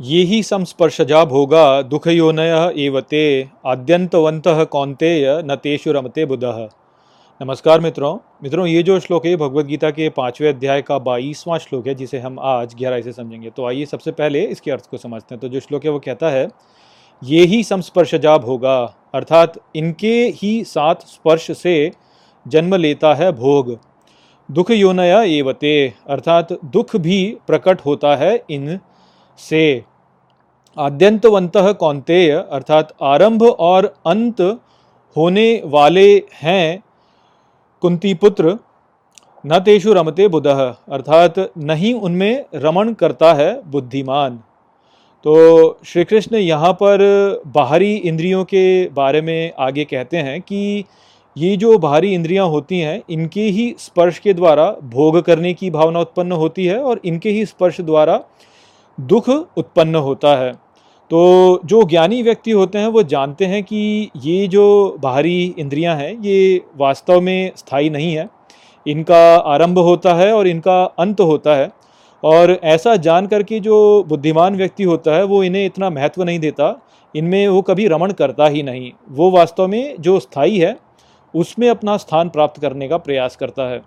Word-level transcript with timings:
ये 0.00 0.22
ही 0.22 0.42
संस्पर्शजा 0.42 1.24
भोगा 1.24 1.82
दुखयोनय 1.82 2.50
एवते 2.78 3.48
आद्यंतवंत 3.66 4.42
कौंतेय 4.70 5.26
न 5.44 5.54
तेषु 5.56 5.92
रमते 5.92 6.24
बुध। 6.26 6.44
नमस्कार 7.40 7.80
मित्रों 7.80 8.12
मित्रों, 8.42 8.66
ये 8.66 8.82
जो 8.82 8.98
श्लोक 9.00 9.26
है 9.26 9.34
भगवत 9.36 9.66
गीता 9.66 9.90
के 9.90 10.08
पाँचवें 10.08 10.48
अध्याय 10.48 10.82
का 10.82 10.98
बाईसवां 10.98 11.58
श्लोक 11.58 11.86
है, 11.86 11.94
जिसे 11.94 12.18
हम 12.18 12.38
आज 12.40 12.74
गहराई 12.74 13.02
से 13.02 13.12
समझेंगे। 13.12 13.50
तो 13.50 13.66
आइए 13.66 13.86
सबसे 13.86 14.12
पहले 14.12 14.44
इसके 14.44 14.70
अर्थ 14.70 14.90
को 14.90 14.96
समझते 14.96 15.34
हैं। 15.34 15.40
तो 15.40 15.48
जो 15.48 15.60
श्लोक 15.60 15.84
है, 15.84 15.90
वो 15.90 15.98
कहता 15.98 16.30
है 16.30 16.48
ये 17.22 17.44
ही 17.44 17.62
संस्पर्शजा 17.64 18.36
भोगा 18.38 18.78
अर्थात 19.14 19.58
इनके 19.76 20.14
ही 20.34 20.62
साथ 20.66 21.06
स्पर्श 21.06 21.50
से 21.58 21.90
जन्म 22.46 22.74
लेता 22.74 23.14
है 23.14 23.32
भोग। 23.32 23.78
दुख 24.48 24.70
योनया 24.70 25.22
एवते 25.22 25.92
अर्थात 26.08 26.52
दुख 26.66 26.96
भी 26.98 27.36
प्रकट 27.46 27.80
होता 27.80 28.16
है 28.16 28.34
इन 28.50 28.78
से। 29.38 29.82
आद्यंतवंत 30.76 31.52
कौंतेय 31.78 32.30
अर्थात 32.30 32.92
आरंभ 33.04 33.42
और 33.42 33.84
अंत 34.06 34.40
होने 35.16 35.62
वाले 35.66 36.08
हैं 36.34 36.82
कुंती 37.82 38.12
पुत्र 38.14 38.58
न 39.44 39.58
तेषु 39.60 39.92
रमते 39.92 40.26
बुध, 40.28 40.46
अर्थात 40.46 41.38
नहीं 41.60 41.92
उनमें 41.96 42.44
रमण 42.56 42.92
करता 42.94 43.32
है 43.34 43.50
बुद्धिमान। 43.70 44.36
तो 45.24 45.78
श्री 45.84 46.04
कृष्ण 46.04 46.36
यहाँ 46.36 46.72
पर 46.72 46.98
बाहरी 47.54 47.94
इंद्रियों 47.94 48.44
के 48.44 48.88
बारे 48.90 49.20
में 49.20 49.52
आगे 49.58 49.84
कहते 49.86 50.16
हैं 50.18 50.40
कि 50.40 50.84
ये 51.36 51.56
जो 51.56 51.78
बाहरी 51.78 52.12
इंद्रियाँ 52.14 52.46
होती 52.48 52.78
हैं, 52.80 53.02
इनके 53.10 53.42
ही 53.42 53.74
स्पर्श 53.78 54.18
के 54.18 54.32
द्वारा 54.34 54.70
भोग 54.84 55.20
करने 55.22 55.54
की 55.54 55.70
भावना 55.70 56.00
उत्पन्न 56.00 56.32
होती 56.34 56.66
है 56.66 56.78
और 56.80 57.00
इनके 57.04 57.30
ही 57.30 57.44
स्पर्श 57.46 57.80
द्वारा 57.82 58.20
दुख 58.98 59.28
उत्पन्न 59.28 59.94
होता 59.96 60.36
है। 60.36 60.52
तो 61.10 61.60
जो 61.64 61.82
ज्ञानी 61.82 62.22
व्यक्ति 62.22 62.50
होते 62.50 62.78
हैं, 62.78 62.86
वो 62.86 63.02
जानते 63.02 63.44
हैं 63.44 63.62
कि 63.62 64.10
ये 64.16 64.48
जो 64.48 64.96
बाहरी 65.00 65.54
इंद्रियाँ 65.58 65.96
हैं, 65.96 66.22
ये 66.22 66.60
वास्तव 66.76 67.20
में 67.20 67.52
स्थायी 67.56 67.90
नहीं 67.90 68.14
है। 68.14 68.28
इनका 68.86 69.36
आरंभ 69.36 69.78
होता 69.78 70.14
है 70.14 70.32
और 70.32 70.46
इनका 70.46 70.84
अंत 70.84 71.20
होता 71.20 71.56
है। 71.56 71.70
और 72.24 72.60
ऐसा 72.64 72.96
जान 72.96 73.26
करके 73.26 73.60
जो 73.60 74.04
बुद्धिमान 74.08 74.56
व्यक्ति 74.56 74.82
होता 74.82 75.14
है, 75.16 75.24
वो 75.24 75.44
इन्हें 75.44 75.66
इतना 75.66 75.90
महत्व 75.90 76.22
नहीं 76.22 76.38
देता, 76.38 76.86
इनमें 77.16 77.48
वो 77.48 77.62
कभी 77.62 77.86
रमण 77.86 78.12
करता 78.12 78.46
ही 78.46 78.62
नहीं। 78.62 78.92
वो 79.10 79.30
वास्तव 79.30 79.68
में 79.68 79.96
जो 80.00 80.20
स्थायी 80.20 80.58
है, 80.58 80.76
उसमें 81.34 81.68
अपना 81.68 81.96
स्थान 81.96 82.28
प्राप्त 82.28 82.60
करने 82.60 82.88
का 82.88 82.96
प्रयास 82.96 83.36
करता 83.36 83.62
है। 83.62 83.82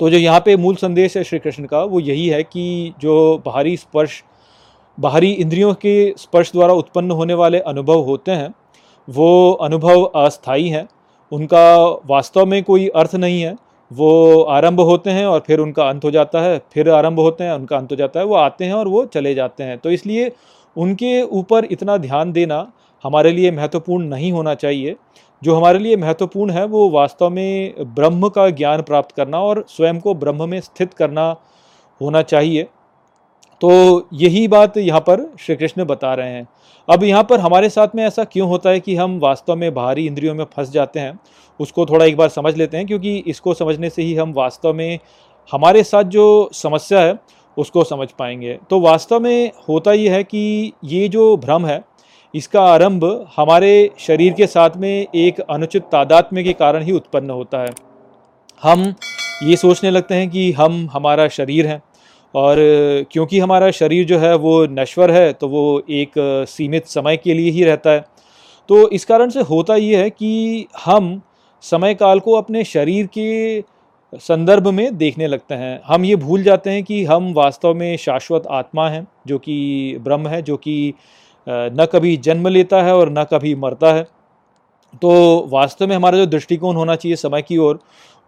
तो 0.00 0.10
जो 0.10 0.16
यहाँ 0.18 0.40
पे 0.40 0.56
मूल 0.56 0.74
संदेश 0.74 1.16
है 1.16 1.24
श्री 1.24 1.38
कृष्ण 1.38 1.64
का, 1.64 1.84
वो 1.84 2.00
यही 2.00 2.28
है 2.28 2.42
कि 2.42 2.94
जो 3.00 3.42
बाहरी 3.46 3.76
स्पर्श 3.76 4.24
बाहरी 5.00 5.30
इंद्रियों 5.32 5.74
के 5.74 6.14
स्पर्श 6.18 6.52
द्वारा 6.52 6.74
उत्पन्न 6.74 7.10
होने 7.10 7.34
वाले 7.34 7.58
अनुभव 7.58 8.00
होते 8.00 8.32
हैं, 8.32 8.54
वो 9.08 9.52
अनुभव 9.52 10.02
अस्थाई 10.02 10.68
हैं, 10.68 10.88
उनका 11.32 11.84
वास्तव 12.06 12.46
में 12.46 12.62
कोई 12.62 12.88
अर्थ 12.88 13.14
नहीं 13.14 13.42
है, 13.42 13.56
वो 13.92 14.42
आरंभ 14.42 14.80
होते 14.80 15.10
हैं 15.10 15.26
और 15.26 15.40
फिर 15.40 15.58
उनका 15.58 15.88
अंत 15.88 16.04
हो 16.04 16.10
जाता 16.10 16.40
है, 16.40 16.62
फिर 16.74 16.90
आरंभ 16.90 17.20
होते 17.20 17.44
हैं, 17.44 17.52
उनका 17.52 17.76
अंत 17.76 17.90
हो 17.90 17.96
जाता 17.96 18.20
है, 18.20 18.26
वो 18.26 18.34
आते 18.34 18.64
हैं 18.64 18.72
और 18.72 18.88
वो 18.88 19.04
चले 19.04 19.34
जाते 19.34 19.64
हैं। 19.64 19.78
तो 19.78 19.90
इसलिए 19.90 20.32
उनके 20.76 21.22
ऊपर 21.22 21.64
इतना 21.64 21.96
ध्यान 21.96 22.32
देना 22.32 22.72
हमारे 23.04 23.32
लिए 23.32 23.50
महत्वपूर्ण 23.50 24.04
नहीं 24.04 24.32
होना 24.32 24.54
चाहिए। 24.54 24.96
जो 25.42 25.54
हमारे 25.54 25.78
लिए 25.78 25.96
महत्वपूर्ण 25.96 26.50
है, 26.50 26.64
वो 26.66 26.90
वास्तव 26.90 27.30
में 27.30 27.74
ब्रह्म 27.94 28.28
का 28.28 28.50
ज्ञान 28.50 28.82
प्राप्त 28.82 29.14
करना 29.16 29.40
और 29.40 29.64
स्वयं 29.68 30.00
को 30.00 30.14
ब्रह्म 30.14 30.48
में 30.48 30.60
स्थित 30.60 30.94
करना 30.94 31.36
होना 32.00 32.22
चाहिए। 32.22 32.66
तो 33.62 34.08
यही 34.12 34.48
बात 34.48 34.76
यहाँ 34.76 35.00
पर 35.00 35.34
श्री 35.40 35.56
कृष्ण 35.56 35.84
बता 35.84 36.14
रहे 36.14 36.30
हैं। 36.30 36.48
अब 36.88 37.04
यहाँ 37.04 37.22
पर 37.24 37.40
हमारे 37.40 37.68
साथ 37.68 37.88
में 37.94 38.04
ऐसा 38.04 38.24
क्यों 38.24 38.48
होता 38.48 38.70
है 38.70 38.80
कि 38.80 38.96
हम 38.96 39.18
वास्तव 39.18 39.56
में 39.56 39.74
बाहरी 39.74 40.06
इंद्रियों 40.06 40.34
में 40.34 40.44
फंस 40.56 40.70
जाते 40.70 41.00
हैं? 41.00 41.18
उसको 41.60 41.86
थोड़ा 41.86 42.04
एक 42.04 42.16
बार 42.16 42.28
समझ 42.28 42.56
लेते 42.56 42.76
हैं, 42.76 42.86
क्योंकि 42.86 43.16
इसको 43.16 43.54
समझने 43.54 43.90
से 43.90 44.02
ही 44.02 44.14
हम 44.14 44.32
वास्तव 44.32 44.72
में 44.72 44.98
हमारे 45.52 45.82
साथ 45.82 46.04
जो 46.04 46.50
समस्या 46.52 47.00
है, 47.00 47.18
उसको 47.56 47.84
समझ 47.84 48.08
पाएँगे। 48.10 48.58
तो 48.70 48.80
वास्तव 48.80 49.20
में 49.20 49.50
होता 49.68 49.92
ये 49.92 50.08
है 50.08 50.24
कि 50.24 50.72
ये 50.84 51.08
जो 51.08 51.36
भ्रम 51.36 51.66
है, 51.66 51.84
इसका 52.34 52.62
आरंभ 52.62 53.26
हमारे 53.36 53.90
शरीर 53.98 54.32
के 54.32 54.46
साथ 54.46 54.70
में 54.76 55.06
एक 55.14 55.40
अनुचित 55.40 55.82
तादात्म्य 55.82 56.42
के 56.42 56.52
कारण 56.52 56.82
ही 56.82 56.92
उत्पन्न 56.92 57.30
होता 57.30 57.58
है। 57.58 57.70
हम 58.62 58.94
ये 59.42 59.56
सोचने 59.56 59.90
लगते 59.90 60.14
हैं 60.14 60.30
कि 60.30 60.52
हम, 60.52 60.88
हमारा 60.92 61.28
शरीर 61.28 61.66
हैं 61.66 61.82
और 62.34 62.56
क्योंकि 63.12 63.38
हमारा 63.38 63.70
शरीर 63.70 64.06
जो 64.06 64.18
है 64.18 64.34
वो 64.36 64.64
नश्वर 64.70 65.10
है 65.10 65.32
तो 65.32 65.48
वो 65.48 65.82
एक 65.90 66.12
सीमित 66.48 66.86
समय 66.86 67.16
के 67.16 67.34
लिए 67.34 67.50
ही 67.50 67.64
रहता 67.64 67.90
है। 67.90 68.04
तो 68.68 68.88
इस 68.88 69.04
कारण 69.04 69.30
से 69.30 69.40
होता 69.40 69.76
ये 69.76 69.96
है 69.96 70.10
कि 70.10 70.66
हम 70.84 71.20
समय 71.64 71.94
काल 71.94 72.20
को 72.20 72.34
अपने 72.34 72.64
शरीर 72.64 73.06
के 73.18 73.60
संदर्भ 74.12 74.68
में 74.68 74.96
देखने 74.98 75.26
लगते 75.26 75.54
हैं। 75.54 75.80
हम 75.84 76.04
ये 76.04 76.16
भूल 76.16 76.42
जाते 76.42 76.70
हैं 76.70 76.82
कि 76.84 77.04
हम 77.04 77.32
वास्तव 77.34 77.74
में 77.74 77.96
शाश्वत 77.96 78.46
आत्मा 78.50 78.88
हैं, 78.88 79.06
जो 79.26 79.38
कि 79.38 79.96
ब्रह्म 80.00 80.28
है, 80.28 80.40
जो 80.42 80.56
कि 80.56 80.94
न 81.46 81.86
कभी 81.92 82.16
जन्म 82.16 82.48
लेता 82.48 82.82
है 82.82 82.94
और 82.94 83.10
न 83.10 83.24
कभी 83.24 83.54
मरता 83.54 83.92
है। 83.92 84.02
तो 85.02 85.46
वास्तव 85.50 85.86
में 85.86 85.94
हमारा 85.96 86.18
जो 86.18 86.26
दृष्टिकोण 86.26 86.76
होना 86.76 86.96
चाहिए 86.96 87.16
समय 87.16 87.42
की 87.42 87.56
ओर, 87.58 87.78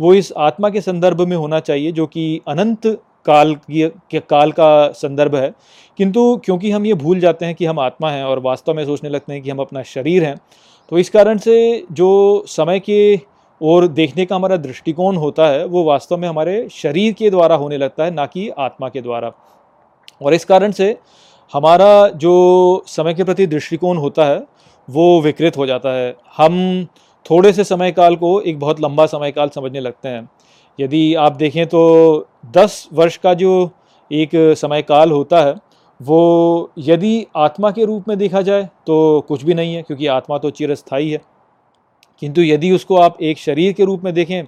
वो 0.01 0.15
इस 0.15 0.33
आत्मा 0.37 0.71
के 0.71 0.81
संदर्भ 0.81 1.21
में 1.21 1.37
होना 1.37 1.61
चाहिए, 1.61 1.93
जो 1.93 2.07
कि 2.07 2.41
अनंत 2.49 2.87
काल 3.27 3.55
के 3.71 4.21
काल 4.21 4.53
का 4.53 4.89
संदर्भ 4.89 5.37
है। 5.37 5.53
किंतु 5.99 6.37
क्योंकि 6.45 6.71
हम 6.71 6.87
ये 6.87 6.95
भूल 6.95 7.21
जाते 7.21 7.47
हैं 7.47 7.55
कि 7.55 7.67
हम 7.67 7.79
आत्मा 7.79 8.11
हैं 8.11 8.25
और 8.25 8.39
वास्तव 8.39 8.75
में 8.75 8.85
सोचने 8.87 9.11
लगते 9.11 9.33
हैं 9.33 9.43
कि 9.43 9.51
हम 9.51 9.59
अपना 9.59 9.83
शरीर 9.83 10.25
हैं 10.25 10.37
तो 10.93 10.99
इस 10.99 11.11
कारण 11.11 11.39
से 11.39 11.85
जो 11.93 12.45
समय 12.47 12.81
के 12.81 13.21
ओर 13.61 13.87
देखने 13.89 14.25
का 14.27 14.37
हमारा 14.37 14.57
दृष्टिकोण 14.57 15.17
होता 15.17 15.47
है, 15.47 15.65
वो 15.65 15.85
वास्तव 15.85 16.17
में 16.17 16.29
हमारे 16.29 16.69
शरीर 16.73 17.13
के 17.13 17.31
द्वारा 17.31 17.57
होने 17.57 17.77
लगता 17.79 18.05
है, 18.05 18.11
ना 18.11 18.27
कि 18.27 18.49
आत्मा 18.49 18.89
के 18.89 19.01
द्वारा। 19.01 19.31
और 20.23 20.35
इस 20.35 20.45
कारण 20.45 20.71
से 20.71 20.97
हमारा 21.53 22.09
जो 22.09 22.85
समय 22.87 23.15
के 23.15 23.25
प्रति 23.25 23.47
दृष्टिकोण 23.47 23.97
होता 23.97 24.25
है, 24.25 24.43
वो 24.89 25.21
विकृत 25.21 25.57
हो 25.57 25.67
जाता 25.67 25.93
है। 25.93 26.15
हम 26.37 26.87
थोड़े 27.31 27.53
से 27.53 27.65
समय 27.65 27.93
काल 27.93 28.17
को 28.17 28.41
एक 28.41 28.59
बहुत 28.59 28.81
लंबा 28.81 29.07
समय 29.07 29.33
काल 29.33 29.49
समझने 29.49 29.81
लगते 29.81 30.09
हैं। 30.09 30.29
यदि 30.79 31.15
आप 31.17 31.37
देखें 31.37 31.67
तो 31.67 32.27
दस 32.53 32.89
वर्ष 32.93 33.17
का 33.17 33.35
जो 33.35 33.71
एक 34.11 34.31
समय 34.59 34.83
काल 34.83 35.13
होता 35.13 35.43
है, 35.43 35.55
वो 36.01 36.71
यदि 36.79 37.27
आत्मा 37.37 37.71
के 37.71 37.85
रूप 37.85 38.09
में 38.09 38.17
देखा 38.19 38.43
जाए 38.43 38.69
तो 38.87 39.21
कुछ 39.29 39.45
भी 39.45 39.55
नहीं 39.55 39.75
है, 39.75 39.83
क्योंकि 39.83 40.07
आत्मा 40.09 40.39
तो 40.39 40.51
चिरस्थाई 40.51 41.09
है। 41.11 41.21
किंतु 42.23 42.43
यदि 42.43 42.71
उसको 42.73 42.97
आप 42.97 43.23
एक 43.23 43.39
शरीर 43.39 43.73
के 43.73 43.85
रूप 43.85 44.05
में 44.05 44.13
देखें 44.15 44.45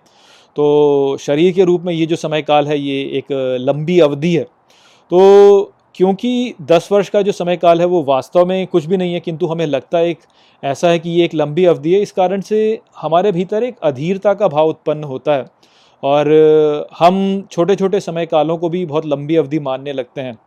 तो 0.56 1.16
शरीर 1.20 1.52
के 1.52 1.64
रूप 1.64 1.82
में 1.82 1.92
ये 1.94 2.06
जो 2.06 2.16
समय 2.16 2.42
काल 2.42 2.66
है, 2.66 2.78
ये 2.78 3.02
एक 3.18 3.32
लंबी 3.60 3.98
अवधि 4.00 4.34
है। 4.36 4.44
तो 5.10 5.72
क्योंकि 5.94 6.54
दस 6.62 6.88
वर्ष 6.92 7.08
का 7.08 7.22
जो 7.22 7.32
समय 7.32 7.56
काल 7.56 7.80
है, 7.80 7.86
वो 7.86 8.02
वास्तव 8.04 8.46
में 8.46 8.66
कुछ 8.66 8.86
भी 8.86 8.96
नहीं 8.96 9.14
है, 9.14 9.20
किंतु 9.20 9.46
हमें 9.46 9.66
लगता 9.66 9.98
है 9.98 10.08
एक, 10.10 10.18
ऐसा 10.62 10.88
है 10.88 10.98
कि 10.98 11.10
ये 11.10 11.24
एक 11.24 11.34
लंबी 11.34 11.64
अवधि 11.64 11.94
है। 11.94 12.00
इस 12.00 12.12
कारण 12.12 12.40
से 12.40 12.58
हमारे 12.96 13.32
भीतर 13.32 13.62
एक 13.62 13.78
अधीरता 13.82 14.34
का 14.34 14.48
भाव 14.48 14.68
उत्पन्न 14.68 15.04
होता 15.04 15.34
है। 15.34 15.44
और 16.02 16.28
हम 16.98 17.46
छोटे 17.50 17.76
छोटे 17.76 18.00
समय 18.00 18.26
कालों 18.26 18.58
को 18.58 18.68
भी 18.68 18.86
बहुत 18.86 19.06
लंबी 19.06 19.36
अवधि 19.36 19.58
मानने 19.58 19.92
लगते 19.92 20.20
हैं। 20.20 20.38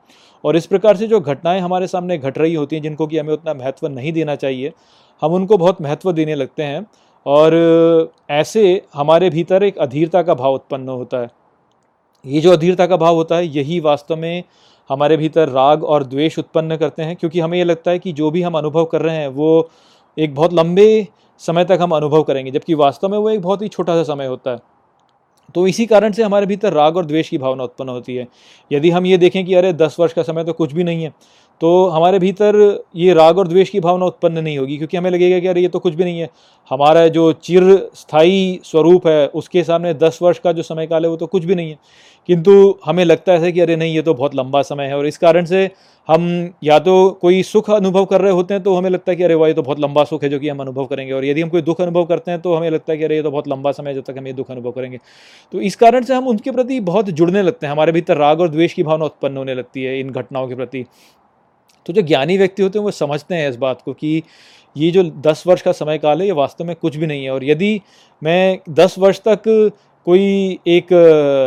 और 0.44 0.56
इस 0.56 0.66
प्रकार 0.66 0.98
से 0.98 1.08
जो 1.08 1.20
घटनाएँ 1.20 1.62
हमारे 1.62 1.88
सामने 1.88 2.18
घट 2.18 2.38
रही 2.38 2.54
होती 2.54 2.76
हैं, 2.76 2.84
जिनको 2.84 3.08
कि 3.08 3.18
हमें 3.18 3.34
उतना 3.34 3.54
महत्व 3.54 3.88
नहीं 3.88 4.14
देना 4.14 4.36
चाहिए, 4.36 4.74
हम 5.22 5.34
उनको 5.34 5.58
बहुत 5.58 5.82
महत्व 5.82 6.12
देने 6.12 6.36
लगते 6.36 6.64
हैं। 6.64 6.86
और 7.26 8.12
ऐसे 8.30 8.82
हमारे 8.94 9.30
भीतर 9.30 9.64
एक 9.64 9.78
अधीरता 9.78 10.24
का 10.24 10.34
भाव 10.34 10.54
उत्पन्न 10.54 10.90
होता 10.90 11.18
है। 11.18 11.28
ये 12.26 12.42
जो 12.42 12.52
अधीरता 12.52 12.88
का 12.88 12.98
भाव 12.98 13.16
होता 13.16 13.36
है, 13.36 13.48
यही 13.48 13.80
वास्तव 13.80 14.16
में 14.16 14.44
हमारे 14.90 15.18
भीतर 15.18 15.50
राग 15.50 15.84
और 15.84 16.04
द्वेष 16.04 16.40
उत्पन्न 16.40 16.78
करते 16.78 17.04
हैं, 17.04 17.16
क्योंकि 17.16 17.40
हमें 17.40 17.58
ये 17.58 17.64
लगता 17.64 17.92
है 17.92 18.00
कि 18.00 18.14
जो 18.14 18.32
भी 18.32 18.42
हम 18.42 18.58
अनुभव 18.58 18.86
कर 18.86 19.02
रहे 19.02 19.16
हैं, 19.16 19.28
वो 19.28 19.70
एक 20.18 20.36
बहुत 20.36 20.54
लंबे 20.54 21.08
समय 21.38 21.66
तक 21.66 21.78
हम 21.82 21.92
अनुभव 21.92 22.24
करेंगे, 22.24 22.52
जबकि 22.52 22.74
वास्तव 22.74 23.10
में 23.10 23.18
वो 23.18 23.30
एक 23.30 23.42
बहुत 23.42 23.62
ही 23.62 23.68
छोटा 23.68 23.96
सा 23.96 24.04
समय 24.04 24.26
होता 24.26 24.52
है। 24.52 24.79
तो 25.56 25.66
इसी 25.68 25.86
कारण 25.86 26.12
से 26.12 26.24
हमारे 26.24 26.46
भीतर 26.46 26.74
राग 26.74 26.98
और 26.98 27.06
द्वेष 27.06 27.30
की 27.30 27.38
भावना 27.38 27.64
उत्पन्न 27.64 27.90
होती 27.90 28.16
है। 28.16 28.28
यदि 28.72 28.90
हम 28.90 29.06
ये 29.06 29.18
देखें 29.18 29.44
कि 29.46 29.54
अरे, 29.54 29.74
दस 29.74 29.96
वर्ष 30.00 30.14
का 30.14 30.24
समय 30.24 30.44
तो 30.44 30.54
कुछ 30.54 30.74
भी 30.74 30.84
नहीं 30.84 31.04
है 31.04 31.14
तो 31.62 31.70
हमारे 31.90 32.20
भीतर 32.20 32.56
ये 32.96 33.14
राग 33.14 33.38
और 33.38 33.48
द्वेष 33.48 33.70
की 33.70 33.80
भावना 33.80 34.06
उत्पन्न 34.06 34.40
नहीं 34.40 34.58
होगी, 34.58 34.76
क्योंकि 34.78 34.98
हमें 34.98 35.10
लगेगा 35.12 35.40
कि 35.40 35.48
अरे, 35.48 35.62
ये 35.62 35.68
तो 35.68 35.80
कुछ 35.80 35.94
भी 35.96 36.04
नहीं 36.04 36.20
है। 36.20 36.30
हमारा 36.72 37.08
जो 37.08 37.32
चिर 37.34 37.64
स्थायी 37.96 38.60
स्वरूप 38.64 39.08
है, 39.08 39.28
उसके 39.28 39.64
सामने 39.64 39.94
दस 39.94 40.20
वर्ष 40.22 40.40
का 40.40 40.52
जो 40.52 40.64
समय 40.64 40.88
काल 40.88 41.04
है, 41.04 41.10
वो 41.10 41.18
तो 41.18 41.28
कुछ 41.28 41.46
भी 41.46 41.56
नहीं 41.56 41.70
है। 41.70 41.78
किंतु 42.30 42.54
हमें 42.86 43.04
लगता 43.06 43.34
है 43.34 43.52
कि 43.52 43.60
अरे, 43.60 43.76
नहीं, 43.76 43.96
ये 43.96 44.02
तो 44.02 44.14
बहुत 44.14 44.36
लंबा 44.36 44.62
समय 44.62 44.86
है, 44.86 44.98
और 44.98 45.08
इस 45.08 45.18
कारण 45.18 45.46
से 45.46 45.70
हम 46.10 46.54
या 46.64 46.78
तो 46.80 46.94
कोई 47.22 47.42
सुख 47.44 47.70
अनुभव 47.72 48.06
कर 48.06 48.22
रहे 48.22 48.32
होते 48.32 48.54
हैं 48.54 48.62
तो 48.64 48.76
हमें 48.76 48.90
लगता 48.90 49.12
है 49.12 49.16
कि 49.16 49.24
अरे 49.24 49.36
वाह, 49.36 49.48
ये 49.48 49.54
तो 49.54 49.62
बहुत 49.62 49.80
लंबा 49.80 50.04
सुख 50.04 50.24
है 50.24 50.30
जो 50.30 50.40
कि 50.40 50.50
हम 50.50 50.60
अनुभव 50.60 50.86
करेंगे। 50.86 51.14
और 51.14 51.26
यदि 51.26 51.42
हम 51.42 51.50
कोई 51.50 51.62
दुख 51.62 51.82
अनुभव 51.82 52.06
करते 52.06 52.32
हैं 52.32 52.40
तो 52.42 52.54
हमें 52.54 52.70
लगता 52.70 52.92
है 52.92 52.98
कि 52.98 53.04
अरे, 53.04 53.16
ये 53.16 53.24
तो 53.24 53.32
बहुत 53.32 53.48
लंबा 53.48 53.72
समय 53.72 53.94
जब 53.94 54.04
तक 54.04 54.16
हम 54.18 54.28
ये 54.28 54.34
दुख 54.34 54.52
अनुभव 54.52 54.72
करेंगे। 54.72 55.00
तो 55.54 55.62
इस 55.62 55.76
कारण 55.76 56.04
से 56.04 56.14
हम 56.14 56.28
उनके 56.28 56.52
प्रति 56.52 56.80
बहुत 56.82 57.10
जुड़ने 57.12 57.42
लगते 57.42 57.66
हैं। 57.66 57.74
हमारे 57.74 57.92
भीतर 57.92 58.18
राग 58.18 58.40
और 58.42 58.50
द्वेष 58.50 58.74
की 58.74 58.84
भावना 58.84 59.06
उत्पन्न 59.06 59.38
होने 59.38 59.56
लगती 59.56 59.84
है 59.84 60.00
इन 60.00 60.10
घटनाओं 60.12 60.48
के 60.48 60.56
प्रति। 60.56 60.86
तो 61.86 61.94
जो 61.94 62.02
ज्ञानी 62.02 62.38
व्यक्ति 62.38 62.64
होते 62.64 62.80
हैं 62.80 62.84
वो 62.84 62.92
समझते 62.92 63.36
हैं 63.36 63.50
इस 63.50 63.56
बात 63.58 63.82
को 63.82 63.94
कि 63.94 64.22
ये 64.76 64.90
जो 64.92 65.04
दस 65.04 65.44
वर्ष 65.48 65.62
का 65.62 65.72
समय 65.72 65.98
काल 65.98 66.22
है, 66.22 66.26
ये 66.28 66.32
वास्तव 66.34 66.66
में 66.66 66.76
कुछ 66.76 66.96
भी 66.96 67.08
नहीं 67.08 67.24
है। 67.24 67.32
और 67.32 67.44
यदि 67.44 67.80
मैं 68.22 68.60
दस 68.70 68.98
वर्ष 69.00 69.22
तक 69.28 69.44
कोई 70.08 70.60
एक 70.68 70.88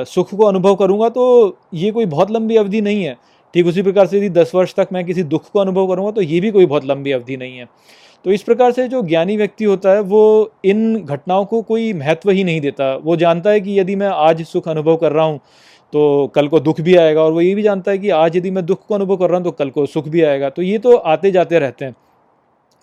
सुख 0.08 0.34
को 0.34 0.44
अनुभव 0.44 0.74
करूँगा 0.76 1.08
तो 1.08 1.58
ये 1.74 1.90
कोई 1.90 2.06
बहुत 2.06 2.30
लंबी 2.30 2.56
अवधि 2.56 2.80
नहीं 2.80 3.04
है। 3.04 3.16
ठीक 3.54 3.66
उसी 3.66 3.82
प्रकार 3.82 4.06
से 4.06 4.16
यदि 4.18 4.28
दस 4.30 4.54
वर्ष 4.54 4.74
तक 4.74 4.88
मैं 4.92 5.04
किसी 5.04 5.22
दुख 5.24 5.50
को 5.50 5.60
अनुभव 5.60 5.88
करूँगा 5.88 6.10
तो 6.10 6.22
ये 6.22 6.40
भी 6.40 6.50
कोई 6.50 6.66
बहुत 6.66 6.84
लंबी 6.84 7.12
अवधि 7.12 7.36
नहीं 7.36 7.58
है। 7.58 7.66
तो 8.24 8.32
इस 8.32 8.42
प्रकार 8.42 8.72
से 8.72 8.86
जो 8.88 9.02
ज्ञानी 9.02 9.36
व्यक्ति 9.36 9.64
होता 9.64 9.90
है, 9.90 10.00
वो 10.00 10.52
इन 10.64 10.96
घटनाओं 10.96 11.44
को 11.44 11.60
कोई 11.62 11.92
महत्व 11.92 12.30
ही 12.30 12.44
नहीं 12.44 12.60
देता। 12.60 12.94
वो 12.96 13.16
जानता 13.16 13.50
है 13.50 13.60
कि 13.60 13.78
यदि 13.80 13.96
मैं 13.96 14.08
आज 14.08 14.42
सुख 14.44 14.68
अनुभव 14.68 14.96
कर 14.96 15.12
रहा 15.12 15.24
हूँ 15.24 15.40
तो 15.92 16.32
कल 16.34 16.48
को 16.48 16.60
दुख 16.60 16.80
भी 16.80 16.94
आएगा, 16.96 17.22
और 17.22 17.32
वो 17.32 17.40
ये 17.40 17.54
भी 17.54 17.62
जानता 17.62 17.90
है 17.90 17.98
कि 17.98 18.10
आज 18.10 18.36
यदि 18.36 18.50
मैं 18.50 18.64
दुख 18.66 18.86
को 18.86 18.94
अनुभव 18.94 19.16
कर 19.16 19.30
रहा 19.30 19.36
हूँ 19.36 19.44
तो 19.44 19.50
कल 19.52 19.70
को 19.70 19.86
सुख 19.88 20.08
भी 20.08 20.22
आएगा। 20.22 20.50
तो 20.50 20.62
ये 20.62 20.78
तो 20.78 20.96
आते 20.96 21.30
जाते 21.30 21.58
रहते 21.58 21.84
हैं। 21.84 21.94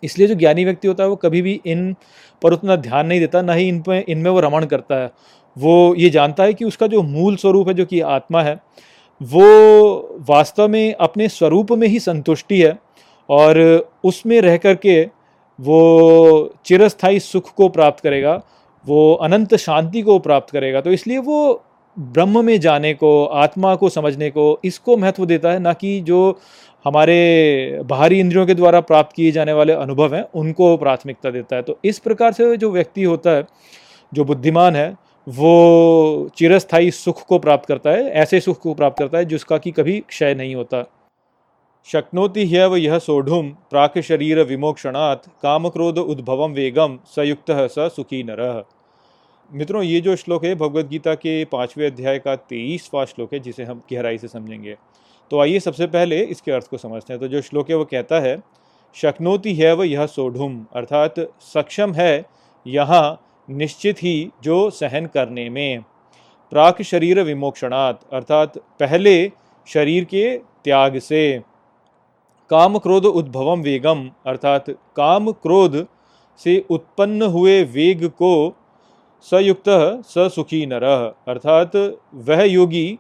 इसलिए 0.04 0.28
जो 0.28 0.36
ज्ञानी 0.36 0.66
व्यक्ति 0.66 0.88
होता 0.88 1.04
है, 1.04 1.10
वो 1.10 1.16
कभी 1.16 1.42
भी 1.42 1.60
इन 1.66 1.96
पर 2.42 2.54
उतना 2.54 2.76
ध्यान 2.78 3.08
नहीं 3.08 3.20
देता, 3.20 3.42
ना 3.42 3.54
ही 3.54 3.68
इन 3.68 3.82
पर 3.82 4.04
इनमें 4.10 4.30
वो 4.32 4.40
रमण 4.40 4.66
करता 4.66 4.96
है। 4.96 5.12
वो 5.56 5.96
ये 5.98 6.10
जानता 6.10 6.44
है 6.44 6.54
कि 6.54 6.66
उसका 6.66 6.88
जो 6.88 7.02
मूल 7.04 7.36
स्वरूप 7.36 7.68
है, 7.68 7.74
जो 7.74 7.86
कि 7.86 8.00
आत्मा 8.02 8.42
है 8.44 8.60
वो 9.22 10.18
वास्तव 10.30 10.68
में 10.68 10.94
अपने 10.94 11.28
स्वरूप 11.30 11.72
में 11.72 11.88
ही 11.88 12.00
संतुष्टि 12.00 12.62
है 12.62 12.78
और 13.30 13.60
उसमें 14.04 14.40
रह 14.42 14.58
कर 14.58 14.76
के 14.76 15.02
वो 15.60 16.54
चिरस्थायी 16.66 17.20
सुख 17.20 17.54
को 17.54 17.68
प्राप्त 17.70 18.04
करेगा, 18.04 18.42
वो 18.86 19.14
अनंत 19.14 19.56
शांति 19.56 20.02
को 20.02 20.18
प्राप्त 20.20 20.52
करेगा। 20.52 20.82
तो 20.82 20.92
इसलिए 20.92 21.18
वो 21.18 21.64
ब्रह्म 21.98 22.46
में 22.46 22.60
जाने 22.60 22.94
को, 22.94 23.26
आत्मा 23.26 23.76
को 23.76 23.90
समझने 23.90 24.30
को, 24.30 24.60
इसको 24.64 24.98
महत्व 24.98 25.26
देता 25.26 25.52
है, 25.52 25.60
ना 25.60 25.74
कि 25.74 26.00
जो 26.02 26.40
हमारे 26.86 27.82
बाहरी 27.86 28.20
इंद्रियों 28.20 28.46
के 28.46 28.54
द्वारा 28.54 28.80
प्राप्त 28.82 29.16
किए 29.16 29.32
जाने 29.32 29.54
वाले 29.54 29.74
अनुभव 29.74 30.16
हैं, 30.16 30.24
उनको 30.36 30.76
प्राथमिकता 30.78 31.30
देता 31.30 31.56
है। 31.56 31.62
तो 31.62 31.78
इस 31.86 32.00
प्रकार 32.00 32.34
से 32.34 32.56
जो 32.58 32.72
व्यक्ति 32.72 33.04
होता 33.04 33.32
है, 33.32 33.48
जो 34.14 34.26
बुद्धिमान 34.26 34.76
है 34.76 34.96
वो 35.28 36.30
चिरस्थायी 36.38 36.92
सुख 36.92 37.26
को 37.26 37.40
प्राप्त 37.40 37.68
करता 37.68 37.90
है, 37.90 38.04
ऐसे 38.04 38.40
सुख 38.40 38.60
को 38.60 38.74
प्राप्त 38.74 39.00
करता 39.00 39.18
है 39.18 39.26
जिसका 39.26 39.58
कि 39.58 39.72
कभी 39.72 40.00
क्षय 40.00 40.34
नहीं 40.34 40.56
होता। 40.56 40.84
शक्नोति 41.88 42.46
ह्यव 42.46 42.76
यह 42.76 42.98
सोढ़ुम 43.00 43.50
प्राक 43.70 43.98
शरीर 44.00 44.40
विमोक्षणात् 44.44 45.28
काम 45.44 45.70
क्रोध 45.70 45.98
उद्भवम 45.98 46.52
वेगम 46.52 46.98
सयुक्त 47.06 47.52
स 47.52 47.90
सुखी 47.96 48.24
नर। 48.24 48.64
मित्रों, 49.52 49.84
ये 49.84 50.02
जो 50.02 50.16
श्लोक 50.16 50.46
है 50.46 50.56
भगवत 50.56 50.86
गीता 50.86 51.14
के 51.16 51.44
पाँचवें 51.46 51.86
अध्याय 51.88 52.20
का 52.20 52.36
तेईसवा 52.36 53.06
श्लोक 53.06 53.34
है, 53.34 53.40
जिसे 53.40 53.64
हम 53.64 53.82
गहराई 53.94 54.18
से 54.18 54.28
समझेंगे। 54.28 54.76
तो 55.32 55.40
आइए 55.40 55.60
सबसे 55.60 55.88
पहले 55.88 56.20
इसके 56.22 56.52
अर्थ 56.52 56.68
को 56.68 56.78
समझते 56.78 57.14
हैं। 57.14 57.20
तो 57.22 57.28
जो 57.28 57.42
श्लोक 57.42 57.70
है, 57.70 57.76
वो 57.76 57.86
कहता 57.86 58.20
है, 58.20 58.38
शक्नोति 58.96 59.54
है 59.56 59.74
वह 59.74 59.88
यह 59.88 60.06
सोढ़ुम 60.08 60.66
अर्थात 60.74 61.20
सक्षम 61.44 61.94
है, 61.94 62.26
यहाँ 62.66 63.20
निश्चित 63.50 63.98
ही 63.98 64.30
जो 64.44 64.70
सहन 64.70 65.06
करने 65.06 65.50
में। 65.50 65.82
प्राक 66.52 66.82
शरीर 66.82 67.22
विमोक्षणात्, 67.22 68.04
अर्थात 68.14 68.58
पहले 68.58 69.32
शरीर 69.68 70.04
के 70.04 70.38
त्याग 70.38 70.98
से। 71.00 71.42
काम 72.50 72.78
क्रोध 72.78 73.06
उद्भवम 73.06 73.62
वेगम, 73.62 74.10
अर्थात 74.28 74.70
काम 74.70 75.32
क्रोध 75.32 75.86
से 76.38 76.66
उत्पन्न 76.70 77.22
हुए 77.22 77.64
वेग 77.64 78.08
को 78.08 78.56
सयुक्त 79.22 79.70
स 80.06 80.32
सुखी 80.36 80.66
नर, 80.66 80.84
अर्थात 81.28 81.76
वह 82.14 82.44
योगी 82.44 83.00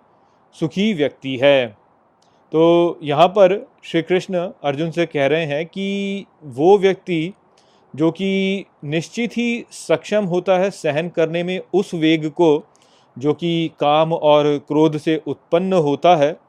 सुखी 0.53 0.93
व्यक्ति 0.93 1.37
है। 1.37 1.67
तो 2.51 2.99
यहाँ 3.03 3.27
पर 3.27 3.67
श्री 3.83 4.01
कृष्ण 4.01 4.49
अर्जुन 4.63 4.91
से 4.91 5.05
कह 5.05 5.27
रहे 5.27 5.45
हैं 5.45 5.65
कि 5.65 6.25
वो 6.43 6.77
व्यक्ति 6.77 7.33
जो 7.95 8.11
कि 8.11 8.65
निश्चित 8.83 9.31
ही 9.31 9.65
सक्षम 9.71 10.25
होता 10.25 10.57
है 10.57 10.71
सहन 10.71 11.09
करने 11.09 11.43
में 11.43 11.61
उस 11.73 11.93
वेग 11.93 12.29
को, 12.29 12.63
जो 13.17 13.33
कि 13.33 13.71
काम 13.79 14.13
और 14.13 14.57
क्रोध 14.67 14.97
से 14.97 15.21
उत्पन्न 15.27 15.73
होता 15.73 16.15
है। 16.15 16.39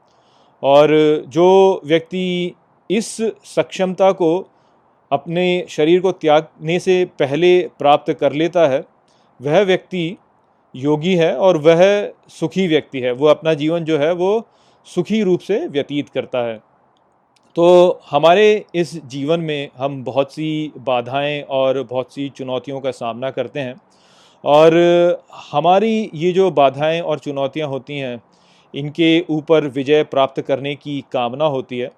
और 0.62 0.88
जो 1.28 1.80
व्यक्ति 1.84 2.52
इस 2.90 3.16
सक्षमता 3.44 4.12
को 4.12 4.48
अपने 5.12 5.66
शरीर 5.68 6.00
को 6.00 6.12
त्यागने 6.12 6.78
से 6.78 7.04
पहले 7.04 7.68
प्राप्त 7.78 8.12
कर 8.12 8.32
लेता 8.32 8.68
है, 8.68 8.84
वह 9.42 9.60
व्यक्ति 9.60 10.16
योगी 10.76 11.14
है 11.14 11.36
और 11.36 11.56
वह 11.56 12.12
सुखी 12.28 12.68
व्यक्ति 12.68 13.00
है। 13.00 13.12
वो 13.12 13.26
अपना 13.26 13.54
जीवन 13.54 13.84
जो 13.84 13.98
है 13.98 14.12
वो 14.12 14.46
सुखी 14.84 15.22
रूप 15.22 15.40
से 15.40 15.66
व्यतीत 15.66 16.08
करता 16.08 16.38
है। 16.38 16.69
तो 17.56 18.00
हमारे 18.10 18.64
इस 18.74 18.94
जीवन 19.06 19.40
में 19.40 19.68
हम 19.76 20.02
बहुत 20.04 20.32
सी 20.32 20.72
बाधाएँ 20.78 21.40
और 21.42 21.82
बहुत 21.82 22.12
सी 22.14 22.28
चुनौतियों 22.28 22.80
का 22.80 22.90
सामना 22.90 23.30
करते 23.30 23.60
हैं। 23.60 23.74
और 24.44 24.74
हमारी 25.52 26.10
ये 26.14 26.30
जो 26.32 26.50
बाधाएँ 26.50 27.00
और 27.00 27.18
चुनौतियाँ 27.18 27.68
होती 27.68 27.98
हैं, 27.98 28.20
इनके 28.74 29.20
ऊपर 29.30 29.66
विजय 29.68 30.02
प्राप्त 30.04 30.40
करने 30.40 30.74
की 30.74 31.00
कामना 31.12 31.44
होती 31.46 31.78
है। 31.78 31.90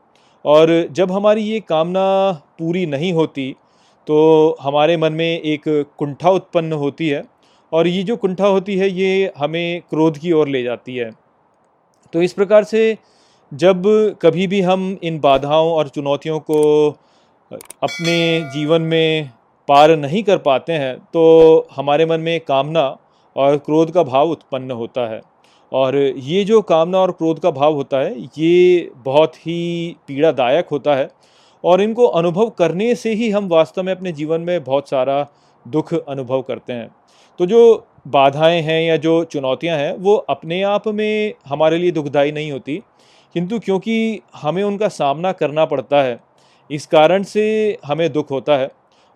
और 0.45 0.71
जब 0.93 1.13
हमारी 1.13 1.43
ये 1.43 1.61
कामना 1.61 2.33
पूरी 2.59 2.87
नहीं 2.87 3.13
होती 3.13 3.55
तो 4.07 4.57
हमारे 4.61 4.97
मन 4.97 5.13
में 5.13 5.41
एक 5.41 5.63
कुंठा 5.99 6.31
उत्पन्न 6.31 6.73
होती 6.75 7.09
है 7.09 7.23
और 7.73 7.87
ये 7.87 8.03
जो 8.03 8.17
कुंठा 8.17 8.47
होती 8.47 8.77
है, 8.77 8.89
ये 8.91 9.33
हमें 9.39 9.81
क्रोध 9.91 10.19
की 10.19 10.33
ओर 10.33 10.49
ले 10.49 10.63
जाती 10.63 10.97
है। 10.97 11.11
तो 12.13 12.23
इस 12.23 12.33
प्रकार 12.33 12.65
से 12.65 12.97
जब 13.53 13.83
कभी 14.23 14.47
भी 14.47 14.61
हम 14.61 14.97
इन 15.03 15.19
बाधाओं 15.21 15.71
और 15.73 15.89
चुनौतियों 15.89 16.39
को 16.41 16.89
अपने 17.53 18.41
जीवन 18.53 18.83
में 18.83 19.31
पार 19.69 19.97
नहीं 19.97 20.23
कर 20.23 20.39
पाते 20.39 20.73
हैं 20.73 20.97
तो 21.15 21.67
हमारे 21.77 22.07
मन 22.07 22.21
में 22.21 22.41
कामना 22.41 22.85
और 23.37 23.57
क्रोध 23.57 23.91
का 23.91 24.03
भाव 24.03 24.31
उत्पन्न 24.31 24.71
होता 24.71 25.07
है। 25.11 25.21
और 25.73 25.97
ये 25.97 26.45
जो 26.45 26.61
कामना 26.63 26.99
और 26.99 27.11
क्रोध 27.11 27.39
का 27.39 27.51
भाव 27.51 27.75
होता 27.75 27.99
है, 27.99 28.21
ये 28.39 28.91
बहुत 28.97 29.37
ही 29.37 29.97
पीड़ादायक 30.09 30.69
होता 30.69 30.95
है। 30.95 31.09
और 31.65 31.81
इनको 31.81 32.07
अनुभव 32.07 32.49
करने 32.51 32.95
से 32.95 33.13
ही 33.15 33.31
हम 33.31 33.49
वास्तव 33.49 33.83
में 33.83 33.93
अपने 33.95 34.13
जीवन 34.13 34.41
में 34.41 34.63
बहुत 34.65 34.89
सारा 34.89 35.27
दुख 35.67 35.95
अनुभव 35.95 36.43
करते 36.43 36.73
हैं। 36.73 36.89
तो 37.39 37.47
जो 37.47 37.87
बाधाएँ 38.09 38.61
हैं 38.63 38.81
या 38.83 38.97
जो 38.97 39.23
चुनौतियाँ 39.25 39.77
हैं, 39.79 39.93
वो 39.93 40.15
अपने 40.15 40.63
आप 40.63 40.89
में 40.89 41.35
हमारे 41.47 41.79
लिए 41.79 41.91
दुखदाई 41.91 42.33
नहीं 42.33 42.53
होती। 42.53 42.83
किंतु 43.35 43.59
क्योंकि 43.59 44.21
हमें 44.35 44.63
उनका 44.63 44.89
सामना 44.91 45.33
करना 45.33 45.65
पड़ता 45.65 46.03
है, 46.03 46.19
इस 46.71 46.87
कारण 46.87 47.23
से 47.25 47.79
हमें 47.85 48.13
दुख 48.13 48.31
होता 48.31 48.57
है। 48.57 48.71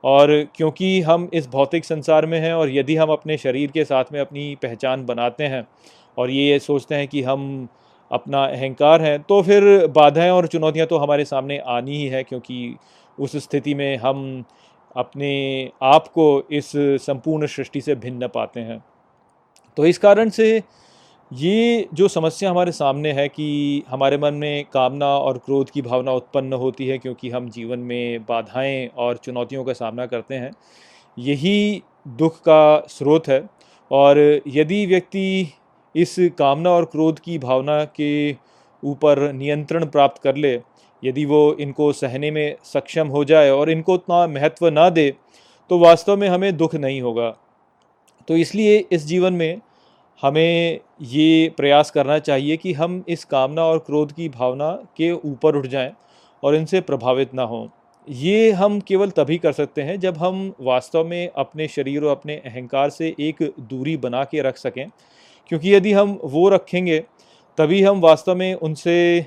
और 0.05 0.31
क्योंकि 0.57 1.01
हम 1.01 1.29
इस 1.35 1.47
भौतिक 1.49 1.85
संसार 1.85 2.27
में 2.27 2.39
हैं 2.41 2.53
और 2.55 2.71
यदि 2.71 2.97
हम 2.97 3.11
अपने 3.11 3.37
शरीर 3.39 3.71
के 3.71 3.85
साथ 3.85 4.13
में 4.13 4.21
अपनी 4.21 4.55
पहचान 4.63 5.05
बनाते 5.07 5.45
हैं 5.45 5.67
और 6.17 6.31
ये 6.31 6.59
सोचते 6.59 6.95
हैं 6.95 7.09
कि 7.09 7.23
हम 7.23 7.69
अपना 8.11 8.45
अहंकार 8.45 9.03
हैं 9.03 9.19
तो 9.23 9.41
फिर 9.43 9.87
बाधाएँ 9.87 10.31
और 10.31 10.47
चुनौतियाँ 10.47 10.87
तो 10.87 10.99
हमारे 10.99 11.25
सामने 11.25 11.59
आनी 11.59 11.97
ही 11.97 12.07
है, 12.07 12.23
क्योंकि 12.25 12.77
उस 13.19 13.37
स्थिति 13.37 13.75
में 13.75 13.97
हम 13.97 14.45
अपने 14.97 15.71
आप 15.83 16.07
को 16.09 16.43
इस 16.51 16.71
संपूर्ण 17.03 17.47
सृष्टि 17.47 17.81
से 17.81 17.95
भिन्न 17.97 18.29
पाते 18.29 18.61
हैं। 18.61 18.83
तो 19.77 19.87
इस 19.87 19.99
कारण 19.99 20.29
से 20.29 20.63
ये 21.31 21.89
जो 21.95 22.07
समस्या 22.09 22.51
हमारे 22.51 22.73
सामने 22.73 23.13
है 23.13 23.29
कि 23.29 23.83
हमारे 23.89 24.19
मन 24.19 24.35
में 24.35 24.65
कामना 24.65 25.07
और 25.07 25.39
क्रोध 25.39 25.71
की 25.71 25.83
भावना 25.83 26.13
उत्पन्न 26.13 26.53
होती 26.53 26.87
है 26.87 26.99
क्योंकि 26.99 27.31
हम 27.31 27.49
जीवन 27.51 27.79
में 27.79 28.23
बाधाएँ 28.25 28.87
और 28.89 29.17
चुनौतियों 29.17 29.65
का 29.65 29.73
सामना 29.73 30.07
करते 30.07 30.35
हैं, 30.35 30.51
यही 31.17 31.83
दुख 32.19 32.39
का 32.39 32.87
स्रोत 32.89 33.29
है। 33.29 33.43
और 33.91 34.19
यदि 34.49 34.85
व्यक्ति 34.87 35.53
इस 35.95 36.17
कामना 36.39 36.71
और 36.71 36.85
क्रोध 36.85 37.19
की 37.21 37.39
भावना 37.39 37.85
के 37.85 38.33
ऊपर 38.83 39.33
नियंत्रण 39.33 39.87
प्राप्त 39.87 40.23
कर 40.23 40.37
ले, 40.37 40.55
यदि 41.03 41.25
वो 41.25 41.53
इनको 41.61 41.93
सहने 41.93 42.31
में 42.31 42.57
सक्षम 42.65 43.09
हो 43.09 43.25
जाए 43.25 43.51
और 43.51 43.71
इनको 43.71 43.95
उतना 43.95 44.27
महत्व 44.29 44.69
ना 44.71 44.89
दे 44.91 45.13
तो 45.71 45.79
वास्तव 45.79 46.17
में 46.17 46.29
हमें 46.29 46.57
दुख 46.57 46.75
नहीं 46.75 47.01
होगा। 47.01 47.31
तो 48.29 48.37
इसलिए 48.37 48.85
इस 48.93 49.07
जीवन 49.07 49.33
में 49.33 49.61
हमें 50.23 50.81
ये 51.03 51.49
प्रयास 51.57 51.91
करना 51.91 52.19
चाहिए 52.19 52.57
कि 52.57 52.73
हम 52.73 53.03
इस 53.09 53.25
कामना 53.25 53.65
और 53.65 53.79
क्रोध 53.79 54.13
की 54.13 54.29
भावना 54.29 54.71
के 54.97 55.11
ऊपर 55.13 55.57
उठ 55.57 55.67
जाएँ 55.67 55.93
और 56.43 56.55
इनसे 56.55 56.81
प्रभावित 56.81 57.35
ना 57.35 57.43
हों। 57.43 57.67
ये 58.09 58.51
हम 58.53 58.79
केवल 58.81 59.11
तभी 59.11 59.37
कर 59.39 59.53
सकते 59.53 59.83
हैं 59.83 59.99
जब 60.01 60.17
हम 60.17 60.53
वास्तव 60.61 61.05
में 61.05 61.29
अपने 61.29 61.69
शरीर 61.69 62.05
और 62.05 62.11
अपने 62.11 62.37
अहंकार 62.37 62.91
से 62.91 63.15
एक 63.21 63.43
दूरी 63.61 63.97
बना 63.97 64.25
के 64.25 64.43
रख 64.43 64.57
सकें, 64.57 64.87
क्योंकि 65.51 65.75
यदि 65.75 65.93
हम 65.93 66.19
वो 66.25 66.49
रखेंगे, 66.49 66.99
तभी 67.59 67.83
हम 67.83 68.01
वास्तव 68.01 68.35
में 68.35 68.55
उनसे 68.55 69.27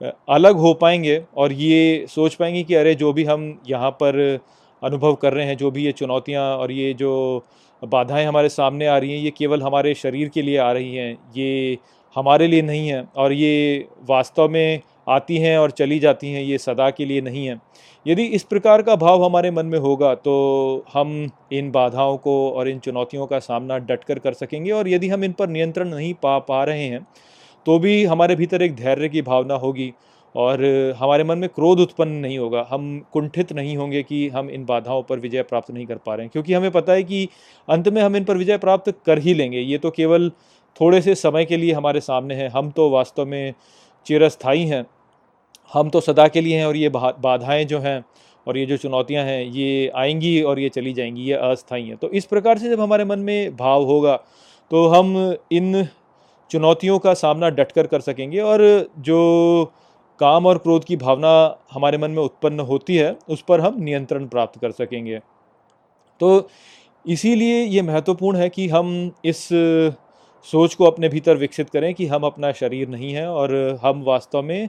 अलग 0.00 0.56
हो 0.56 0.72
पाएँगे 0.74 1.22
और 1.36 1.52
ये 1.52 2.06
सोच 2.08 2.34
पाएँगे 2.34 2.62
कि 2.62 2.74
अरे, 2.74 2.94
जो 2.94 3.12
भी 3.12 3.24
हम 3.24 3.58
यहाँ 3.68 3.90
पर 3.92 4.38
अनुभव 4.82 5.14
कर 5.14 5.32
रहे 5.32 5.46
हैं, 5.46 5.56
जो 5.56 5.70
भी 5.70 5.84
ये 5.84 5.92
चुनौतियाँ 5.92 6.56
और 6.56 6.72
ये 6.72 6.92
जो 6.94 7.44
बाधाएँ 7.86 8.26
हमारे 8.26 8.48
सामने 8.48 8.86
आ 8.86 8.96
रही 8.98 9.12
हैं, 9.12 9.18
ये 9.18 9.30
केवल 9.30 9.62
हमारे 9.62 9.94
शरीर 9.94 10.28
के 10.28 10.42
लिए 10.42 10.56
आ 10.58 10.70
रही 10.72 10.94
हैं, 10.94 11.16
ये 11.36 11.78
हमारे 12.16 12.46
लिए 12.46 12.62
नहीं 12.62 12.88
है 12.88 13.02
और 13.16 13.32
ये 13.32 13.86
वास्तव 14.08 14.48
में 14.48 14.80
आती 15.08 15.36
हैं 15.38 15.56
और 15.58 15.70
चली 15.70 15.98
जाती 15.98 16.32
हैं, 16.32 16.42
ये 16.42 16.58
सदा 16.58 16.90
के 16.90 17.04
लिए 17.04 17.20
नहीं 17.20 17.46
है। 17.46 17.60
यदि 18.06 18.24
इस 18.26 18.42
प्रकार 18.42 18.82
का 18.82 18.94
भाव 18.96 19.24
हमारे 19.24 19.50
मन 19.50 19.66
में 19.66 19.78
होगा 19.78 20.14
तो 20.14 20.84
हम 20.92 21.30
इन 21.52 21.70
बाधाओं 21.70 22.16
को 22.16 22.34
और 22.50 22.68
इन 22.68 22.78
चुनौतियों 22.78 23.26
का 23.26 23.38
सामना 23.38 23.78
डट 23.78 24.04
कर 24.04 24.18
कर 24.18 24.32
सकेंगे 24.34 24.70
और 24.70 24.88
यदि 24.88 25.08
हम 25.08 25.24
इन 25.24 25.32
पर 25.32 25.48
नियंत्रण 25.48 25.88
नहीं 25.88 26.12
पा 26.14 26.38
पा 26.40 26.62
रहे 26.64 26.84
हैं 26.84 27.06
तो 27.66 27.78
भी 27.78 28.04
हमारे 28.04 28.36
भीतर 28.36 28.62
एक 28.62 28.74
धैर्य 28.76 29.08
की 29.08 29.22
भावना 29.22 29.54
होगी। 29.54 29.92
और 30.34 30.64
हमारे 30.98 31.24
मन 31.24 31.38
में 31.38 31.48
क्रोध 31.48 31.80
उत्पन्न 31.80 32.12
नहीं 32.12 32.38
होगा, 32.38 32.66
हम 32.70 33.04
कुंठित 33.12 33.52
नहीं 33.52 33.76
होंगे 33.76 34.02
कि 34.02 34.28
हम 34.28 34.50
इन 34.50 34.64
बाधाओं 34.64 35.02
पर 35.02 35.18
विजय 35.18 35.42
प्राप्त 35.42 35.70
नहीं 35.70 35.86
कर 35.86 35.96
पा 35.96 36.14
रहे 36.14 36.24
हैं, 36.24 36.30
क्योंकि 36.32 36.54
हमें 36.54 36.70
पता 36.70 36.92
है 36.92 37.02
कि 37.04 37.28
अंत 37.68 37.88
में 37.88 38.02
हम 38.02 38.16
इन 38.16 38.24
पर 38.24 38.36
विजय 38.36 38.58
प्राप्त 38.58 38.94
कर 39.06 39.18
ही 39.18 39.34
लेंगे। 39.34 39.60
ये 39.60 39.78
तो 39.78 39.90
केवल 39.90 40.30
थोड़े 40.80 41.00
से 41.02 41.14
समय 41.14 41.44
के 41.44 41.56
लिए 41.56 41.72
हमारे 41.72 42.00
सामने 42.00 42.34
है। 42.34 42.48
हम 42.48 42.70
तो 42.70 42.88
वास्तव 42.90 43.26
में 43.26 43.54
चिरस्थाई 44.06 44.64
हैं। 44.64 44.84
हम 45.72 45.88
तो 45.90 46.00
सदा 46.00 46.26
के 46.28 46.40
लिए 46.40 46.58
हैं 46.58 46.66
और 46.66 46.76
ये 46.76 46.88
बाधाएँ 46.88 47.64
जो 47.64 47.78
हैं 47.78 48.04
और 48.46 48.58
ये 48.58 48.66
जो 48.66 48.76
चुनौतियाँ 48.76 49.24
हैं, 49.24 49.42
ये 49.42 49.90
आएँगी 49.96 50.40
और 50.42 50.58
ये 50.60 50.68
चली 50.68 50.92
जाएँगी, 50.92 51.22
ये 51.22 51.34
अस्थाई 51.34 51.82
हैं। 51.82 51.96
तो 51.96 52.10
इस 52.10 52.24
प्रकार 52.24 52.58
से 52.58 52.68
जब 52.70 52.80
हमारे 52.80 53.04
मन 53.04 53.18
में 53.20 53.56
भाव 53.56 53.84
होगा 53.84 54.16
तो 54.70 54.86
हम 54.88 55.16
इन 55.52 55.86
चुनौतियों 56.50 56.98
का 56.98 57.14
सामना 57.14 57.48
डट 57.50 57.72
कर 57.72 57.86
कर 57.86 58.00
सकेंगे 58.00 58.40
और 58.40 58.60
जो 58.98 59.72
काम 60.20 60.46
और 60.46 60.58
क्रोध 60.58 60.84
की 60.84 60.96
भावना 60.96 61.32
हमारे 61.72 61.98
मन 61.98 62.10
में 62.10 62.22
उत्पन्न 62.22 62.60
होती 62.60 62.96
है, 62.96 63.16
उस 63.28 63.44
पर 63.48 63.60
हम 63.60 63.80
नियंत्रण 63.80 64.26
प्राप्त 64.26 64.60
कर 64.60 64.70
सकेंगे। 64.72 65.18
तो 66.20 66.48
इसीलिए 67.04 67.62
ये 67.62 67.82
महत्वपूर्ण 67.82 68.36
है 68.36 68.48
कि 68.48 68.68
हम 68.68 69.10
इस 69.24 69.48
सोच 70.48 70.74
को 70.74 70.84
अपने 70.84 71.08
भीतर 71.08 71.36
विकसित 71.36 71.70
करें 71.70 71.92
कि 71.94 72.06
हम 72.06 72.22
अपना 72.22 72.52
शरीर 72.52 72.88
नहीं 72.88 73.12
हैं 73.12 73.26
और 73.26 73.54
हम 73.82 74.02
वास्तव 74.04 74.42
में 74.42 74.68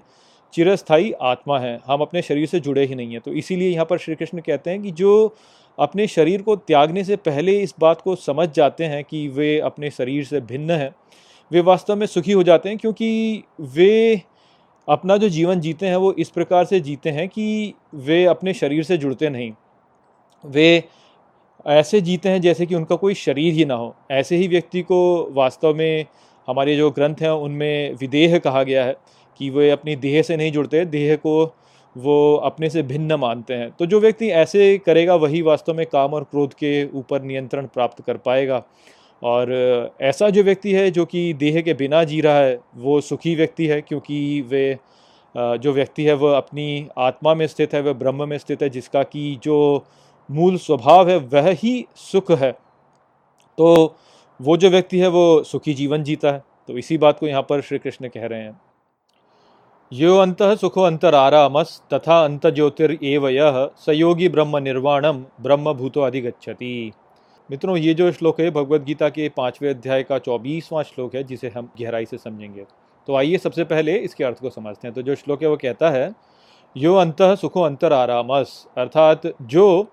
चिरस्थाई 0.53 1.11
आत्मा 1.21 1.59
है, 1.59 1.79
हम 1.85 2.01
अपने 2.01 2.21
शरीर 2.21 2.45
से 2.47 2.59
जुड़े 2.59 2.85
ही 2.85 2.95
नहीं 2.95 3.11
हैं। 3.11 3.21
तो 3.21 3.31
इसीलिए 3.33 3.69
यहाँ 3.69 3.85
पर 3.85 3.97
श्री 3.97 4.15
कृष्ण 4.15 4.39
कहते 4.39 4.69
हैं 4.69 4.81
कि 4.81 4.91
जो 4.91 5.35
अपने 5.77 6.07
शरीर 6.07 6.41
को 6.41 6.55
त्यागने 6.55 7.03
से 7.03 7.15
पहले 7.15 7.57
इस 7.61 7.73
बात 7.79 8.01
को 8.01 8.15
समझ 8.15 8.47
जाते 8.49 8.85
हैं 8.85 9.03
कि 9.03 9.27
वे 9.27 9.57
अपने 9.59 9.89
शरीर 9.91 10.23
से 10.25 10.41
भिन्न 10.41 10.71
हैं, 10.71 10.93
वे 11.51 11.61
वास्तव 11.61 11.95
में 11.95 12.05
सुखी 12.07 12.31
हो 12.31 12.43
जाते 12.43 12.69
हैं 12.69 12.77
क्योंकि 12.77 13.43
वे 13.61 14.21
अपना 14.89 15.17
जो 15.17 15.29
जीवन 15.29 15.59
जीते 15.59 15.85
हैं, 15.85 15.95
वो 15.95 16.13
इस 16.13 16.29
प्रकार 16.29 16.65
से 16.65 16.79
जीते 16.79 17.09
हैं 17.09 17.29
कि 17.29 17.73
वे 17.95 18.25
अपने 18.25 18.53
शरीर 18.53 18.83
से 18.83 18.97
जुड़ते 18.97 19.29
नहीं। 19.29 19.51
वे 20.45 20.83
ऐसे 21.67 22.01
जीते 22.01 22.29
हैं 22.29 22.41
जैसे 22.41 22.65
कि 22.65 22.75
उनका 22.75 22.95
कोई 22.95 23.13
शरीर 23.13 23.53
ही 23.53 23.65
ना 23.65 23.73
हो। 23.73 23.95
ऐसे 24.11 24.35
ही 24.35 24.47
व्यक्ति 24.47 24.81
को 24.81 25.29
वास्तव 25.31 25.75
में 25.75 26.05
हमारे 26.47 26.75
जो 26.75 26.91
ग्रंथ 26.91 27.15
हैं, 27.21 27.29
उनमें 27.29 27.93
विदेह 27.93 28.37
कहा 28.37 28.63
गया 28.63 28.85
है 28.85 28.95
कि 29.37 29.49
वे 29.49 29.69
अपनी 29.69 29.95
देह 29.95 30.21
से 30.21 30.37
नहीं 30.37 30.51
जुड़ते, 30.51 30.85
देह 30.85 31.15
को 31.15 31.55
वो 31.97 32.35
अपने 32.35 32.69
से 32.69 32.83
भिन्न 32.83 33.13
मानते 33.13 33.53
हैं। 33.53 33.71
तो 33.71 33.85
जो 33.85 33.99
व्यक्ति 33.99 34.29
ऐसे 34.29 34.77
करेगा, 34.77 35.15
वही 35.15 35.41
वास्तव 35.41 35.73
में 35.73 35.85
काम 35.85 36.13
और 36.13 36.23
क्रोध 36.23 36.53
के 36.53 36.85
ऊपर 36.85 37.21
नियंत्रण 37.21 37.65
प्राप्त 37.65 38.01
कर 38.01 38.17
पाएगा। 38.17 38.63
और 39.21 39.51
ऐसा 40.01 40.29
जो 40.29 40.43
व्यक्ति 40.43 40.73
है 40.73 40.89
जो 40.91 41.05
कि 41.05 41.33
देह 41.33 41.61
के 41.61 41.73
बिना 41.73 42.03
जी 42.03 42.19
रहा 42.21 42.37
है, 42.37 42.59
वो 42.75 42.99
सुखी 43.01 43.35
व्यक्ति 43.35 43.67
है 43.67 43.81
क्योंकि 43.81 44.41
वे 44.41 44.77
जो 45.35 45.71
व्यक्ति 45.73 46.03
है 46.05 46.13
वह 46.13 46.35
अपनी 46.37 46.87
आत्मा 46.97 47.33
में 47.33 47.45
स्थित 47.47 47.73
है, 47.73 47.81
वह 47.81 47.93
ब्रह्म 47.93 48.27
में 48.29 48.37
स्थित 48.37 48.61
है, 48.61 48.69
जिसका 48.69 49.03
कि 49.03 49.39
जो 49.43 49.85
मूल 50.29 50.57
स्वभाव 50.57 51.09
है 51.09 51.17
वह 51.17 51.49
ही 51.53 51.85
सुख 51.95 52.31
है। 52.31 52.51
तो 53.57 53.95
वो 54.39 54.57
जो 54.57 54.69
व्यक्ति 54.69 54.99
है 54.99 55.07
वो 55.07 55.43
सुखी 55.43 55.73
जीवन 55.73 56.03
जीता 56.03 56.31
है। 56.31 56.43
तो 56.67 56.77
इसी 56.77 56.97
बात 56.97 57.19
को 57.19 57.27
यहाँ 57.27 57.41
पर 57.41 57.61
श्री 57.61 57.77
कृष्ण 57.79 58.07
कह 58.07 58.25
रहे 58.25 58.41
हैं। 58.41 58.59
यो 59.91 60.15
अंत 60.17 60.41
सुखो 60.61 60.81
अंतरारामस 60.81 61.81
तथा 61.93 62.23
अंत 62.23 62.47
ज्योतिर्व 62.47 63.27
यह 63.29 63.69
सयोगी 63.77 64.29
ब्रह्म 64.29 64.57
निर्वाणम 64.57 65.23
ब्रह्म 65.41 65.73
भूतो 65.73 66.01
अधिगछति 66.01 66.91
मित्रों, 67.49 67.75
ये 67.77 67.93
जो 67.93 68.11
श्लोक 68.11 68.39
है 68.41 68.49
भगवत 68.51 68.81
गीता 68.81 69.07
के 69.09 69.27
पाँचवें 69.29 69.69
अध्याय 69.69 70.03
का 70.03 70.17
चौबीसवां 70.19 70.83
श्लोक 70.83 71.15
है, 71.15 71.23
जिसे 71.23 71.49
हम 71.49 71.69
गहराई 71.81 72.05
से 72.05 72.17
समझेंगे। 72.17 72.65
तो 73.07 73.15
आइए 73.15 73.37
सबसे 73.37 73.63
पहले 73.63 73.97
इसके 73.97 74.23
अर्थ 74.23 74.39
को 74.39 74.49
समझते 74.49 74.87
हैं। 74.87 74.93
तो 74.95 75.01
जो 75.01 75.15
श्लोक 75.15 75.41
है, 75.41 75.49
वो 75.49 75.57
कहता 75.57 75.89
है, 75.89 76.11
यो 76.75 76.95
अंत 76.95 77.21
सुखो 77.21 77.61
अंतर 77.61 77.93
आरामस 77.93 78.65
अर्थात 78.77 79.21
जो 79.41 79.87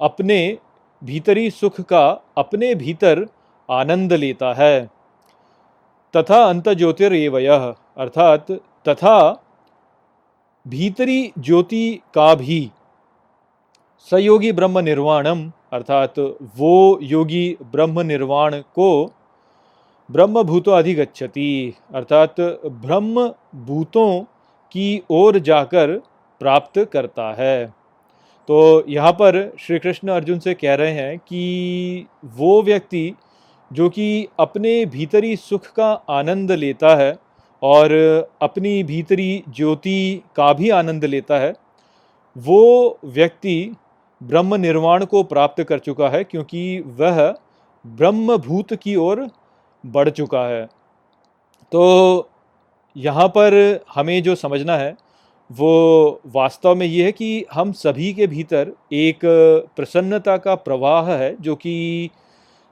अपने 0.00 0.58
भीतरी 1.02 1.50
सुख 1.50 1.80
का 1.80 2.06
अपने 2.38 2.74
भीतर 2.74 3.26
आनंद 3.68 4.12
लेता 4.12 4.52
है, 4.54 4.86
तथा 6.14 6.42
अंत 6.44 6.68
ज्योतिर्व 6.68 7.38
अर्थात 7.38 8.50
तथा 8.88 9.18
भीतरी 10.66 11.32
ज्योति 11.38 12.00
का 12.14 12.34
भी 12.34 12.70
सयोगी 14.10 14.52
ब्रह्म 14.52 14.78
निर्वाणम 14.78 15.50
अर्थात 15.74 16.18
वो 16.56 16.98
योगी 17.02 17.56
ब्रह्म 17.72 18.00
निर्वाण 18.00 18.58
को 18.74 18.88
ब्रह्म 20.08 20.42
भूतो 20.42 20.70
अधिगछति 20.70 21.74
अर्थात 21.94 22.40
ब्रह्म 22.66 23.28
भूतों 23.66 24.20
की 24.74 25.02
ओर 25.10 25.38
जाकर 25.40 25.96
प्राप्त 26.40 26.78
करता 26.92 27.32
है। 27.32 27.66
तो 28.48 28.84
यहाँ 28.88 29.12
पर 29.12 29.36
श्री 29.60 29.78
कृष्ण 29.78 30.08
अर्जुन 30.08 30.38
से 30.38 30.54
कह 30.54 30.74
रहे 30.74 30.92
हैं 30.92 31.18
कि 31.18 32.06
वो 32.36 32.62
व्यक्ति 32.62 33.12
जो 33.70 33.88
कि 33.88 34.26
अपने 34.38 34.84
भीतरी 34.86 35.36
सुख 35.36 35.66
का 35.72 35.92
आनंद 36.10 36.52
लेता 36.52 36.94
है 36.96 37.14
और 37.62 37.92
अपनी 38.42 38.82
भीतरी 38.84 39.42
ज्योति 39.48 40.22
का 40.36 40.52
भी 40.52 40.70
आनंद 40.72 41.04
लेता 41.04 41.38
है, 41.38 41.52
वो 42.36 42.98
व्यक्ति 43.04 43.56
ब्रह्म 44.24 44.54
निर्वाण 44.54 45.04
को 45.04 45.22
प्राप्त 45.22 45.62
कर 45.62 45.78
चुका 45.78 46.08
है, 46.08 46.22
क्योंकि 46.24 46.80
वह 46.98 47.34
ब्रह्म 47.84 48.36
भूत 48.38 48.74
की 48.74 48.96
ओर 48.96 49.28
बढ़ 49.84 50.08
चुका 50.10 50.46
है। 50.48 50.64
तो 51.72 52.28
यहाँ 52.96 53.28
पर 53.28 53.54
हमें 53.94 54.22
जो 54.22 54.34
समझना 54.34 54.76
है, 54.76 54.96
वो 55.50 56.20
वास्तव 56.26 56.74
में 56.74 56.86
ये 56.86 57.04
है 57.04 57.12
कि 57.12 57.44
हम 57.52 57.72
सभी 57.74 58.12
के 58.14 58.26
भीतर 58.26 58.72
एक 58.92 59.20
प्रसन्नता 59.76 60.36
का 60.36 60.54
प्रवाह 60.56 61.10
है, 61.12 61.36
जो 61.40 61.54
कि 61.56 62.10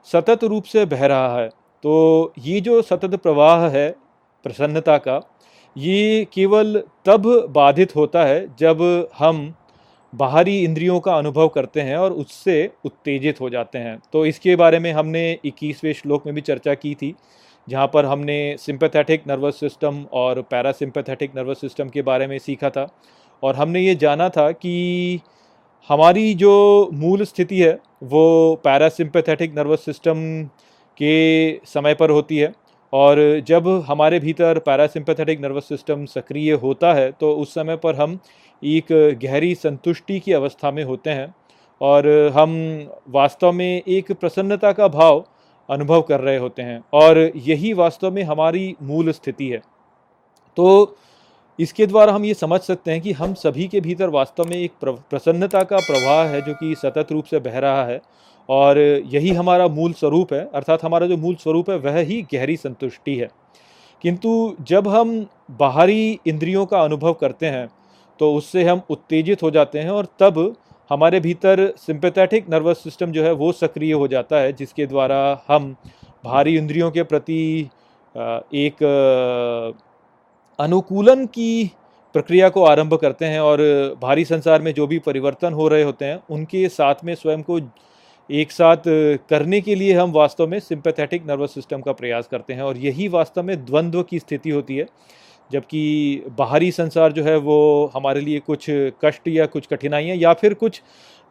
सतत 0.07 0.43
रूप 0.43 0.63
से 0.63 0.85
बह 0.85 1.05
रहा 1.05 1.37
है। 1.37 1.47
तो 1.83 2.33
ये 2.39 2.61
जो 2.61 2.81
सतत 2.81 3.15
प्रवाह 3.15 3.67
है, 3.67 3.89
प्रसन्नता 4.45 4.97
का, 4.97 5.19
ये 5.75 6.25
केवल 6.33 6.81
तब 7.05 7.27
बाधित 7.49 7.95
होता 7.95 8.23
है 8.23 8.47
जब 8.59 8.81
हम 9.17 9.53
बाहरी 10.13 10.57
इंद्रियों 10.63 10.99
का 10.99 11.13
अनुभव 11.13 11.47
करते 11.47 11.81
हैं 11.81 11.95
और 11.97 12.13
उससे 12.13 12.71
उत्तेजित 12.85 13.39
हो 13.41 13.49
जाते 13.49 13.77
हैं। 13.77 13.97
तो 14.13 14.25
इसके 14.25 14.55
बारे 14.55 14.79
में 14.79 14.91
हमने 14.93 15.39
21वें 15.45 15.93
श्लोक 15.93 16.25
में 16.25 16.33
भी 16.35 16.41
चर्चा 16.41 16.73
की 16.73 16.93
थी, 16.95 17.13
जहाँ 17.67 17.87
पर 17.87 18.05
हमने 18.05 18.55
सिंपैथेटिक 18.59 19.23
नर्वस 19.27 19.59
सिस्टम 19.59 20.05
और 20.13 20.41
पैरासिम्पैथेटिक 20.41 21.35
नर्वस 21.35 21.61
सिस्टम 21.61 21.89
के 21.89 22.01
बारे 22.01 22.27
में 22.27 22.37
सीखा 22.39 22.69
था। 22.69 22.87
और 23.43 23.55
हमने 23.55 23.81
ये 23.81 23.95
जाना 23.95 24.29
था 24.29 24.51
कि 24.51 25.19
हमारी 25.89 26.33
जो 26.33 26.89
मूल 26.93 27.23
स्थिति 27.23 27.59
है, 27.59 27.79
वो 28.03 28.55
पैरासिम्पैथेटिक 28.63 29.57
नर्वस 29.57 29.85
सिस्टम 29.85 30.43
के 30.97 31.59
समय 31.65 31.93
पर 31.93 32.09
होती 32.09 32.37
है 32.37 32.51
और 32.93 33.19
जब 33.47 33.67
हमारे 33.87 34.19
भीतर 34.19 34.59
पैरासिम्पैथेटिक 34.59 35.41
नर्वस 35.41 35.67
सिस्टम 35.69 36.05
सक्रिय 36.05 36.51
होता 36.53 36.93
है 36.93 37.11
तो 37.11 37.31
उस 37.35 37.53
समय 37.53 37.77
पर 37.77 37.95
हम 37.95 38.17
एक 38.63 39.19
गहरी 39.23 39.53
संतुष्टि 39.55 40.19
की 40.19 40.33
अवस्था 40.33 40.71
में 40.71 40.83
होते 40.83 41.09
हैं 41.09 41.33
और 41.81 42.07
हम 42.35 42.55
वास्तव 43.09 43.51
में 43.51 43.81
एक 43.87 44.11
प्रसन्नता 44.11 44.71
का 44.71 44.87
भाव 44.87 45.23
अनुभव 45.69 46.01
कर 46.01 46.19
रहे 46.19 46.37
होते 46.37 46.61
हैं 46.61 46.83
और 46.93 47.19
यही 47.35 47.73
वास्तव 47.73 48.11
में 48.11 48.23
हमारी 48.23 48.75
मूल 48.81 49.11
स्थिति 49.11 49.47
है। 49.49 49.61
तो 50.57 50.97
इसके 51.59 51.85
द्वारा 51.87 52.13
हम 52.13 52.25
ये 52.25 52.33
समझ 52.33 52.59
सकते 52.59 52.91
हैं 52.91 53.01
कि 53.01 53.11
हम 53.11 53.33
सभी 53.33 53.67
के 53.67 53.81
भीतर 53.81 54.09
वास्तव 54.09 54.45
में 54.45 54.55
एक 54.57 54.71
प्रसन्नता 54.83 55.63
का 55.63 55.77
प्रवाह 55.79 56.25
है 56.25 56.41
जो 56.41 56.53
कि 56.53 56.73
सतत 56.75 57.11
रूप 57.11 57.25
से 57.25 57.39
बह 57.39 57.57
रहा 57.59 57.83
है 57.85 58.01
और 58.49 58.79
यही 59.05 59.29
हमारा 59.29 59.67
मूल 59.67 59.93
स्वरूप 59.93 60.33
है, 60.33 60.49
अर्थात 60.53 60.83
हमारा 60.83 61.07
जो 61.07 61.17
मूल 61.17 61.35
स्वरूप 61.35 61.69
है 61.69 61.77
वह 61.77 61.97
ही 61.99 62.21
गहरी 62.33 62.57
संतुष्टि 62.57 63.15
है। 63.15 63.29
किंतु 64.03 64.55
जब 64.61 64.87
हम 64.87 65.25
बाहरी 65.51 66.19
इंद्रियों 66.27 66.65
का 66.65 66.81
अनुभव 66.81 67.13
करते 67.13 67.45
हैं 67.45 67.67
तो 68.23 68.33
उससे 68.33 68.63
हम 68.63 68.81
उत्तेजित 68.89 69.41
हो 69.43 69.49
जाते 69.51 69.79
हैं 69.79 69.89
और 69.89 70.07
तब 70.19 70.37
हमारे 70.89 71.19
भीतर 71.19 71.61
सिंपैथेटिक 71.77 72.49
नर्वस 72.49 72.83
सिस्टम 72.83 73.11
जो 73.11 73.23
है 73.23 73.31
वो 73.31 73.51
सक्रिय 73.51 73.91
हो 73.93 74.07
जाता 74.07 74.37
है, 74.37 74.53
जिसके 74.53 74.85
द्वारा 74.85 75.17
हम 75.47 75.75
भारी 76.25 76.55
इंद्रियों 76.57 76.89
के 76.91 77.03
प्रति 77.03 77.69
एक 78.55 78.83
अनुकूलन 80.59 81.25
की 81.25 81.71
प्रक्रिया 82.15 82.49
को 82.49 82.63
आरंभ 82.63 82.93
करते 82.95 83.25
हैं 83.25 83.39
और 83.39 83.61
भारी 84.01 84.25
संसार 84.25 84.61
में 84.61 84.73
जो 84.73 84.87
भी 84.87 84.99
परिवर्तन 84.99 85.53
हो 85.53 85.67
रहे 85.67 85.83
होते 85.83 86.05
हैं, 86.05 86.19
उनके 86.29 86.67
साथ 86.69 87.03
में 87.03 87.13
स्वयं 87.15 87.41
को 87.41 87.59
एक 88.29 88.51
साथ 88.51 88.87
करने 89.29 89.61
के 89.61 89.75
लिए 89.75 89.93
हम 89.93 90.11
वास्तव 90.11 90.47
में 90.47 90.59
सिंपैथेटिक 90.61 91.25
नर्वस 91.27 91.53
सिस्टम 91.53 91.81
का 91.81 91.91
प्रयास 91.93 92.27
करते 92.31 92.53
हैं 92.53 92.61
और 92.61 92.77
यही 92.77 93.07
वास्तव 93.07 93.43
में 93.43 93.65
द्वंद्व 93.65 94.03
की 94.03 94.19
स्थिति 94.19 94.49
होती 94.49 94.77
है। 94.77 94.87
जबकि 95.53 96.23
बाहरी 96.37 96.71
संसार 96.71 97.11
जो 97.11 97.23
है 97.23 97.37
वो 97.37 97.57
हमारे 97.95 98.21
लिए 98.21 98.39
कुछ 98.39 98.65
कष्ट 99.03 99.27
या 99.27 99.45
कुछ 99.45 99.67
कठिनाइयाँ 99.67 100.17
या 100.17 100.33
फिर 100.33 100.53
कुछ 100.53 100.81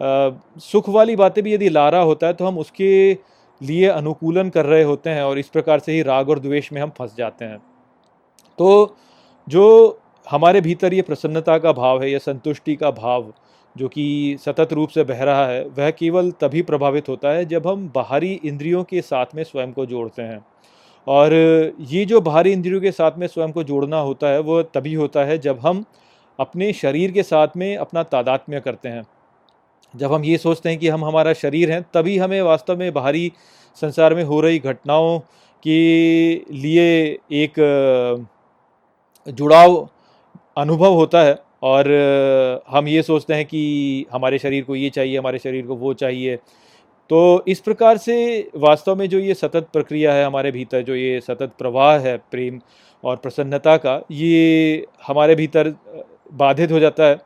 आ, 0.01 0.31
सुख 0.61 0.89
वाली 0.89 1.17
बातें 1.17 1.43
भी 1.45 1.55
यदि 1.55 1.69
ला 1.69 1.89
रहा 1.89 2.03
होता 2.03 2.27
है 2.27 2.33
तो 2.33 2.47
हम 2.47 2.59
उसके 2.59 2.93
लिए 3.61 3.87
अनुकूलन 3.89 4.49
कर 4.51 4.67
रहे 4.67 4.83
होते 4.83 5.11
हैं 5.11 5.23
और 5.23 5.39
इस 5.39 5.49
प्रकार 5.49 5.79
से 5.79 5.93
ही 5.93 6.03
राग 6.03 6.29
और 6.29 6.39
द्वेष 6.39 6.73
में 6.73 6.81
हम 6.81 6.91
फंस 6.99 7.15
जाते 7.17 7.45
हैं। 7.45 7.59
तो 8.59 8.97
जो 9.49 9.99
हमारे 10.27 10.61
भीतर 10.61 10.95
ये 10.95 11.03
प्रसन्नता 11.03 11.59
का 11.59 11.73
भाव 11.73 12.03
है 12.03 12.11
या 12.11 12.19
संतुष्टि 12.19 12.75
का 12.77 12.91
भाव 12.91 13.33
जो 13.77 13.89
कि 13.89 14.37
सतत 14.41 14.73
रूप 14.73 14.89
से 14.89 15.05
बह 15.05 15.23
रहा 15.25 15.47
है 15.47 15.65
वह 15.69 15.91
केवल 15.91 16.31
तभी 16.41 16.63
प्रभावित 16.63 17.09
होता 17.09 17.29
है 17.29 17.45
जब 17.45 17.67
हम 17.67 17.89
बाहरी 17.95 18.33
इंद्रियों 18.45 18.83
के 18.85 19.03
साथ 19.03 19.35
में 19.35 19.43
स्वयं 19.45 19.73
को 19.73 19.87
जोड़ते 19.87 20.23
हैं। 20.23 20.45
और 21.07 21.33
ये 21.81 22.05
जो 22.05 22.21
बाहरी 22.21 22.53
इंद्रियों 22.53 22.81
के 22.81 22.93
साथ 22.93 23.19
में 23.19 23.27
स्वयं 23.27 23.53
को 23.53 23.63
जोड़ना 23.65 24.01
होता 24.01 24.29
है, 24.29 24.41
वो 24.41 24.63
तभी 24.65 24.95
होता 24.95 25.25
है 25.25 25.39
जब 25.39 25.59
हम 25.59 25.85
अपने 26.39 26.73
शरीर 26.73 27.11
के 27.13 27.23
साथ 27.23 27.57
में 27.57 27.77
अपना 27.77 28.03
तादात्म्य 28.03 28.61
करते 28.61 28.89
हैं। 28.89 29.03
जब 29.95 30.13
हम 30.13 30.25
ये 30.25 30.37
सोचते 30.39 30.69
हैं 30.69 30.79
कि 30.79 30.89
हम 30.89 31.05
हमारा 31.05 31.33
शरीर 31.33 31.71
हैं, 31.71 31.83
तभी 31.95 32.17
हमें 32.19 32.41
वास्तव 32.43 32.79
में 32.79 32.93
बाहरी 32.93 33.33
संसार 33.77 34.15
में 34.15 34.23
हो 34.25 34.41
रही 34.41 34.59
घटनाओं 34.59 35.19
के 35.63 36.35
लिए 36.53 37.19
एक 37.33 37.55
जुड़ाव 39.27 39.89
अनुभव 40.57 40.95
होता 40.95 41.23
है 41.23 41.37
और 41.63 41.89
हम 42.69 42.89
ये 42.89 43.03
सोचते 43.03 43.35
हैं 43.35 43.45
कि 43.45 44.07
हमारे 44.13 44.39
शरीर 44.39 44.65
को 44.65 44.77
ये 44.77 44.91
चाहिए, 44.91 45.19
हमारे 45.19 45.39
शरीर 45.39 45.67
को 45.67 45.77
वो 45.77 45.95
चाहिए। 45.95 46.39
तो 47.11 47.45
इस 47.49 47.61
प्रकार 47.61 47.97
से 47.99 48.15
वास्तव 48.57 48.97
में 48.97 49.09
जो 49.09 49.19
ये 49.19 49.35
सतत 49.35 49.67
प्रक्रिया 49.73 50.13
है, 50.15 50.25
हमारे 50.25 50.51
भीतर 50.53 50.83
जो 50.83 50.95
ये 50.95 51.21
सतत 51.21 51.53
प्रवाह 51.59 51.99
है 51.99 52.17
प्रेम 52.31 52.61
और 53.05 53.17
प्रसन्नता 53.17 53.77
का, 53.77 54.01
ये 54.11 54.87
हमारे 55.07 55.35
भीतर 55.35 55.75
बाधित 56.33 56.73
हो 56.73 56.79
जाता 56.81 57.05
है 57.05 57.19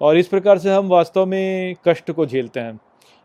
और 0.00 0.16
इस 0.18 0.28
प्रकार 0.28 0.58
से 0.58 0.70
हम 0.70 0.88
वास्तव 0.88 1.26
में 1.26 1.74
कष्ट 1.86 2.10
को 2.10 2.26
झेलते 2.26 2.60
हैं। 2.60 2.78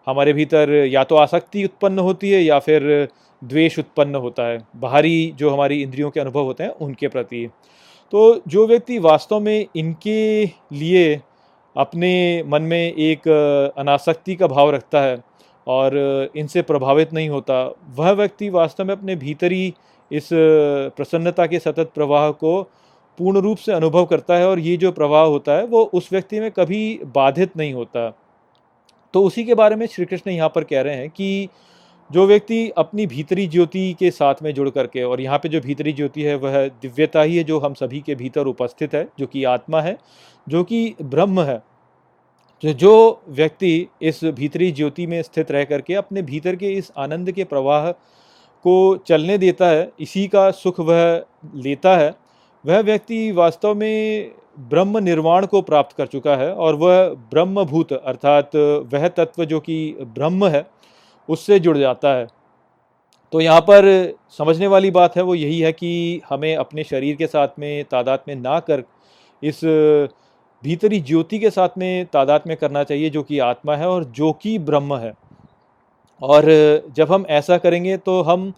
हमारे 0.07 0.33
भीतर 0.33 0.69
या 0.85 1.03
तो 1.03 1.15
आसक्ति 1.15 1.63
उत्पन्न 1.65 1.99
होती 1.99 2.31
है 2.31 2.43
या 2.43 2.59
फिर 2.59 3.07
द्वेष 3.41 3.79
उत्पन्न 3.79 4.15
होता 4.15 4.43
है, 4.43 4.59
बाहरी 4.75 5.33
जो 5.37 5.49
हमारी 5.49 5.81
इंद्रियों 5.81 6.09
के 6.11 6.19
अनुभव 6.19 6.43
होते 6.43 6.63
हैं, 6.63 6.71
उनके 6.71 7.07
प्रति। 7.07 7.47
तो 8.13 8.41
जो 8.47 8.65
व्यक्ति 8.67 8.99
वास्तव 8.99 9.39
में 9.39 9.65
इनके 9.75 10.45
लिए 10.45 11.19
अपने 11.75 12.43
मन 12.47 12.61
में 12.63 12.93
एक 12.93 13.27
अनासक्ति 13.77 14.35
का 14.35 14.47
भाव 14.47 14.69
रखता 14.71 15.01
है 15.01 15.17
और 15.67 15.97
इनसे 16.35 16.61
प्रभावित 16.61 17.13
नहीं 17.13 17.29
होता। 17.29 17.63
वह 17.95 18.11
व्यक्ति 18.11 18.49
वास्तव 18.49 18.85
में 18.85 18.95
अपने 18.95 19.15
भीतरी 19.15 19.73
इस 20.11 20.29
प्रसन्नता 20.33 21.45
के 21.45 21.59
सतत 21.59 21.91
प्रवाह 21.95 22.29
को 22.31 22.61
पूर्ण 23.17 23.39
रूप 23.39 23.57
से 23.57 23.71
अनुभव 23.71 24.05
करता 24.05 24.35
है 24.35 24.47
और 24.47 24.59
ये 24.59 24.77
जो 24.77 24.91
प्रवाह 24.91 25.23
होता 25.23 25.51
है, 25.51 25.65
वो 25.65 25.83
उस 25.83 26.09
व्यक्ति 26.11 26.39
में 26.39 26.51
कभी 26.51 26.99
बाधित 27.15 27.57
नहीं 27.57 27.73
होता। 27.73 28.09
तो 29.13 29.23
उसी 29.23 29.43
के 29.43 29.55
बारे 29.55 29.75
में 29.75 29.85
श्री 29.87 30.05
कृष्ण 30.05 30.31
यहाँ 30.31 30.49
पर 30.49 30.63
कह 30.63 30.81
रहे 30.81 30.95
हैं 30.95 31.09
कि 31.09 31.49
जो 32.09 32.25
व्यक्ति 32.27 32.69
अपनी 32.77 33.05
भीतरी 33.07 33.47
ज्योति 33.47 33.95
के 33.99 34.11
साथ 34.11 34.35
में 34.43 34.53
जुड़ 34.53 34.69
करके, 34.69 35.03
और 35.03 35.21
यहाँ 35.21 35.37
पे 35.37 35.49
जो 35.49 35.61
भीतरी 35.61 35.93
ज्योति 35.93 36.23
है, 36.23 36.35
वह 36.35 36.67
दिव्यता 36.67 37.21
ही 37.21 37.37
है, 37.37 37.43
जो 37.43 37.59
हम 37.59 37.73
सभी 37.73 37.99
के 37.99 38.15
भीतर 38.15 38.45
उपस्थित 38.45 38.93
है, 38.95 39.07
जो 39.19 39.25
कि 39.25 39.43
आत्मा 39.43 39.81
है, 39.81 39.97
जो 40.47 40.63
कि 40.63 40.95
ब्रह्म 41.01 41.41
है 41.41 41.61
तो 42.63 42.71
जो 42.73 43.21
व्यक्ति 43.29 43.87
इस 44.01 44.23
भीतरी 44.25 44.71
ज्योति 44.71 45.05
में 45.07 45.21
स्थित 45.21 45.51
रह 45.51 45.63
करके 45.63 45.93
अपने 45.93 46.21
भीतर 46.21 46.55
के 46.55 46.71
इस 46.73 46.91
आनंद 46.97 47.31
के 47.31 47.43
प्रवाह 47.43 47.91
को 48.65 48.97
चलने 49.07 49.37
देता 49.37 49.67
है, 49.67 49.91
इसी 49.99 50.27
का 50.27 50.49
सुख 50.51 50.79
वह 50.79 51.25
लेता 51.55 51.95
है, 51.97 52.13
वह 52.65 52.79
व्यक्ति 52.79 53.31
वास्तव 53.31 53.75
में 53.75 54.31
ब्रह्म 54.69 54.97
निर्वाण 54.97 55.45
को 55.45 55.61
प्राप्त 55.61 55.95
कर 55.97 56.07
चुका 56.07 56.35
है 56.35 56.51
और 56.53 56.75
वह 56.75 57.07
ब्रह्मभूत 57.31 57.93
अर्थात 57.93 58.55
वह 58.93 59.07
तत्व 59.09 59.45
जो 59.45 59.59
कि 59.59 59.95
ब्रह्म 60.01 60.47
है, 60.47 60.65
उससे 61.29 61.59
जुड़ 61.59 61.77
जाता 61.77 62.15
है। 62.15 62.27
तो 63.33 63.41
यहाँ 63.41 63.61
पर 63.61 63.85
समझने 64.37 64.67
वाली 64.67 64.91
बात 64.91 65.15
है, 65.17 65.23
वो 65.23 65.35
यही 65.35 65.59
है 65.59 65.71
कि 65.73 66.21
हमें 66.29 66.55
अपने 66.55 66.83
शरीर 66.83 67.15
के 67.15 67.27
साथ 67.27 67.59
में, 67.59 67.83
तादाद 67.85 68.19
में 68.27 68.35
ना 68.35 68.59
कर 68.61 68.83
इस 69.43 69.59
भीतरी 70.63 70.99
ज्योति 70.99 71.39
के 71.39 71.49
साथ 71.49 71.77
में 71.77 72.05
तादाद 72.05 72.43
में 72.47 72.55
करना 72.57 72.83
चाहिए, 72.83 73.09
जो 73.09 73.23
कि 73.23 73.39
आत्मा 73.39 73.75
है 73.75 73.87
और 73.89 74.03
जो 74.03 74.31
कि 74.33 74.57
ब्रह्म 74.59 74.95
है। 74.95 75.13
और 76.21 76.45
जब 76.95 77.11
हम 77.11 77.25
ऐसा 77.29 77.57
करेंगे 77.57 77.97
तो 77.97 78.21
हम 78.21 78.51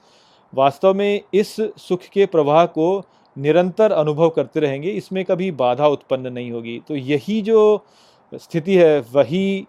वास्तव 0.54 0.94
में 0.94 1.22
इस 1.34 1.56
सुख 1.78 2.04
के 2.14 2.26
प्रवाह 2.26 2.66
को 2.66 3.04
निरंतर 3.36 3.92
अनुभव 3.92 4.30
करते 4.30 4.60
रहेंगे। 4.60 4.90
इसमें 4.90 5.24
कभी 5.26 5.52
बाधा 5.52 5.88
उत्पन्न 5.88 6.34
नहीं 6.34 6.52
होगी। 6.52 6.80
तो 6.88 6.96
यही 6.96 7.42
जो 7.42 7.84
स्थिति 8.34 8.76
है, 8.76 9.00
वही 9.14 9.66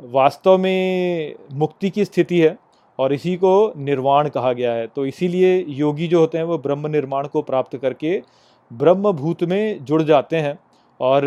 वास्तव 0.00 0.58
में 0.58 1.34
मुक्ति 1.52 1.90
की 1.90 2.04
स्थिति 2.04 2.40
है 2.40 2.56
और 2.98 3.12
इसी 3.12 3.36
को 3.36 3.72
निर्वाण 3.76 4.28
कहा 4.28 4.52
गया 4.52 4.72
है। 4.72 4.86
तो 4.86 5.06
इसीलिए 5.06 5.64
योगी 5.68 6.08
जो 6.08 6.20
होते 6.20 6.38
हैं, 6.38 6.44
वो 6.44 6.58
ब्रह्म 6.58 6.86
निर्माण 6.86 7.26
को 7.26 7.42
प्राप्त 7.42 7.76
करके 7.76 8.22
ब्रह्म 8.70 9.12
भूत 9.12 9.42
में 9.44 9.84
जुड़ 9.84 10.02
जाते 10.02 10.36
हैं। 10.36 10.58
और 11.00 11.24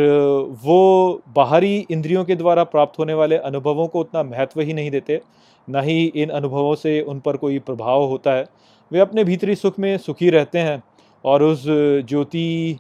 वो 0.64 1.22
बाहरी 1.36 1.78
इंद्रियों 1.92 2.24
के 2.26 2.36
द्वारा 2.36 2.64
प्राप्त 2.64 3.00
होने 3.00 3.14
वाले 3.14 3.38
अनुभवों 3.38 3.88
को 3.88 4.00
उतना 4.00 4.24
महत्व 4.24 4.62
ही 4.62 4.74
नहीं 4.74 4.92
देते, 4.92 5.22
न 5.68 5.82
ही 5.82 6.06
इन 6.06 6.30
अनुभवों 6.30 6.76
से 6.76 7.00
उन 7.02 7.20
पर 7.20 7.38
कोई 7.38 7.60
प्रभाव 7.60 8.04
होता 8.04 8.34
है। 8.34 8.46
वे 8.92 9.00
अपने 9.00 9.24
भीतरी 9.24 9.56
सुख 9.56 9.80
में 9.80 9.98
सुखी 9.98 10.30
रहते 10.30 10.60
हैं 10.60 10.82
और 11.26 11.44
उस 11.44 11.64
ज्योति 11.68 12.78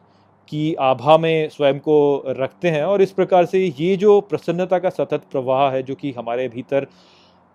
की 0.48 0.74
आभा 0.76 1.18
में 1.18 1.50
स्वयं 1.50 1.80
को 1.80 2.24
रखते 2.30 2.70
हैं 2.70 2.84
और 2.84 3.02
इस 3.02 3.12
प्रकार 3.12 3.46
से 3.46 3.60
ये 3.80 3.96
जो 3.98 4.20
प्रसन्नता 4.22 4.80
का 4.80 4.90
सतत 4.90 5.22
प्रवाह 5.32 5.70
है 5.72 5.84
जो 5.84 5.96
कि 5.96 6.12
हमारे 6.12 6.48
भीतर 6.48 6.88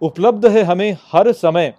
उपलब्ध 0.03 0.47
है 0.47 0.63
हमें 0.63 0.97
हर 1.13 1.33
समय, 1.33 1.75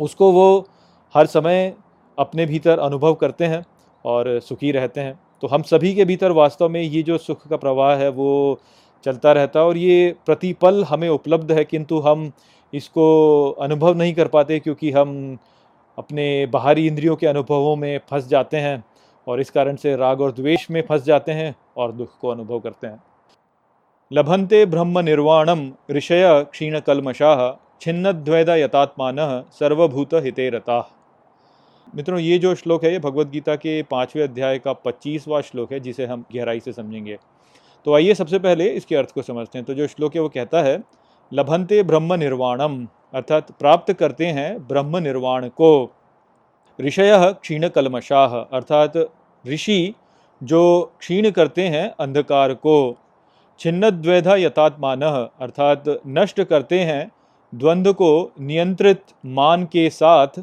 उसको 0.00 0.30
वो 0.32 0.66
हर 1.14 1.26
समय 1.26 1.72
अपने 2.18 2.46
भीतर 2.46 2.78
अनुभव 2.78 3.14
करते 3.14 3.44
हैं 3.44 3.64
और 4.04 4.38
सुखी 4.40 4.72
रहते 4.72 5.00
हैं। 5.00 5.18
तो 5.44 5.48
हम 5.48 5.62
सभी 5.62 5.92
के 5.94 6.04
भीतर 6.04 6.32
वास्तव 6.32 6.68
में 6.68 6.80
ये 6.80 7.02
जो 7.02 7.16
सुख 7.18 7.46
का 7.48 7.56
प्रवाह 7.56 7.94
है, 7.96 8.08
वो 8.08 8.60
चलता 9.04 9.32
रहता 9.32 9.60
है 9.60 9.66
और 9.66 9.76
ये 9.76 10.14
प्रतिपल 10.26 10.84
हमें 10.84 11.08
उपलब्ध 11.08 11.52
है, 11.52 11.64
किंतु 11.64 11.98
हम 11.98 12.30
इसको 12.72 13.50
अनुभव 13.60 13.94
नहीं 13.94 14.14
कर 14.14 14.28
पाते 14.28 14.58
क्योंकि 14.60 14.90
हम 14.90 15.36
अपने 15.98 16.24
बाहरी 16.46 16.86
इंद्रियों 16.86 17.16
के 17.16 17.26
अनुभवों 17.26 17.76
में 17.76 18.00
फंस 18.10 18.28
जाते 18.28 18.56
हैं 18.56 18.82
और 19.26 19.40
इस 19.40 19.50
कारण 19.50 19.76
से 19.76 19.94
राग 19.96 20.20
और 20.20 20.32
द्वेष 20.32 20.70
में 20.70 20.82
फंस 20.88 21.04
जाते 21.04 21.32
हैं 21.32 21.54
और 21.76 21.92
दुख 21.92 22.18
को 22.20 22.28
अनुभव 22.28 22.60
करते 22.60 22.86
हैं। 22.86 23.02
लभंते 24.10 24.64
ब्रह्म 24.66 24.98
निर्वाणम 25.00 25.70
ऋषय 25.90 26.44
क्षीण 26.52 26.80
कलमशाह 26.80 27.50
छिन्न 27.80 28.12
द्वैद 28.14 28.48
यतात्मान 28.48 29.16
सर्वभूत 29.60 30.14
हिते 30.14 30.50
रता। 30.50 30.80
मित्रों, 31.86 32.18
ये 32.18 32.38
जो 32.38 32.54
श्लोक 32.54 32.84
है, 32.84 32.92
ये 32.92 32.98
भगवत 32.98 33.26
गीता 33.26 33.54
के 33.56 33.82
पाँचवें 33.82 34.22
अध्याय 34.24 34.58
का 34.58 34.72
पच्चीसवा 34.74 35.40
श्लोक 35.40 35.72
है, 35.72 35.80
जिसे 35.80 36.06
हम 36.06 36.24
गहराई 36.34 36.60
से 36.60 36.72
समझेंगे। 36.72 37.16
तो 37.86 37.94
आइए 37.94 38.14
सबसे 38.14 38.38
पहले 38.38 38.68
इसके 38.70 38.96
अर्थ 38.96 39.10
को 39.10 39.22
समझते 39.22 39.58
हैं। 39.58 39.64
तो 39.66 39.74
जो 39.74 39.86
श्लोक 39.86 40.14
है, 40.14 40.20
वो 40.22 40.28
कहता 40.28 40.62
है 40.62 40.82
लभंते 41.32 41.82
ब्रह्म 41.82 42.14
निर्वाणम 42.14 42.86
अर्थात 43.14 43.50
प्राप्त 43.50 43.92
करते 43.92 44.26
हैं 44.28 44.66
ब्रह्म 44.68 44.98
निर्वाण 44.98 45.48
को। 45.50 45.90
ऋषय 46.78 47.34
क्षीण 47.42 47.68
कलमशाह 47.68 48.34
अर्थात 48.36 48.96
ऋषि 49.44 49.94
जो 50.40 50.62
क्षीण 51.00 51.30
करते 51.30 51.68
हैं 51.68 51.88
अंधकार 52.00 52.54
को। 52.56 52.96
छिन्न 53.60 53.90
द्वैधा 53.92 54.34
यथात्मान 54.36 55.02
अर्थात 55.02 55.84
नष्ट 56.08 56.42
करते 56.42 56.80
हैं 56.80 57.10
द्वंद्व 57.52 57.92
को 57.92 58.32
नियंत्रित 58.40 59.02
मान 59.26 59.64
के 59.64 59.88
साथ 59.90 60.42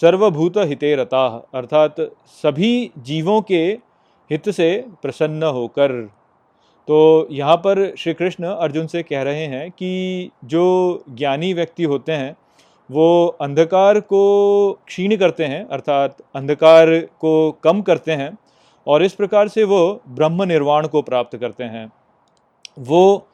सर्वभूत 0.00 0.58
हिते 0.58 0.94
रता 0.96 1.26
अर्थात 1.54 1.96
सभी 2.42 2.90
जीवों 2.98 3.40
के 3.42 3.62
हित 4.30 4.48
से 4.50 4.68
प्रसन्न 5.02 5.42
होकर। 5.42 5.92
तो 6.88 7.28
यहाँ 7.30 7.56
पर 7.56 7.94
श्री 7.98 8.14
कृष्ण 8.14 8.44
अर्जुन 8.44 8.86
से 8.86 9.02
कह 9.02 9.22
रहे 9.22 9.44
हैं 9.46 9.70
कि 9.70 10.30
जो 10.44 11.04
ज्ञानी 11.10 11.52
व्यक्ति 11.54 11.84
होते 11.84 12.12
हैं, 12.12 12.36
वो 12.90 13.26
अंधकार 13.40 14.00
को 14.00 14.22
क्षीण 14.86 15.16
करते 15.16 15.44
हैं, 15.44 15.64
अर्थात 15.66 16.16
अंधकार 16.36 16.98
को 17.20 17.52
कम 17.64 17.82
करते 17.82 18.12
हैं 18.12 18.36
और 18.86 19.02
इस 19.02 19.12
प्रकार 19.12 19.48
से 19.48 19.64
वो 19.64 20.00
ब्रह्म 20.08 20.42
निर्वाण 20.44 20.86
को 20.86 21.02
प्राप्त 21.02 21.36
करते 21.36 21.64
हैं। 21.64 21.90
वो 22.80 23.26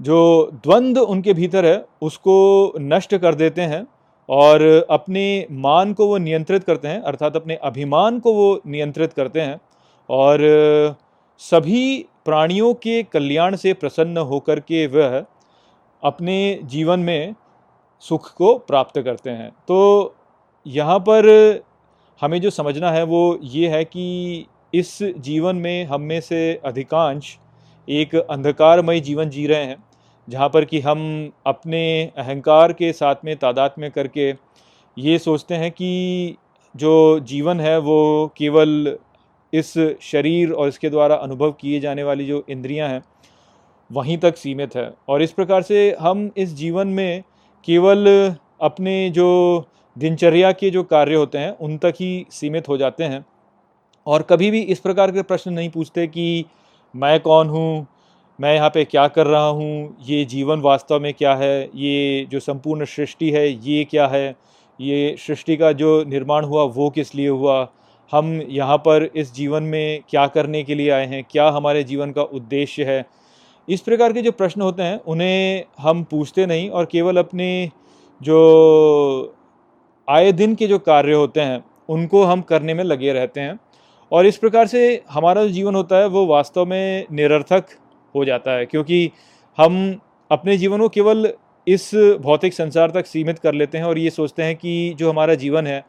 जो 0.00 0.50
द्वंद्व 0.64 1.00
उनके 1.00 1.32
भीतर 1.34 1.64
है, 1.64 1.84
उसको 2.02 2.72
नष्ट 2.80 3.14
कर 3.14 3.34
देते 3.34 3.62
हैं 3.62 3.86
और 4.30 4.62
अपने 4.90 5.46
मान 5.50 5.92
को 5.92 6.06
वो 6.06 6.18
नियंत्रित 6.18 6.64
करते 6.64 6.88
हैं, 6.88 7.00
अर्थात 7.00 7.36
अपने 7.36 7.54
अभिमान 7.54 8.18
को 8.20 8.32
वो 8.34 8.60
नियंत्रित 8.66 9.12
करते 9.12 9.40
हैं 9.40 9.60
और 10.08 10.38
सभी 11.40 12.06
प्राणियों 12.24 12.72
के 12.74 13.02
कल्याण 13.02 13.56
से 13.56 13.72
प्रसन्न 13.72 14.18
होकर 14.18 14.60
के 14.60 14.86
वह 14.86 15.24
अपने 16.02 16.60
जीवन 16.64 17.00
में 17.00 17.34
सुख 18.00 18.32
को 18.34 18.54
प्राप्त 18.58 19.00
करते 19.00 19.30
हैं। 19.30 19.50
तो 19.68 20.14
यहाँ 20.66 20.98
पर 20.98 21.28
हमें 22.20 22.40
जो 22.40 22.50
समझना 22.50 22.90
है 22.90 23.02
वो 23.02 23.38
ये 23.42 23.68
है 23.68 23.84
कि 23.84 24.46
इस 24.74 24.98
जीवन 25.02 25.56
में 25.56 25.84
हम 25.84 26.00
में 26.00 26.20
से 26.20 26.60
अधिकांश 26.64 27.36
एक 27.88 28.14
अंधकारमय 28.14 29.00
जीवन 29.00 29.30
जी 29.30 29.46
रहे 29.46 29.64
हैं। 29.64 29.76
जहाँ 30.30 30.48
पर 30.48 30.64
कि 30.64 30.80
हम 30.80 31.30
अपने 31.46 32.12
अहंकार 32.18 32.72
के 32.72 32.92
साथ 32.92 33.14
में, 33.24 33.36
तादाद 33.36 33.74
में 33.78 33.90
करके 33.90 34.34
ये 34.96 35.18
सोचते 35.18 35.54
हैं 35.54 35.70
कि 35.70 36.36
जो 36.74 37.20
जीवन 37.20 37.60
है 37.60 37.78
वो 37.78 38.32
केवल 38.36 38.96
इस 39.52 39.72
शरीर 40.02 40.52
और 40.52 40.68
इसके 40.68 40.90
द्वारा 40.90 41.14
अनुभव 41.14 41.52
किए 41.52 41.80
जाने 41.80 42.02
वाली 42.02 42.26
जो 42.26 42.44
इंद्रियाँ 42.50 42.88
हैं, 42.88 43.02
वहीं 43.90 44.18
तक 44.18 44.36
सीमित 44.36 44.76
है। 44.76 44.92
और 45.08 45.22
इस 45.22 45.32
प्रकार 45.32 45.62
से 45.62 45.96
हम 46.00 46.30
इस 46.36 46.54
जीवन 46.54 46.88
में 46.88 47.22
केवल 47.64 48.06
अपने 48.60 49.10
जो 49.10 49.28
दिनचर्या 49.96 50.52
के 50.52 50.70
जो 50.70 50.82
कार्य 50.82 51.14
होते 51.14 51.38
हैं, 51.38 51.50
उन 51.50 51.78
तक 51.78 51.94
ही 52.00 52.26
सीमित 52.30 52.68
हो 52.68 52.76
जाते 52.76 53.04
हैं। 53.04 53.24
और 54.06 54.22
कभी 54.22 54.50
भी 54.50 54.60
इस 54.60 54.80
प्रकार 54.80 55.10
के 55.10 55.22
प्रश्न 55.22 55.52
नहीं 55.52 55.70
पूछते 55.70 56.06
कि 56.06 56.44
मैं 56.94 57.20
कौन 57.20 57.48
हूँ 57.48 57.86
मैं 58.40 58.54
यहाँ 58.54 58.70
पे 58.70 58.84
क्या 58.84 59.08
कर 59.08 59.26
रहा 59.26 59.46
हूँ? 59.46 59.96
ये 60.02 60.24
जीवन 60.24 60.60
वास्तव 60.60 61.00
में 61.00 61.14
क्या 61.14 61.34
है? 61.34 61.70
ये 61.74 62.26
जो 62.30 62.40
संपूर्ण 62.40 62.84
सृष्टि 62.84 63.30
है, 63.30 63.68
ये 63.68 63.84
क्या 63.84 64.06
है? 64.06 64.36
ये 64.80 65.16
सृष्टि 65.18 65.56
का 65.56 65.72
जो 65.72 66.04
निर्माण 66.04 66.44
हुआ, 66.44 66.62
वो 66.62 66.90
किस 66.90 67.14
लिए 67.14 67.28
हुआ? 67.28 67.68
हम 68.12 68.42
यहाँ 68.48 68.78
पर 68.78 69.10
इस 69.16 69.34
जीवन 69.34 69.62
में 69.62 70.00
क्या 70.10 70.26
करने 70.26 70.62
के 70.62 70.74
लिए 70.74 70.90
आए 70.90 71.06
हैं? 71.06 71.24
क्या 71.30 71.48
हमारे 71.48 71.84
जीवन 71.84 72.12
का 72.12 72.22
उद्देश्य 72.22 72.84
है? 72.84 73.06
इस 73.68 73.80
प्रकार 73.80 74.12
के 74.12 74.22
जो 74.22 74.32
प्रश्न 74.32 74.60
होते 74.60 74.82
हैं, 74.82 75.00
उन्हें 75.00 75.64
हम 75.78 76.04
पूछते 76.04 76.46
नहीं 76.46 76.70
और 76.70 76.84
केवल 76.84 77.16
अपने 77.16 77.70
जो 78.22 79.36
आए 80.08 80.32
दिन 80.32 80.54
के 80.54 80.66
जो 80.66 80.78
कार्य 80.78 81.12
होते 81.12 81.40
हैं, 81.40 81.64
उनको 81.88 82.24
हम 82.24 82.40
करने 82.40 82.74
में 82.74 82.84
लगे 82.84 83.12
रहते 83.12 83.40
हैं। 83.40 83.60
और 84.12 84.26
इस 84.26 84.36
प्रकार 84.36 84.66
से 84.66 85.02
हमारा 85.10 85.42
जो 85.42 85.50
जीवन 85.50 85.74
होता 85.74 85.96
है, 85.96 86.06
वो 86.06 86.26
वास्तव 86.26 86.66
में 86.66 87.06
निरर्थक 87.12 87.64
हो 88.14 88.24
जाता 88.24 88.52
है, 88.52 88.66
क्योंकि 88.66 89.10
हम 89.58 90.00
अपने 90.30 90.56
जीवन 90.56 90.80
को 90.80 90.88
केवल 90.88 91.32
इस 91.66 91.90
भौतिक 92.20 92.54
संसार 92.54 92.90
तक 92.90 93.06
सीमित 93.06 93.38
कर 93.38 93.54
लेते 93.54 93.78
हैं 93.78 93.84
और 93.84 93.98
ये 93.98 94.10
सोचते 94.10 94.42
हैं 94.42 94.54
कि 94.56 94.94
जो 94.98 95.10
हमारा 95.10 95.34
जीवन 95.34 95.66
है, 95.66 95.84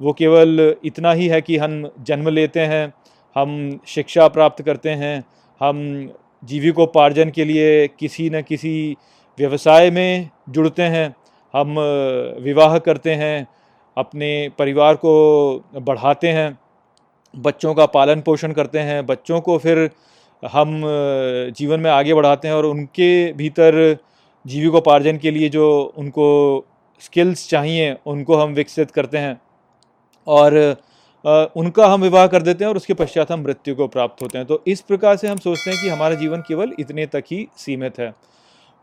वो 0.00 0.12
केवल 0.12 0.74
इतना 0.84 1.12
ही 1.12 1.26
है 1.28 1.40
कि 1.40 1.56
हम 1.56 1.88
जन्म 2.00 2.28
लेते 2.28 2.60
हैं, 2.60 2.92
हम 3.36 3.78
शिक्षा 3.86 4.28
प्राप्त 4.28 4.62
करते 4.62 4.90
हैं, 4.90 5.24
हम 5.60 6.08
जीविकोपार्जन 6.42 7.30
के 7.30 7.44
लिए 7.44 7.86
किसी 7.88 8.28
न 8.30 8.42
किसी 8.42 8.96
व्यवसाय 9.38 9.90
में 9.90 10.30
जुड़ते 10.50 10.82
हैं, 10.82 11.14
हम 11.54 11.78
विवाह 12.40 12.78
करते 12.78 13.14
हैं, 13.14 13.46
अपने 13.96 14.48
परिवार 14.58 14.96
को 14.96 15.64
बढ़ाते 15.74 16.28
हैं, 16.28 16.58
बच्चों 17.34 17.74
का 17.74 17.86
पालन 17.86 18.20
पोषण 18.20 18.52
करते 18.52 18.78
हैं, 18.78 19.04
बच्चों 19.06 19.40
को 19.40 19.58
फिर 19.58 19.90
हम 20.44 20.82
जीवन 21.56 21.80
में 21.80 21.90
आगे 21.90 22.14
बढ़ाते 22.14 22.48
हैं 22.48 22.54
और 22.54 22.66
उनके 22.66 23.32
भीतर 23.32 23.96
जीविकोपार्जन 24.44 25.18
के 25.18 25.30
लिए 25.30 25.48
जो 25.48 25.92
उनको 25.96 26.26
स्किल्स 27.00 27.48
चाहिए, 27.48 27.96
उनको 28.06 28.36
हम 28.36 28.52
विकसित 28.54 28.90
करते 28.90 29.18
हैं। 29.18 29.40
और 30.26 30.76
उनका 31.56 31.86
हम 31.86 32.02
विवाह 32.02 32.26
कर 32.26 32.42
देते 32.42 32.64
हैं 32.64 32.68
और 32.68 32.76
उसके 32.76 32.94
पश्चात 32.94 33.30
हम 33.32 33.40
मृत्यु 33.40 33.74
को 33.74 33.86
प्राप्त 33.88 34.22
होते 34.22 34.38
हैं। 34.38 34.46
तो 34.46 34.62
इस 34.66 34.80
प्रकार 34.80 35.16
से 35.16 35.28
हम 35.28 35.36
सोचते 35.36 35.70
हैं 35.70 35.80
कि 35.80 35.88
हमारा 35.88 36.14
जीवन 36.14 36.40
केवल 36.40 36.72
इतने 36.80 37.06
तक 37.06 37.24
ही 37.30 37.46
सीमित 37.56 37.98
है। 37.98 38.12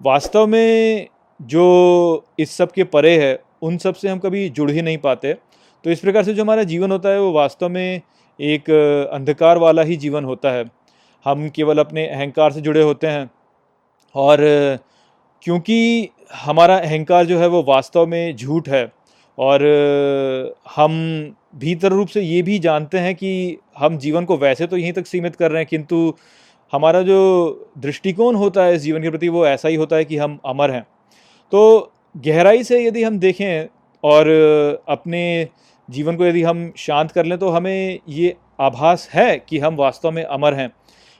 वास्तव 0.01 0.47
में 0.47 1.07
जो 1.41 2.25
इस 2.39 2.57
सब 2.57 2.71
के 2.71 2.83
परे 2.83 3.17
है, 3.25 3.39
उन 3.61 3.77
सबसे 3.77 4.09
हम 4.09 4.19
कभी 4.19 4.49
जुड़ 4.49 4.71
ही 4.71 4.81
नहीं 4.81 4.97
पाते। 4.97 5.33
तो 5.83 5.89
इस 5.89 5.99
प्रकार 5.99 6.23
से 6.23 6.33
जो 6.33 6.43
हमारा 6.43 6.63
जीवन 6.63 6.91
होता 6.91 7.09
है, 7.09 7.19
वो 7.21 7.31
वास्तव 7.31 7.69
में 7.69 8.01
एक 8.39 8.69
अंधकार 9.13 9.57
वाला 9.57 9.81
ही 9.81 9.95
जीवन 9.95 10.25
होता 10.25 10.51
है। 10.51 10.65
हम 11.25 11.47
केवल 11.49 11.77
अपने 11.77 12.07
अहंकार 12.07 12.51
से 12.51 12.61
जुड़े 12.61 12.81
होते 12.83 13.07
हैं। 13.07 13.29
और 14.15 14.39
क्योंकि 15.43 16.09
हमारा 16.35 16.77
अहंकार 16.77 17.25
जो 17.25 17.39
है 17.39 17.47
वो 17.47 17.63
वास्तव 17.63 18.05
में 18.07 18.35
झूठ 18.35 18.69
है, 18.69 18.91
और 19.37 19.63
हम 20.75 20.91
भीतर 21.55 21.91
रूप 21.91 22.07
से 22.07 22.21
ये 22.21 22.41
भी 22.41 22.57
जानते 22.59 22.97
हैं 22.97 23.13
कि 23.15 23.57
हम 23.77 23.97
जीवन 23.97 24.25
को 24.25 24.37
वैसे 24.37 24.67
तो 24.67 24.77
यहीं 24.77 24.93
तक 24.93 25.07
सीमित 25.07 25.35
कर 25.35 25.51
रहे 25.51 25.61
हैं, 25.61 25.67
किंतु 25.69 26.13
हमारा 26.73 27.01
जो 27.01 27.69
दृष्टिकोण 27.77 28.35
होता 28.35 28.63
है 28.63 28.75
इस 28.75 28.81
जीवन 28.81 29.01
के 29.03 29.09
प्रति 29.09 29.29
वो 29.29 29.45
ऐसा 29.47 29.69
ही 29.69 29.75
होता 29.75 29.95
है 29.95 30.05
कि 30.05 30.17
हम 30.17 30.39
अमर 30.45 30.71
हैं। 30.71 30.85
तो 31.51 31.91
गहराई 32.15 32.63
से 32.63 32.83
यदि 32.85 33.03
हम 33.03 33.17
देखें 33.19 33.67
और 34.03 34.27
अपने 34.89 35.47
जीवन 35.89 36.15
को 36.15 36.25
यदि 36.25 36.43
हम 36.43 36.71
शांत 36.77 37.11
कर 37.11 37.25
लें 37.25 37.37
तो 37.39 37.49
हमें 37.49 37.99
ये 38.09 38.35
आभास 38.61 39.09
है 39.13 39.37
कि 39.39 39.59
हम 39.59 39.75
वास्तव 39.75 40.11
में 40.11 40.23
अमर 40.23 40.53
हैं। 40.53 40.69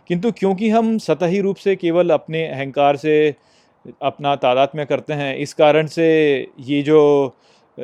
किंतु 0.08 0.32
क्योंकि 0.32 0.70
हम 0.70 0.98
सतही 0.98 1.42
रूप 1.42 1.56
से 1.56 1.76
केवल 1.76 2.10
अपने 2.10 2.48
अहंकार 2.48 2.96
से 2.96 3.36
अपना 4.02 4.36
तादाद 4.36 4.70
में 4.76 4.86
करते 4.86 5.14
हैं, 5.14 5.36
इस 5.36 5.54
कारण 5.54 5.88
से 5.88 6.08
ये 6.60 6.82
जो 6.82 7.36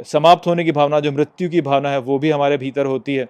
समाप्त 0.06 0.48
होने 0.48 0.64
की 0.64 0.72
भावना, 0.72 1.00
जो 1.00 1.12
मृत्यु 1.12 1.50
की 1.50 1.62
भावना 1.62 1.90
है, 1.90 2.00
वो 2.00 2.20
भी 2.20 2.30
हमारे 2.30 2.58
भीतर 2.58 2.86
होती 2.86 3.16
है। 3.16 3.28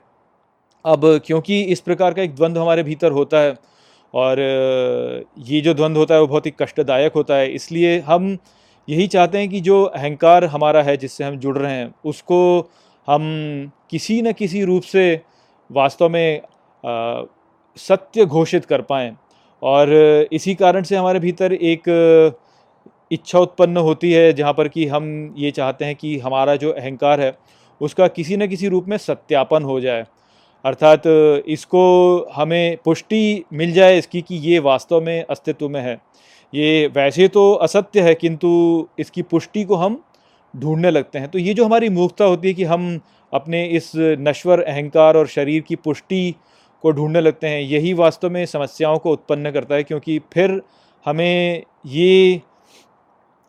अब 0.86 1.06
क्योंकि 1.26 1.62
इस 1.62 1.80
प्रकार 1.80 2.14
का 2.14 2.22
एक 2.22 2.36
द्वंद्व 2.36 2.62
हमारे 2.62 2.84
भीतर 2.84 3.12
होता 3.12 3.40
है 3.40 3.56
और 4.14 4.40
ये 5.46 5.62
जो 5.62 5.74
द्वंद्व 5.74 6.00
होता 6.00 6.16
है, 6.16 6.22
वो 6.22 6.28
बहुत 6.28 6.46
ही 6.46 6.54
कष्टदायक 6.62 7.14
होता 7.14 7.36
है। 7.36 7.52
इसलिए 7.52 8.00
हम 8.00 8.38
यही 8.88 9.08
चाहते 9.08 9.38
हैं 9.38 9.50
कि 9.50 9.60
जो 9.62 9.84
अहंकार 9.84 10.46
हमारा 10.46 10.82
है, 10.84 10.98
जिससे 10.98 11.24
हम 11.24 11.38
जुड़ 11.38 11.58
रहे 11.58 11.72
हैं, 11.72 11.94
उसको 12.06 12.70
हम 13.08 13.72
किसी 13.90 14.22
न 14.22 14.32
किसी 14.32 14.64
रूप 14.64 14.84
से 14.84 15.22
वास्तव 15.70 16.10
में 16.10 16.42
सत्य 17.78 18.26
घोषित 18.26 18.66
कर 18.66 18.82
पाएँ। 18.82 19.16
और 19.62 19.90
इसी 20.32 20.54
कारण 20.56 20.84
से 20.84 20.96
हमारे 20.96 21.20
भीतर 21.20 21.54
एक 21.54 22.36
इच्छा 23.12 23.40
उत्पन्न 23.40 23.78
होती 23.78 24.12
है, 24.12 24.34
जहाँ 24.34 24.54
पर 24.54 24.68
कि 24.68 24.86
हम 24.88 25.34
ये 25.38 25.52
चाहते 25.52 25.86
हैं 25.86 25.96
कि 25.96 26.18
हमारा 26.20 26.56
जो 26.56 26.72
अहंकार 26.72 27.22
है, 27.22 27.38
उसका 27.82 28.08
किसी 28.10 28.38
न 28.38 28.48
किसी 28.48 28.68
रूप 28.68 28.88
में 28.88 28.98
सत्यापन 28.98 29.64
हो 29.64 29.80
जाए। 29.82 30.06
अर्थात 30.66 31.04
इसको 31.48 31.84
हमें 32.34 32.78
पुष्टि 32.86 33.44
मिल 33.54 33.72
जाए 33.74 33.98
इसकी 33.98 34.22
कि 34.22 34.36
ये 34.36 34.60
वास्तव 34.60 35.02
में 35.02 35.24
अस्तित्व 35.24 35.70
में 35.70 35.82
है। 35.82 35.98
ये 36.54 36.88
वैसे 36.88 37.28
तो 37.28 37.52
असत्य 37.54 38.02
है, 38.02 38.14
किंतु 38.16 38.88
इसकी 39.00 39.22
पुष्टि 39.22 39.64
को 39.64 39.76
हम 39.76 40.02
ढूँढने 40.54 40.92
लगते 40.92 41.20
हैं। 41.20 41.30
तो 41.30 41.40
ये 41.40 41.54
जो 41.54 41.66
हमारी 41.66 41.90
मूर्खता 41.90 42.26
होती 42.26 42.48
है 42.48 42.54
कि 42.54 42.64
हम 42.64 43.00
अपने 43.34 43.66
इस 43.68 43.92
नश्वर 43.96 44.62
अहंकार 44.62 45.18
और 45.18 45.28
शरीर 45.28 45.62
की 45.62 45.76
पुष्टि 45.78 46.36
को 46.84 46.92
ढूँढने 46.92 47.22
लगते 47.22 47.48
हैं। 47.48 47.62
यही 47.62 47.94
वास्तव 47.94 48.30
में 48.30 48.46
समस्याओं 48.46 48.98
को 48.98 49.12
उत्पन्न 49.12 49.52
करता 49.52 49.76
है, 49.76 49.84
क्योंकि 49.84 50.20
फिर 50.34 50.62
हमें 51.06 51.64
ये 51.86 52.42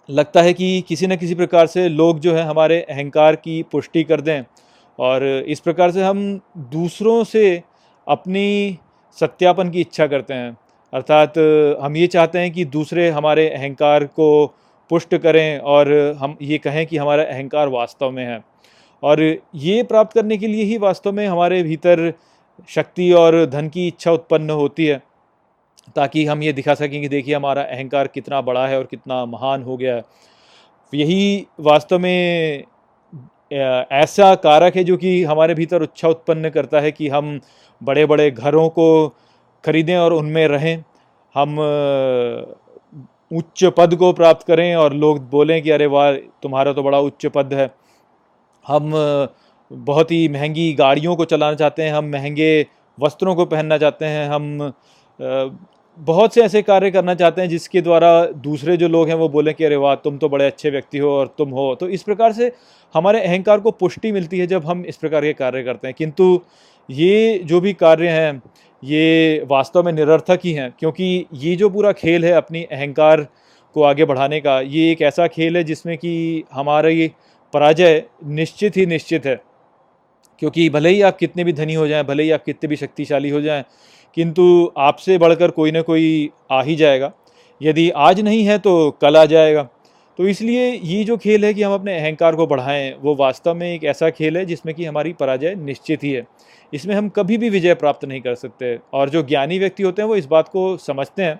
लगता 0.08 0.42
है 0.42 0.52
कि 0.54 0.80
किसी 0.88 1.06
न 1.06 1.16
किसी 1.16 1.34
प्रकार 1.34 1.66
से 1.66 1.88
लोग 1.88 2.20
जो 2.20 2.34
है 2.34 2.42
हमारे 2.42 2.80
अहंकार 2.82 3.36
की 3.36 3.62
पुष्टि 3.62 4.04
कर 4.04 4.20
दें 4.20 4.42
और 4.98 5.24
इस 5.48 5.60
प्रकार 5.60 5.90
से 5.90 6.02
हम 6.02 6.40
दूसरों 6.70 7.22
से 7.24 7.62
अपनी 8.06 8.78
सत्यापन 9.18 9.70
की 9.70 9.80
इच्छा 9.80 10.06
करते 10.06 10.34
हैं। 10.34 10.56
अर्थात 10.92 11.38
हम 11.82 11.96
ये 11.96 12.06
चाहते 12.06 12.38
हैं 12.38 12.52
कि 12.52 12.64
दूसरे 12.66 13.08
हमारे 13.10 13.48
अहंकार 13.50 14.04
को 14.04 14.46
पुष्ट 14.90 15.14
करें 15.16 15.58
और 15.58 15.92
हम 16.18 16.36
ये 16.42 16.58
कहें 16.58 16.86
कि 16.86 16.96
हमारा 16.96 17.22
अहंकार 17.24 17.68
वास्तव 17.68 18.10
में 18.10 18.24
है। 18.24 18.40
और 19.02 19.22
ये 19.54 19.82
प्राप्त 19.82 20.12
करने 20.12 20.36
के 20.36 20.46
लिए 20.46 20.64
ही 20.64 20.78
वास्तव 20.78 21.12
में 21.12 21.26
हमारे 21.26 21.62
भीतर 21.62 22.12
शक्ति 22.68 23.10
और 23.12 23.44
धन 23.46 23.68
की 23.68 23.86
इच्छा 23.88 24.12
उत्पन्न 24.12 24.50
होती 24.52 24.86
है, 24.86 25.02
ताकि 25.96 26.24
हम 26.26 26.42
ये 26.42 26.52
दिखा 26.52 26.74
सकें 26.74 27.00
कि 27.00 27.08
देखिए 27.08 27.34
हमारा 27.34 27.62
अहंकार 27.64 28.06
कितना 28.08 28.40
बड़ा 28.42 28.66
है 28.66 28.78
और 28.78 28.84
कितना 28.86 29.24
महान 29.26 29.62
हो 29.62 29.76
गया 29.76 29.94
है। 29.94 30.02
यही 30.92 31.46
वास्तव 31.60 31.98
में 31.98 32.64
ऐसा 33.52 34.34
कारक 34.36 34.76
है 34.76 34.84
जो 34.84 34.96
कि 34.96 35.22
हमारे 35.24 35.54
भीतर 35.54 35.82
इच्छा 35.82 36.08
उत्पन्न 36.08 36.50
करता 36.50 36.80
है 36.80 36.90
कि 36.92 37.08
हम 37.08 37.38
बड़े 37.80 38.04
बड़े 38.06 38.30
घरों 38.30 38.68
को 38.70 38.86
खरीदें 39.64 39.96
और 39.96 40.12
उनमें 40.12 40.46
रहें। 40.48 40.82
हम 41.34 41.58
उच्च 43.30 43.64
पद 43.76 43.94
को 43.94 44.12
प्राप्त 44.12 44.46
करें 44.46 44.74
और 44.76 44.92
लोग 44.94 45.18
बोलें 45.30 45.60
कि 45.62 45.70
अरे 45.70 45.86
वाह, 45.86 46.12
तुम्हारा 46.12 46.72
तो 46.72 46.82
बड़ा 46.82 46.98
उच्च 47.00 47.26
पद 47.26 47.54
है। 47.54 47.70
हम 48.66 48.92
बहुत 49.70 50.10
ही 50.10 50.28
महँगी 50.28 50.72
गाड़ियों 50.72 51.16
को 51.16 51.24
चलाना 51.24 51.56
चाहते 51.56 51.82
हैं, 51.82 51.92
हम 51.92 52.04
महँगे 52.04 52.66
वस्त्रों 52.98 53.34
को 53.34 53.44
पहनना 53.46 53.78
चाहते 53.78 54.04
हैं, 54.04 54.28
हम 54.28 54.72
बहुत 55.98 56.34
से 56.34 56.42
ऐसे 56.42 56.60
कार्य 56.62 56.90
करना 56.90 57.14
चाहते 57.14 57.40
हैं 57.40 57.48
जिसके 57.48 57.80
द्वारा 57.80 58.10
दूसरे 58.38 58.76
जो 58.76 58.88
लोग 58.88 59.08
हैं 59.08 59.14
वो 59.14 59.28
बोलें 59.28 59.54
कि 59.54 59.64
अरे 59.64 59.76
वाह, 59.76 59.94
तुम 59.94 60.18
तो 60.18 60.28
बड़े 60.28 60.46
अच्छे 60.46 60.70
व्यक्ति 60.70 60.98
हो 60.98 61.10
और 61.10 61.34
तुम 61.38 61.50
हो। 61.50 61.74
तो 61.74 61.88
इस 61.88 62.02
प्रकार 62.02 62.32
से 62.32 62.50
हमारे 62.94 63.20
अहंकार 63.20 63.60
को 63.60 63.70
पुष्टि 63.70 64.12
मिलती 64.12 64.38
है 64.38 64.46
जब 64.46 64.66
हम 64.66 64.84
इस 64.84 64.96
प्रकार 64.96 65.22
के 65.22 65.32
कार्य 65.32 65.62
करते 65.62 65.88
हैं। 65.88 65.94
किंतु 65.98 66.40
ये 66.88 67.38
जो 67.44 67.60
भी 67.60 67.72
कार्य 67.72 68.08
हैं, 68.08 68.42
ये 68.82 69.44
वास्तव 69.48 69.82
में 69.82 69.92
निरर्थक 69.92 70.40
ही 70.44 70.52
हैं, 70.52 70.72
क्योंकि 70.78 71.26
ये 71.34 71.56
जो 71.56 71.70
पूरा 71.70 71.92
खेल 71.92 72.24
है 72.24 72.32
अपनी 72.32 72.62
अहंकार 72.62 73.26
को 73.76 73.82
आगे 73.82 74.04
बढ़ाने 74.04 74.40
का, 74.40 74.60
ये 74.60 74.90
एक 74.92 75.02
ऐसा 75.02 75.26
खेल 75.26 75.56
है 75.56 75.64
जिसमें 75.64 75.96
कि 75.98 76.44
हमारी 76.52 77.10
पराजय 77.54 78.02
निश्चित 78.24 78.76
ही 78.76 78.86
निश्चित 78.86 79.26
है। 79.26 79.40
क्योंकि 80.42 80.68
भले 80.70 80.88
ही 80.88 81.00
आप 81.02 81.16
कितने 81.16 81.44
भी 81.44 81.52
धनी 81.52 81.74
हो 81.74 81.86
जाएँ, 81.88 82.04
भले 82.04 82.22
ही 82.22 82.30
आप 82.30 82.44
कितने 82.44 82.68
भी 82.68 82.76
शक्तिशाली 82.76 83.30
हो 83.30 83.40
जाएँ, 83.40 83.64
किंतु 84.16 84.72
आपसे 84.78 85.18
बढ़कर 85.18 85.50
कोई 85.50 85.72
ना 85.72 85.80
कोई 85.82 86.30
आ 86.50 86.62
ही 86.62 86.76
जाएगा। 86.76 87.12
यदि 87.60 87.90
आज 87.90 88.20
नहीं 88.20 88.44
है 88.44 88.58
तो 88.58 88.90
कल 89.02 89.16
आ 89.16 89.24
जाएगा। 89.24 89.68
तो 90.18 90.26
इसलिए 90.26 90.70
ये 90.74 91.02
जो 91.04 91.16
खेल 91.16 91.44
है 91.44 91.52
कि 91.54 91.62
हम 91.62 91.72
अपने 91.74 91.98
अहंकार 91.98 92.36
को 92.36 92.46
बढ़ाएँ, 92.46 92.94
वो 93.00 93.14
वास्तव 93.14 93.54
में 93.54 93.66
एक 93.66 93.84
ऐसा 93.84 94.10
खेल 94.10 94.36
है 94.36 94.44
जिसमें 94.44 94.74
कि 94.74 94.84
हमारी 94.84 95.12
पराजय 95.12 95.54
निश्चित 95.56 96.04
ही 96.04 96.12
है। 96.12 96.26
इसमें 96.72 96.94
हम 96.94 97.08
कभी 97.08 97.36
भी 97.38 97.50
विजय 97.50 97.74
प्राप्त 97.74 98.04
नहीं 98.04 98.20
कर 98.20 98.34
सकते 98.34 98.78
और 98.94 99.08
जो 99.08 99.22
ज्ञानी 99.22 99.58
व्यक्ति 99.58 99.82
होते 99.82 100.02
हैं 100.02 100.08
वो 100.08 100.16
इस 100.16 100.26
बात 100.26 100.48
को 100.48 100.76
समझते 100.76 101.22
हैं 101.22 101.38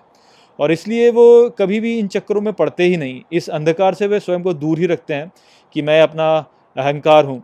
और 0.58 0.72
इसलिए 0.72 1.10
वो 1.10 1.48
कभी 1.58 1.80
भी 1.80 1.98
इन 1.98 2.06
चक्करों 2.08 2.40
में 2.40 2.52
पड़ते 2.52 2.84
ही 2.84 2.96
नहीं। 2.96 3.20
इस 3.32 3.48
अंधकार 3.50 3.94
से 3.94 4.06
वे 4.06 4.20
स्वयं 4.20 4.42
को 4.42 4.54
दूर 4.54 4.78
ही 4.78 4.86
रखते 4.86 5.14
हैं 5.14 5.30
कि 5.74 5.82
मैं 5.82 6.00
अपना 6.02 6.36
अहंकार 6.76 7.24
हूँ। 7.24 7.42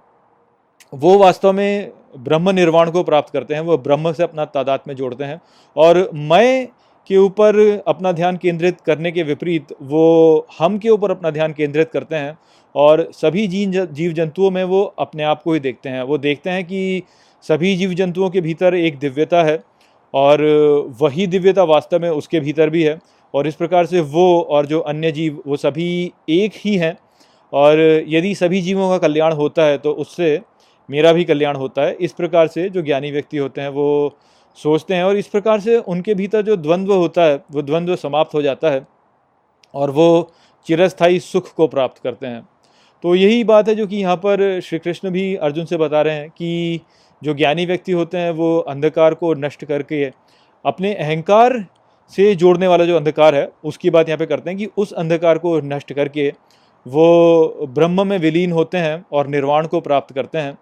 वो 0.94 1.16
वास्तव 1.18 1.52
में 1.52 1.92
ब्रह्म 2.18 2.50
निर्वाण 2.50 2.90
को 2.90 3.02
प्राप्त 3.02 3.32
करते 3.32 3.54
हैं, 3.54 3.60
वो 3.60 3.76
ब्रह्म 3.78 4.12
से 4.12 4.22
अपना 4.22 4.44
तादाद 4.44 4.80
में 4.88 4.94
जोड़ते 4.96 5.24
हैं। 5.24 5.40
और 5.76 6.08
मैं 6.14 6.68
के 7.10 7.16
ऊपर 7.16 7.56
अपना 7.88 8.12
ध्यान 8.12 8.36
केंद्रित 8.36 8.80
करने 8.80 9.12
के 9.12 9.22
विपरीत, 9.22 9.74
वो 9.82 10.46
हम 10.58 10.78
के 10.78 10.88
ऊपर 10.88 11.10
अपना 11.10 11.30
ध्यान 11.30 11.52
केंद्रित 11.52 11.90
करते 11.90 12.16
हैं 12.16 12.38
और 12.74 13.08
सभी 13.12 13.46
जीव 13.46 13.84
जीव 13.86 14.12
जंतुओं 14.12 14.50
में 14.50 14.62
वो 14.64 14.82
अपने 14.98 15.22
आप 15.22 15.42
को 15.42 15.52
ही 15.52 15.60
देखते 15.60 15.88
हैं। 15.88 16.02
वो 16.02 16.18
देखते 16.18 16.50
हैं 16.50 16.64
कि 16.64 17.02
सभी 17.44 17.76
जीव 17.76 17.94
जंतुओं 17.94 18.30
के 18.30 18.40
भीतर 18.40 18.74
एक 18.74 18.98
दिव्यता 18.98 19.42
है 19.42 19.62
और 20.14 20.42
वही 21.00 21.26
दिव्यता 21.26 21.64
वास्तव 21.64 22.00
में 22.00 22.08
उसके 22.10 22.40
भीतर 22.40 22.70
भी 22.70 22.82
है। 22.82 22.98
और 23.34 23.46
इस 23.46 23.54
प्रकार 23.54 23.86
से 23.86 24.00
वो 24.00 24.40
और 24.40 24.66
जो 24.66 24.80
अन्य 24.80 25.12
जीव, 25.12 25.42
वो 25.46 25.56
सभी 25.56 26.12
एक 26.30 26.52
ही 26.56 26.76
हैं। 26.76 26.96
और 27.52 27.80
यदि 28.08 28.34
सभी 28.34 28.60
जीवों 28.62 28.88
का 28.90 28.98
कल्याण 28.98 29.32
होता 29.32 29.62
है 29.62 29.78
तो 29.78 29.90
उससे 29.92 30.40
मेरा 30.88 31.12
भी 31.12 31.24
कल्याण 31.24 31.56
होता 31.56 31.82
है। 31.82 31.92
इस 31.94 32.12
प्रकार 32.12 32.46
से 32.46 32.68
जो 32.70 32.82
ज्ञानी 32.82 33.10
व्यक्ति 33.10 33.36
होते 33.36 33.60
हैं, 33.60 33.68
वो 33.68 34.18
सोचते 34.58 34.94
हैं 34.94 35.04
और 35.04 35.16
इस 35.16 35.26
प्रकार 35.26 35.60
से 35.60 35.76
उनके 35.78 36.14
भीतर 36.14 36.42
जो 36.42 36.56
द्वंद्व 36.56 36.94
होता 36.94 37.22
है, 37.22 37.36
वो 37.52 37.62
द्वंद्व 37.62 37.96
समाप्त 37.96 38.34
हो 38.34 38.42
जाता 38.42 38.70
है 38.70 38.86
और 39.74 39.90
वो 39.90 40.32
चिरस्थायी 40.66 41.20
सुख 41.20 41.52
को 41.54 41.66
प्राप्त 41.68 42.02
करते 42.02 42.26
हैं। 42.26 42.48
तो 43.04 43.14
यही 43.14 43.44
बात 43.44 43.68
है 43.68 43.74
जो 43.74 43.86
कि 43.86 43.96
यहाँ 43.96 44.16
पर 44.16 44.60
श्री 44.60 44.78
कृष्ण 44.78 45.10
भी 45.10 45.34
अर्जुन 45.36 45.64
से 45.64 45.76
बता 45.76 46.02
रहे 46.02 46.14
हैं 46.14 46.28
कि 46.30 46.80
जो 47.22 47.34
ज्ञानी 47.34 47.66
व्यक्ति 47.66 47.92
होते 47.92 48.18
हैं, 48.18 48.30
वो 48.30 48.58
अंधकार 48.58 49.14
को 49.14 49.32
नष्ट 49.34 49.64
करके 49.64 50.04
अपने 50.64 50.94
अहंकार 50.94 51.64
से 52.12 52.34
जोड़ने 52.34 52.66
वाला 52.66 52.84
जो 52.84 52.96
अंधकार 52.96 53.34
है, 53.34 53.48
उसकी 53.64 53.90
बात 53.90 54.08
यहाँ 54.08 54.18
पे 54.18 54.26
करते 54.26 54.50
हैं 54.50 54.58
कि 54.58 54.68
उस 54.76 54.92
अंधकार 54.92 55.38
को 55.38 55.58
नष्ट 55.60 55.92
करके 55.92 56.32
वो 56.86 57.66
ब्रह्म 57.68 58.06
में 58.06 58.18
विलीन 58.18 58.52
होते 58.52 58.78
हैं 58.78 59.04
और 59.12 59.26
निर्वाण 59.26 59.66
को 59.66 59.80
प्राप्त 59.80 60.14
करते 60.14 60.38
हैं। 60.38 60.58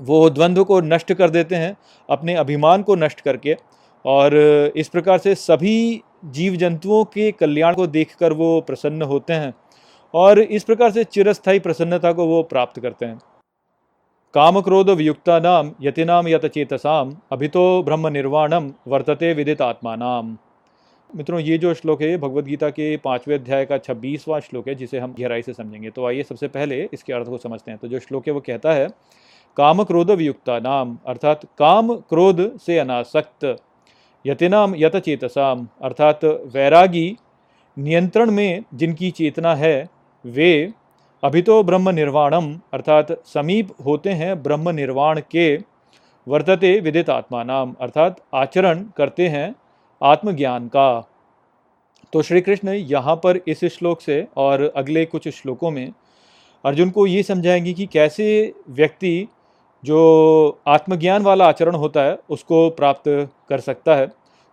वो 0.00 0.28
द्वंद्व 0.30 0.64
को 0.64 0.80
नष्ट 0.80 1.12
कर 1.12 1.30
देते 1.30 1.56
हैं, 1.56 1.76
अपने 2.08 2.34
अभिमान 2.34 2.82
को 2.82 2.94
नष्ट 2.96 3.20
करके। 3.20 3.56
और 4.04 4.36
इस 4.76 4.88
प्रकार 4.88 5.18
से 5.18 5.34
सभी 5.34 6.02
जीव 6.26 6.56
जंतुओं 6.56 7.04
के 7.04 7.30
कल्याण 7.32 7.74
को 7.74 7.86
देखकर 7.86 8.32
वो 8.32 8.60
प्रसन्न 8.60 9.02
होते 9.02 9.32
हैं 9.32 9.52
और 10.14 10.38
इस 10.38 10.64
प्रकार 10.64 10.90
से 10.90 11.04
चिरस्थायी 11.04 11.58
प्रसन्नता 11.58 12.12
को 12.12 12.26
वो 12.26 12.42
प्राप्त 12.42 12.80
करते 12.80 13.06
हैं। 13.06 13.18
काम 14.34 14.60
क्रोध 14.60 14.90
वियुक्ता 14.90 15.38
नाम 15.38 15.72
यतिनाम 15.82 16.28
यत 16.28 16.46
चेतसाम 16.46 17.16
अभितो 17.32 17.82
ब्रह्म 17.82 18.08
निर्वाणम 18.08 18.72
वर्तते 18.88 19.32
विदित 19.34 19.62
आत्मा 19.62 19.94
नाम 19.96 20.36
मित्रों, 21.10 21.40
ये 21.40 21.56
जो 21.58 21.72
श्लोक 21.74 22.02
है 22.02 22.16
भगवत 22.18 22.44
गीता 22.44 22.68
के 22.70 22.96
पाँचवें 22.96 23.34
अध्याय 23.38 23.64
का 23.66 23.78
छब्बीसवां 23.78 24.40
श्लोक 24.40 24.68
है, 24.68 24.74
जिसे 24.74 24.98
हम 24.98 25.14
गहराई 25.18 25.42
से 25.42 25.52
समझेंगे। 25.52 25.90
तो 25.90 26.06
आइए 26.06 26.22
सबसे 26.22 26.48
पहले 26.48 26.88
इसके 26.92 27.12
अर्थ 27.12 27.28
को 27.28 27.38
समझते 27.38 27.70
हैं। 27.70 27.78
तो 27.80 27.88
जो 27.88 27.98
श्लोक 27.98 28.26
है, 28.26 28.32
वो 28.32 28.40
कहता 28.40 28.72
है 28.72 28.86
काम 29.56 29.82
क्रोध 29.84 30.10
वियुक्ता 30.10 30.58
नाम 30.58 30.96
अर्थात 31.06 31.40
काम 31.58 31.94
क्रोध 32.08 32.40
से 32.58 32.78
अनासक्त 32.78 33.44
यतिनाम 34.24 34.74
यत 34.76 34.96
चेतसाम 34.96 35.66
अर्थात 35.82 36.24
वैरागी 36.54 37.16
नियंत्रण 37.76 38.30
में 38.30 38.62
जिनकी 38.74 39.10
चेतना 39.10 39.54
है, 39.54 39.88
वे 40.24 40.72
अभी 41.22 41.42
तो 41.42 41.62
ब्रह्म 41.62 41.90
निर्वाणम 41.90 42.52
अर्थात 42.72 43.12
समीप 43.26 43.68
होते 43.84 44.10
हैं 44.12 44.42
ब्रह्म 44.42 44.70
निर्वाण 44.70 45.20
के 45.30 45.56
वर्तते 46.26 46.78
विदित 46.80 47.10
आत्मा 47.10 47.42
नाम 47.44 47.74
अर्थात 47.80 48.20
आचरण 48.34 48.84
करते 48.96 49.28
हैं 49.28 49.54
आत्मज्ञान 50.00 50.68
का। 50.68 51.00
तो 52.12 52.22
श्री 52.22 52.40
कृष्ण 52.40 52.68
यहाँ 52.68 53.16
पर 53.16 53.40
इस 53.48 53.64
श्लोक 53.74 54.00
से 54.00 54.26
और 54.36 54.62
अगले 54.76 55.04
कुछ 55.06 55.28
श्लोकों 55.28 55.70
में 55.70 55.92
अर्जुन 56.64 56.90
को 56.90 57.06
ये 57.06 57.22
समझाएँगे 57.22 57.72
कि 57.72 57.86
कैसे 57.86 58.30
व्यक्ति 58.68 59.28
जो 59.84 60.60
आत्मज्ञान 60.68 61.22
वाला 61.22 61.48
आचरण 61.48 61.74
होता 61.74 62.02
है, 62.02 62.18
उसको 62.30 62.68
प्राप्त 62.70 63.08
कर 63.48 63.60
सकता 63.60 63.94
है। 63.96 64.06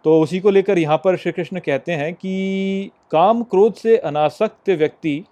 तो 0.06 0.20
उसी 0.22 0.40
को 0.40 0.50
लेकर 0.50 0.78
यहाँ 0.78 0.98
पर 0.98 1.16
श्री 1.18 1.32
कृष्ण 1.32 1.60
कहते 1.60 1.92
हैं 1.92 2.14
कि 2.14 2.92
काम 3.12 3.44
क्रोध 3.44 3.74
से 3.74 3.98
अनासक्त 3.98 4.70
व्यक्ति, 4.70 5.24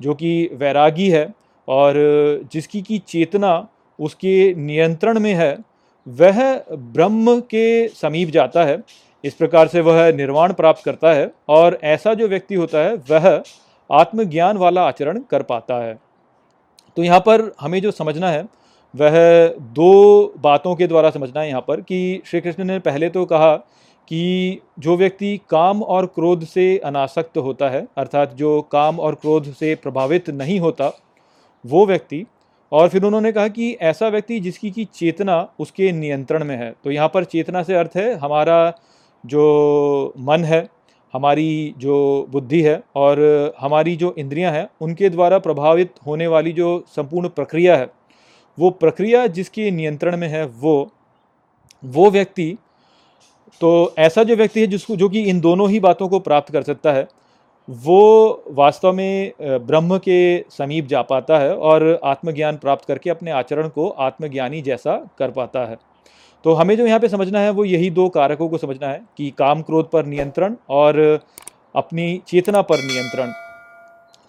जो 0.00 0.14
कि 0.14 0.50
वैरागी 0.52 1.08
है 1.10 1.26
और 1.68 1.94
जिसकी 2.52 2.82
की 2.82 2.98
चेतना 2.98 3.68
उसके 3.98 4.54
नियंत्रण 4.54 5.18
में 5.18 5.32
है, 5.34 5.56
वह 6.06 6.40
ब्रह्म 6.72 7.40
के 7.40 7.88
समीप 7.88 8.28
जाता 8.28 8.64
है। 8.64 8.82
इस 9.24 9.34
प्रकार 9.34 9.68
से 9.68 9.80
वह 9.80 10.10
निर्वाण 10.12 10.52
प्राप्त 10.52 10.84
करता 10.84 11.12
है 11.12 11.30
और 11.48 11.78
ऐसा 11.84 12.14
जो 12.14 12.28
व्यक्ति 12.28 12.54
होता 12.54 12.78
है, 12.78 12.94
वह 13.10 13.42
आत्मज्ञान 13.90 14.56
वाला 14.56 14.82
आचरण 14.82 15.20
कर 15.30 15.42
पाता 15.42 15.82
है। 15.84 15.98
तो 16.96 17.02
यहाँ 17.02 17.20
पर 17.20 17.50
हमें 17.60 17.80
जो 17.82 17.90
समझना 17.90 18.30
है 18.30 18.42
वह 18.94 19.46
दो 19.72 20.34
बातों 20.38 20.74
के 20.74 20.86
द्वारा 20.86 21.10
समझना 21.10 21.40
है 21.40 21.48
यहाँ 21.48 21.60
पर 21.60 21.80
कि 21.80 22.22
श्री 22.26 22.40
कृष्ण 22.40 22.64
ने 22.64 22.78
पहले 22.78 23.08
तो 23.08 23.24
कहा 23.24 23.54
कि 24.08 24.60
जो 24.78 24.96
व्यक्ति 24.96 25.38
काम 25.50 25.82
और 25.82 26.06
क्रोध 26.06 26.44
से 26.44 26.76
अनासक्त 26.78 27.38
होता 27.38 27.68
है, 27.68 27.86
अर्थात 27.98 28.32
जो 28.34 28.60
काम 28.62 28.98
और 29.00 29.14
क्रोध 29.14 29.52
से 29.52 29.74
प्रभावित 29.74 30.30
नहीं 30.30 30.58
होता, 30.60 30.92
वो 31.64 31.84
व्यक्ति, 31.86 32.24
और 32.72 32.88
फिर 32.88 33.04
उन्होंने 33.04 33.32
कहा 33.32 33.48
कि 33.48 33.72
ऐसा 33.82 34.08
व्यक्ति 34.08 34.40
जिसकी 34.40 34.70
की 34.70 34.84
चेतना 34.94 35.46
उसके 35.58 35.92
नियंत्रण 35.92 36.44
में 36.44 36.56
है। 36.56 36.72
तो 36.84 36.90
यहाँ 36.90 37.08
पर 37.08 37.24
चेतना 37.24 37.62
से 37.62 37.74
अर्थ 37.74 37.96
है 37.96 38.14
हमारा 38.14 38.72
जो 39.24 40.14
मन 40.18 40.44
है, 40.44 40.68
हमारी 41.14 41.74
जो 41.78 42.26
बुद्धि 42.30 42.62
है, 42.62 42.82
और 42.96 43.54
हमारी 43.60 43.96
जो 43.96 44.14
इंद्रियाँ 44.18 44.52
हैं, 44.52 44.68
उनके 44.80 45.08
द्वारा 45.08 45.38
प्रभावित 45.38 45.94
होने 46.06 46.26
वाली 46.26 46.52
जो 46.52 46.84
संपूर्ण 46.88 47.28
प्रक्रिया 47.28 47.76
है 47.76 47.90
वो 48.60 48.70
प्रक्रिया 48.72 49.26
जिसके 49.28 49.70
नियंत्रण 49.70 50.16
में 50.16 50.28
है, 50.28 50.44
वो 50.46 50.90
वो 51.82 52.10
व्यक्ति 52.10 52.56
तो 53.60 53.94
ऐसा 53.98 54.22
जो 54.24 54.36
व्यक्ति 54.36 54.60
है 54.60 54.66
जिसको, 54.66 54.96
जो 54.96 55.08
कि 55.08 55.20
इन 55.22 55.40
दोनों 55.40 55.68
ही 55.70 55.80
बातों 55.80 56.08
को 56.08 56.18
प्राप्त 56.20 56.52
कर 56.52 56.62
सकता 56.62 56.92
है, 56.92 57.08
वो 57.68 58.44
वास्तव 58.50 58.92
में 58.92 59.32
ब्रह्म 59.40 59.98
के 59.98 60.44
समीप 60.50 60.86
जा 60.86 61.02
पाता 61.02 61.38
है 61.38 61.54
और 61.54 62.00
आत्मज्ञान 62.04 62.56
प्राप्त 62.56 62.84
करके 62.84 63.10
अपने 63.10 63.30
आचरण 63.30 63.68
को 63.68 63.88
आत्मज्ञानी 63.88 64.62
जैसा 64.62 64.96
कर 65.18 65.30
पाता 65.30 65.64
है। 65.66 65.76
तो 66.44 66.52
हमें 66.54 66.76
जो 66.76 66.86
यहाँ 66.86 67.00
पे 67.00 67.08
समझना 67.08 67.40
है, 67.40 67.50
वो 67.50 67.64
यही 67.64 67.90
दो 67.90 68.08
कारकों 68.08 68.48
को 68.48 68.58
समझना 68.58 68.88
है 68.88 69.00
कि 69.16 69.30
काम 69.38 69.62
क्रोध 69.62 69.90
पर 69.90 70.06
नियंत्रण 70.06 70.54
और 70.70 71.20
अपनी 71.76 72.20
चेतना 72.28 72.62
पर 72.62 72.82
नियंत्रण। 72.82 73.32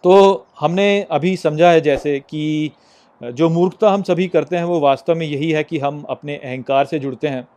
तो 0.03 0.45
हमने 0.59 1.01
अभी 1.11 1.35
समझा 1.37 1.71
है 1.71 1.81
जैसे 1.81 2.19
कि 2.19 2.71
जो 3.21 3.49
मूर्खता 3.49 3.89
हम 3.91 4.03
सभी 4.03 4.27
करते 4.27 4.55
हैं 4.55 4.63
वो 4.63 4.79
वास्तव 4.79 5.15
में 5.15 5.25
यही 5.25 5.51
है 5.51 5.63
कि 5.63 5.79
हम 5.79 6.03
अपने 6.09 6.35
अहंकार 6.35 6.85
से 6.85 6.99
जुड़ते 6.99 7.27
हैं 7.27 7.47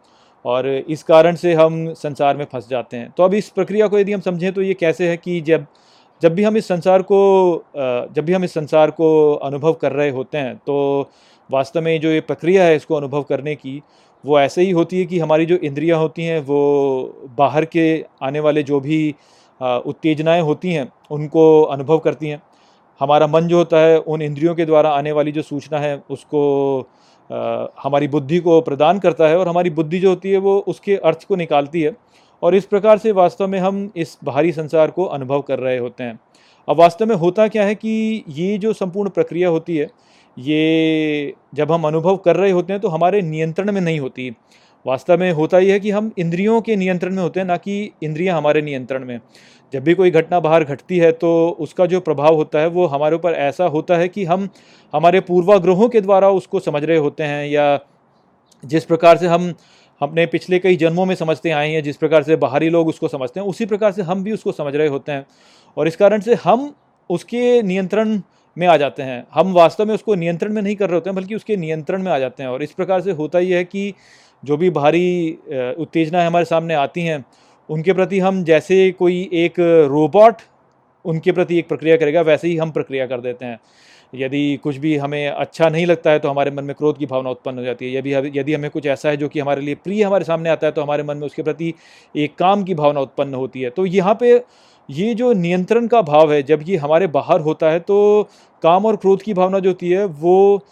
और 0.44 0.66
इस 0.68 1.02
कारण 1.02 1.34
से 1.34 1.54
हम 1.54 1.92
संसार 1.94 2.36
में 2.36 2.44
फंस 2.44 2.68
जाते 2.68 2.96
हैं। 2.96 3.10
तो 3.16 3.22
अब 3.22 3.34
इस 3.34 3.48
प्रक्रिया 3.48 3.86
को 3.88 3.98
यदि 3.98 4.12
हम 4.12 4.20
समझें 4.20 4.52
तो 4.52 4.62
ये 4.62 4.74
कैसे 4.74 5.08
है 5.08 5.16
कि 5.16 5.40
जब 5.40 5.66
जब 6.22 6.34
भी 6.34 6.42
हम 6.42 6.56
इस 6.56 6.68
संसार 6.68 7.02
को 7.02 7.64
जब 7.76 8.24
भी 8.24 8.32
हम 8.32 8.44
इस 8.44 8.54
संसार 8.54 8.90
को 8.90 9.08
अनुभव 9.34 9.72
कर 9.72 9.92
रहे 9.92 10.10
होते 10.10 10.38
हैं 10.38 10.56
तो 10.56 11.10
वास्तव 11.50 11.82
में 11.82 12.00
जो 12.00 12.10
ये 12.10 12.20
प्रक्रिया 12.20 12.64
है 12.64 12.76
इसको 12.76 12.94
अनुभव 12.94 13.22
करने 13.22 13.54
की, 13.54 13.82
वो 14.24 14.38
ऐसे 14.40 14.62
ही 14.62 14.70
होती 14.70 14.98
है 14.98 15.06
कि 15.06 15.18
हमारी 15.18 15.46
जो 15.46 15.56
इंद्रियाँ 15.56 15.98
होती 15.98 16.24
हैं 16.24 16.40
वो 16.40 17.30
बाहर 17.38 17.64
के 17.64 18.04
आने 18.22 18.40
वाले 18.40 18.62
जो 18.62 18.80
भी 18.80 19.14
उत्तेजनाएँ 19.60 20.42
होती 20.42 20.72
हैं 20.72 20.88
उनको 21.10 21.62
अनुभव 21.62 21.98
करती 21.98 22.28
हैं। 22.28 22.40
हमारा 23.00 23.26
मन 23.26 23.48
जो 23.48 23.58
होता 23.58 23.78
है 23.78 23.98
उन 23.98 24.22
इंद्रियों 24.22 24.54
के 24.54 24.64
द्वारा 24.64 24.90
आने 24.90 25.12
वाली 25.12 25.32
जो 25.32 25.42
सूचना 25.42 25.78
है 25.78 25.96
उसको 26.10 26.42
आ, 27.30 27.66
हमारी 27.82 28.08
बुद्धि 28.08 28.38
को 28.38 28.60
प्रदान 28.60 28.98
करता 28.98 29.28
है 29.28 29.38
और 29.38 29.48
हमारी 29.48 29.70
बुद्धि 29.70 29.98
जो 30.00 30.08
होती 30.08 30.30
है 30.30 30.38
वो 30.38 30.58
उसके 30.68 30.96
अर्थ 30.96 31.24
को 31.28 31.36
निकालती 31.36 31.82
है। 31.82 31.92
और 32.42 32.54
इस 32.54 32.64
प्रकार 32.64 32.98
से 32.98 33.12
वास्तव 33.12 33.48
में 33.48 33.58
हम 33.58 33.90
इस 33.96 34.16
बाहरी 34.24 34.52
संसार 34.52 34.90
को 34.90 35.04
अनुभव 35.06 35.40
कर 35.40 35.58
रहे 35.58 35.78
होते 35.78 36.04
हैं। 36.04 36.18
अब 36.68 36.78
वास्तव 36.78 37.06
में 37.06 37.14
होता 37.16 37.46
क्या 37.48 37.64
है 37.64 37.74
कि 37.74 38.24
ये 38.28 38.58
जो 38.58 38.72
संपूर्ण 38.72 39.10
प्रक्रिया 39.10 39.48
होती 39.48 39.76
है 39.76 39.88
ये 40.36 41.34
जब 41.54 41.72
हम 41.72 41.86
अनुभव 41.86 42.16
कर 42.16 42.36
रहे 42.36 42.50
होते 42.50 42.72
हैं 42.72 42.82
तो 42.82 42.88
हमारे 42.88 43.22
नियंत्रण 43.22 43.72
में 43.72 43.80
नहीं 43.80 44.00
होती। 44.00 44.30
वास्तव 44.84 45.18
में 45.18 45.30
होता 45.32 45.58
ही 45.58 45.70
है 45.70 45.78
कि 45.80 45.90
हम 45.90 46.10
इंद्रियों 46.18 46.60
के 46.60 46.76
नियंत्रण 46.76 47.14
में 47.14 47.22
होते 47.22 47.40
हैं, 47.40 47.46
ना 47.46 47.56
कि 47.56 47.90
इंद्रियाँ 48.02 48.36
हमारे 48.38 48.62
नियंत्रण 48.62 49.04
में। 49.04 49.20
जब 49.72 49.82
भी 49.84 49.94
कोई 49.94 50.10
घटना 50.10 50.40
बाहर 50.40 50.64
घटती 50.64 50.98
है 50.98 51.10
तो 51.12 51.56
उसका 51.60 51.86
जो 51.86 52.00
प्रभाव 52.00 52.34
होता 52.34 52.58
है, 52.58 52.66
वो 52.66 52.86
हमारे 52.86 53.16
ऊपर 53.16 53.32
ऐसा 53.32 53.64
होता 53.66 53.96
है 53.96 54.08
कि 54.08 54.24
हम 54.24 54.48
हमारे 54.92 55.20
पूर्वाग्रहों 55.20 55.88
के 55.88 56.00
द्वारा 56.00 56.30
उसको 56.30 56.60
समझ 56.60 56.84
रहे 56.84 56.96
होते 56.96 57.22
हैं, 57.22 57.46
या 57.46 57.78
जिस 58.62 58.84
प्रकार 58.84 59.16
से 59.16 59.26
हम 59.26 59.52
अपने 60.00 60.26
पिछले 60.26 60.58
कई 60.58 60.76
जन्मों 60.76 61.06
में 61.06 61.14
समझते 61.14 61.50
आए 61.50 61.70
हैं, 61.70 61.82
जिस 61.82 61.96
प्रकार 61.96 62.22
से 62.22 62.36
बाहरी 62.36 62.68
लोग 62.68 62.88
उसको 62.88 63.08
समझते 63.08 63.40
हैं, 63.40 63.46
उसी 63.46 63.66
प्रकार 63.66 63.92
से 63.92 64.02
हम 64.02 64.24
भी 64.24 64.32
उसको 64.32 64.52
समझ 64.52 64.74
रहे 64.76 64.88
होते 64.88 65.12
हैं। 65.12 65.26
और 65.76 65.88
इस 65.88 65.96
कारण 65.96 66.20
से 66.20 66.34
हम 66.34 66.72
उसके 67.10 67.62
नियंत्रण 67.62 68.20
में 68.56 68.66
आ 68.66 68.76
जाते 68.76 69.02
हैं। 69.02 69.24
हम 69.34 69.52
वास्तव 69.52 69.86
में 69.86 69.94
उसको 69.94 70.14
नियंत्रण 70.14 70.52
में 70.52 70.62
नहीं 70.62 70.76
कर 70.76 70.86
रहे 70.86 70.94
होते 70.94 71.10
हैं, 71.10 71.16
बल्कि 71.16 71.34
उसके 71.34 71.56
नियंत्रण 71.56 72.02
में 72.02 72.12
आ 72.12 72.18
जाते 72.18 72.42
हैं। 72.42 72.50
और 72.50 72.62
इस 72.62 72.72
प्रकार 72.72 73.00
से 73.00 73.10
होता 73.10 73.38
ही 73.38 73.50
है 73.50 73.64
कि 73.64 73.94
जो 74.44 74.56
भी 74.56 74.70
बाहरी 74.70 75.30
उत्तेजनाएँ 75.78 76.26
हमारे 76.26 76.44
सामने 76.44 76.74
आती 76.76 77.02
हैं, 77.02 77.24
उनके 77.68 77.92
प्रति 77.92 78.18
हम 78.18 78.42
जैसे 78.44 78.90
कोई 78.92 79.28
एक 79.34 79.60
रोबोट, 79.90 80.42
उनके 81.04 81.32
प्रति 81.32 81.58
एक 81.58 81.68
प्रक्रिया 81.68 81.96
करेगा, 81.96 82.20
वैसे 82.22 82.48
ही 82.48 82.56
हम 82.56 82.70
प्रक्रिया 82.70 83.06
कर 83.06 83.20
देते 83.20 83.44
हैं। 83.44 83.58
यदि 84.14 84.58
कुछ 84.64 84.76
भी 84.76 84.96
हमें 84.96 85.28
अच्छा 85.28 85.68
नहीं 85.68 85.86
लगता 85.86 86.10
है 86.10 86.18
तो 86.18 86.28
हमारे 86.28 86.50
मन 86.50 86.64
में 86.64 86.74
क्रोध 86.76 86.98
की 86.98 87.06
भावना 87.06 87.30
उत्पन्न 87.30 87.58
हो 87.58 87.64
जाती 87.64 87.86
है। 87.86 87.98
यदि 87.98 88.38
यदि 88.38 88.54
हमें 88.54 88.70
कुछ 88.70 88.86
ऐसा 88.86 89.08
है 89.08 89.16
जो 89.16 89.28
कि 89.28 89.40
हमारे 89.40 89.62
लिए 89.62 89.74
प्रिय 89.74 90.02
हमारे 90.02 90.24
सामने 90.24 90.50
आता 90.50 90.66
है 90.66 90.72
तो 90.72 90.82
हमारे 90.82 91.02
मन 91.02 91.16
में 91.16 91.26
उसके 91.26 91.42
प्रति 91.42 91.72
एक 92.14 92.34
काम 92.34 92.62
की 92.64 92.74
भावना 92.74 93.00
उत्पन्न 93.00 93.34
होती 93.34 93.60
है। 93.60 93.70
तो 93.70 93.86
यहाँ 93.86 94.16
पे 94.20 94.32
ये 94.88 95.14
जो 95.14 95.32
नियंत्रण 95.32 95.86
का 95.86 96.02
भाव 96.02 96.32
है, 96.32 96.42
जब 96.42 96.62
ये 96.66 96.76
हमारे 96.76 97.06
बाहर 97.08 97.40
होता 97.40 97.70
है 97.70 97.80
तो 97.80 98.28
काम 98.62 98.86
और 98.86 98.96
क्रोध 98.96 99.22
की 99.22 99.34
भावना 99.34 99.58
जो 99.58 99.70
होती 99.70 99.90
है, 99.90 100.04
वो 100.04 100.64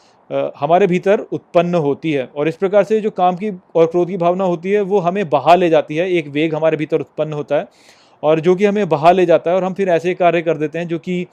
हमारे 0.57 0.87
भीतर 0.87 1.21
उत्पन्न 1.33 1.75
होती 1.77 2.13
है। 2.13 2.25
और 2.27 2.49
इस 2.49 2.57
प्रकार 2.57 2.85
से 2.85 3.01
जो 3.01 3.11
काम 3.11 3.37
की 3.37 3.51
और 3.75 3.87
क्रोध 3.87 4.09
की 4.09 4.17
भावना 4.17 4.45
होती 4.45 4.71
है, 4.71 4.81
वो 4.81 4.99
हमें 4.99 5.29
बहा 5.31 5.55
ले 5.55 5.69
जाती 5.71 5.97
है। 5.97 6.11
एक 6.11 6.29
वेग 6.29 6.55
हमारे 6.55 6.77
भीतर 6.77 7.01
उत्पन्न 7.01 7.33
होता 7.33 7.57
है 7.57 7.67
और 8.23 8.41
जो 8.41 8.55
कि 8.55 8.65
हमें 8.65 8.89
बहा 8.89 9.11
ले 9.11 9.27
जाता 9.27 9.51
है 9.51 9.57
और 9.57 9.65
हम 9.65 9.75
फिर 9.75 9.89
ऐसे 9.89 10.15
कार्य 10.15 10.43
कर 10.43 10.57
देते 10.57 10.79
हैं 10.79 10.89
जो 10.89 10.99
कि 10.99 11.27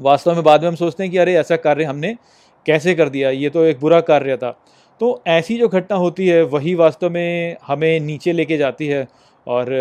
वास्तव 0.00 0.34
में 0.34 0.42
बाद 0.44 0.62
में 0.62 0.68
हम 0.68 0.74
सोचते 0.74 1.02
हैं 1.02 1.12
कि 1.12 1.18
अरे, 1.18 1.34
ऐसा 1.34 1.56
कार्य 1.56 1.84
हमने 1.84 2.14
कैसे 2.66 2.94
कर 2.94 3.08
दिया? 3.08 3.30
ये 3.30 3.50
तो 3.50 3.64
एक 3.64 3.80
बुरा 3.80 4.00
कार्य 4.00 4.36
था। 4.36 4.50
तो 5.00 5.22
ऐसी 5.26 5.56
जो 5.58 5.68
घटना 5.68 5.96
होती 5.96 6.26
है, 6.28 6.42
वही 6.42 6.74
वास्तव 6.74 7.10
में 7.10 7.56
हमें 7.66 8.00
नीचे 8.00 8.32
लेके 8.32 8.56
जाती 8.56 8.86
है 8.86 9.06
और 9.46 9.72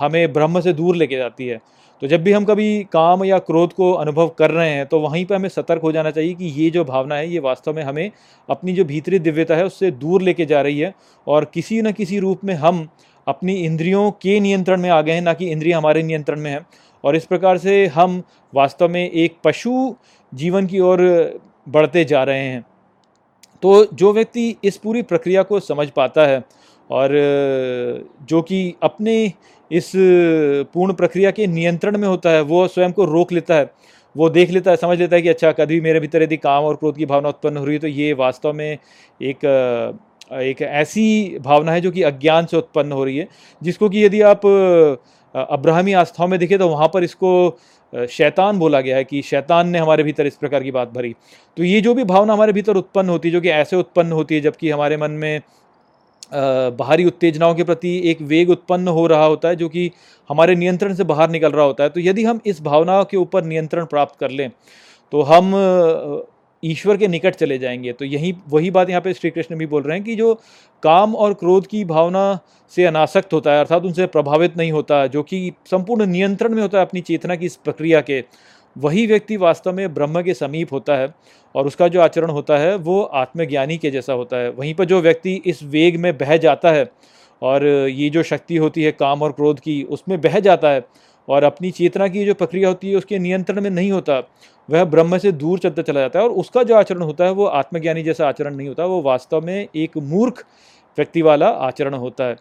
हमें 0.00 0.32
ब्रह्म 0.32 0.60
से 0.60 0.72
दूर 0.72 0.96
लेके 0.96 1.16
जाती 1.16 1.46
है। 1.46 1.60
तो 2.02 2.06
जब 2.06 2.22
भी 2.22 2.32
हम 2.32 2.44
कभी 2.44 2.82
काम 2.92 3.24
या 3.24 3.38
क्रोध 3.38 3.72
को 3.72 3.92
अनुभव 3.92 4.28
कर 4.28 4.50
रहे 4.50 4.70
हैं 4.70 4.86
तो 4.86 4.98
वहीं 5.00 5.24
पर 5.26 5.34
हमें 5.34 5.48
सतर्क 5.48 5.82
हो 5.82 5.92
जाना 5.92 6.10
चाहिए 6.10 6.34
कि 6.34 6.44
ये 6.44 6.68
जो 6.70 6.84
भावना 6.84 7.14
है, 7.14 7.30
ये 7.30 7.38
वास्तव 7.38 7.74
में 7.74 7.82
हमें 7.82 8.10
अपनी 8.48 8.72
जो 8.72 8.84
भीतरी 8.84 9.18
दिव्यता 9.18 9.56
है, 9.56 9.64
उससे 9.64 9.90
दूर 9.90 10.22
लेके 10.22 10.46
जा 10.46 10.60
रही 10.60 10.78
है। 10.78 10.94
और 11.26 11.44
किसी 11.54 11.80
न 11.82 11.92
किसी 11.92 12.18
रूप 12.18 12.44
में 12.44 12.54
हम 12.54 12.86
अपनी 13.26 13.54
इंद्रियों 13.56 14.10
के 14.12 14.38
नियंत्रण 14.40 14.80
में 14.80 14.90
आ 14.90 15.00
गए 15.02 15.12
हैं, 15.12 15.22
ना 15.22 15.32
कि 15.34 15.50
इंद्रियाँ 15.50 15.80
हमारे 15.80 16.02
नियंत्रण 16.02 16.40
में 16.40 16.50
हैं। 16.50 16.66
और 17.04 17.16
इस 17.16 17.24
प्रकार 17.24 17.58
से 17.58 17.86
हम 17.86 18.22
वास्तव 18.52 18.88
में 18.88 19.10
एक 19.10 19.36
पशु 19.44 19.94
जीवन 20.32 20.66
की 20.66 20.80
ओर 20.80 21.00
बढ़ते 21.68 22.04
जा 22.04 22.22
रहे 22.24 22.44
हैं। 22.44 22.64
तो 23.62 23.84
जो 23.94 24.12
व्यक्ति 24.12 24.56
इस 24.64 24.76
पूरी 24.76 25.02
प्रक्रिया 25.02 25.42
को 25.42 25.60
समझ 25.60 25.88
पाता 25.90 26.26
है, 26.26 26.42
और 26.90 27.10
जो 28.28 28.40
कि 28.42 28.74
अपने 28.82 29.32
इस 29.70 29.90
पूर्ण 30.74 30.92
प्रक्रिया 30.94 31.30
के 31.30 31.46
नियंत्रण 31.46 31.98
में 31.98 32.08
होता 32.08 32.30
है, 32.30 32.40
वो 32.42 32.66
स्वयं 32.68 32.92
को 32.92 33.04
रोक 33.06 33.32
लेता 33.32 33.54
है, 33.54 33.70
वो 34.14 34.28
देख 34.30 34.50
लेता 34.50 34.70
है, 34.70 34.76
समझ 34.76 34.98
लेता 34.98 35.16
है 35.16 35.22
कि 35.22 35.28
अच्छा 35.28 35.52
कभी 35.54 35.80
मेरे 35.80 36.00
भीतर 36.00 36.22
यदि 36.22 36.36
काम 36.38 36.64
और 36.64 36.76
क्रोध 36.76 36.96
की 36.96 37.06
भावना 37.06 37.28
उत्पन्न 37.28 37.56
हो 37.56 37.64
रही 37.64 37.74
है 37.74 37.80
तो 37.80 37.86
ये 37.88 38.12
वास्तव 38.14 38.52
में 38.52 38.78
एक 39.20 39.44
एक 40.32 40.60
ऐसी 40.62 41.38
भावना 41.40 41.72
है 41.72 41.80
जो 41.80 41.90
कि 41.90 42.02
अज्ञान 42.02 42.46
से 42.46 42.56
उत्पन्न 42.56 42.92
हो 42.92 43.04
रही 43.04 43.16
है, 43.16 43.28
जिसको 43.62 43.88
कि 43.88 44.04
यदि 44.04 44.20
आप 44.22 44.46
अब्राहमी 45.34 45.92
आस्थाओं 45.94 46.28
में 46.28 46.38
देखें 46.40 46.58
तो 46.58 46.68
वहाँ 46.68 46.88
पर 46.94 47.04
इसको 47.04 47.58
शैतान 47.92 48.58
बोला 48.58 48.80
गया 48.80 48.96
है 48.96 49.04
कि 49.04 49.20
शैतान 49.22 49.68
ने 49.68 49.78
हमारे 49.78 50.02
भीतर 50.02 50.26
इस 50.26 50.36
प्रकार 50.36 50.62
की 50.62 50.70
बात 50.70 50.92
भरी। 50.92 51.14
तो 51.56 51.64
ये 51.64 51.80
जो 51.80 51.94
भी 51.94 52.04
भावना 52.04 52.32
हमारे 52.32 52.52
भीतर 52.52 52.76
उत्पन्न 52.76 53.08
होती 53.08 53.28
है, 53.28 53.32
जो 53.32 53.40
कि 53.40 53.48
ऐसे 53.50 53.76
उत्पन्न 53.76 54.12
होती 54.12 54.34
है, 54.34 54.40
जबकि 54.40 54.70
हमारे 54.70 54.96
मन 54.96 55.10
में 55.12 55.40
बाहरी 56.32 57.04
उत्तेजनाओं 57.04 57.54
के 57.54 57.64
प्रति 57.64 57.96
एक 58.10 58.22
वेग 58.24 58.50
उत्पन्न 58.50 58.88
हो 58.88 59.06
रहा 59.06 59.24
होता 59.24 59.48
है 59.48 59.56
जो 59.56 59.68
कि 59.68 59.90
हमारे 60.30 60.54
नियंत्रण 60.54 60.94
से 60.94 61.04
बाहर 61.04 61.30
निकल 61.30 61.52
रहा 61.52 61.64
होता 61.64 61.84
है। 61.84 61.90
तो 61.90 62.00
यदि 62.00 62.24
हम 62.24 62.40
इस 62.46 62.62
भावना 62.62 63.02
के 63.02 63.16
ऊपर 63.16 63.44
नियंत्रण 63.44 63.84
प्राप्त 63.86 64.18
कर 64.20 64.30
लें 64.30 64.50
तो 65.12 65.22
हम 65.22 65.52
ईश्वर 66.62 66.96
के 66.96 67.08
निकट 67.08 67.34
चले 67.34 67.58
जाएँगे। 67.58 67.92
तो 67.92 68.04
यही, 68.04 68.34
वही 68.48 68.70
बात 68.70 68.90
यहाँ 68.90 69.00
पे 69.00 69.12
श्री 69.14 69.30
कृष्ण 69.30 69.56
भी 69.56 69.66
बोल 69.66 69.82
रहे 69.82 69.96
हैं 69.96 70.04
कि 70.04 70.14
जो 70.16 70.34
काम 70.82 71.14
और 71.14 71.34
क्रोध 71.34 71.66
की 71.66 71.84
भावना 71.84 72.38
से 72.72 72.84
अनासक्त 72.84 73.32
होता 73.32 73.52
है, 73.52 73.60
अर्थात 73.60 73.84
उनसे 73.84 74.06
प्रभावित 74.06 74.56
नहीं 74.56 74.72
होता, 74.72 75.06
जो 75.06 75.22
कि 75.22 75.52
संपूर्ण 75.70 76.06
नियंत्रण 76.06 76.54
में 76.54 76.62
होता 76.62 76.78
है 76.78 76.84
अपनी 76.84 77.00
चेतना 77.00 77.36
की 77.36 77.46
इस 77.46 77.56
प्रक्रिया 77.56 78.00
के 78.00 78.20
वही 78.76 79.06
व्यक्ति 79.06 79.36
वास्तव 79.36 79.72
में 79.72 79.94
ब्रह्म 79.94 80.22
के 80.22 80.34
समीप 80.34 80.72
होता 80.72 80.96
है 80.96 81.14
और 81.54 81.66
उसका 81.66 81.88
जो 81.88 82.00
आचरण 82.00 82.30
होता 82.30 82.58
है, 82.58 82.76
वो 82.76 83.02
आत्मज्ञानी 83.02 83.78
के 83.78 83.90
जैसा 83.90 84.12
होता 84.12 84.36
है। 84.36 84.50
वहीं 84.50 84.74
पर 84.74 84.84
जो 84.84 85.00
व्यक्ति 85.00 85.34
इस 85.46 85.62
वेग 85.62 85.96
में 85.96 86.18
बह 86.18 86.36
जाता 86.36 86.72
है 86.72 86.90
और 87.42 87.66
ये 87.66 88.10
जो 88.10 88.22
शक्ति 88.22 88.56
होती 88.56 88.82
है, 88.82 88.92
काम 88.92 89.22
और 89.22 89.32
क्रोध 89.32 89.60
की, 89.60 89.82
उसमें 89.82 90.20
बह 90.20 90.40
जाता 90.40 90.70
है 90.70 90.84
और 91.28 91.44
अपनी 91.44 91.70
चेतना 91.70 92.08
की 92.08 92.24
जो 92.26 92.34
प्रक्रिया 92.34 92.68
होती 92.68 92.90
है, 92.90 92.96
उसके 92.96 93.18
नियंत्रण 93.18 93.60
में 93.60 93.70
नहीं 93.70 93.92
होता, 93.92 94.22
वह 94.70 94.84
ब्रह्म 94.84 95.18
से 95.18 95.32
दूर 95.32 95.58
चलता 95.58 95.82
चला 95.82 96.00
जाता 96.00 96.18
है 96.18 96.24
और 96.24 96.30
उसका 96.30 96.62
जो 96.62 96.74
आचरण 96.76 97.00
होता 97.00 97.24
है, 97.24 97.30
वो 97.30 97.44
आत्मज्ञानी 97.44 98.02
जैसा 98.02 98.28
आचरण 98.28 98.54
नहीं 98.54 98.68
होता, 98.68 98.84
वो 98.84 99.02
वास्तव 99.02 99.40
में 99.40 99.68
एक 99.76 99.98
मूर्ख 99.98 100.44
व्यक्ति 100.98 101.22
वाला 101.22 101.48
आचरण 101.48 101.94
होता 101.94 102.24
है। 102.24 102.36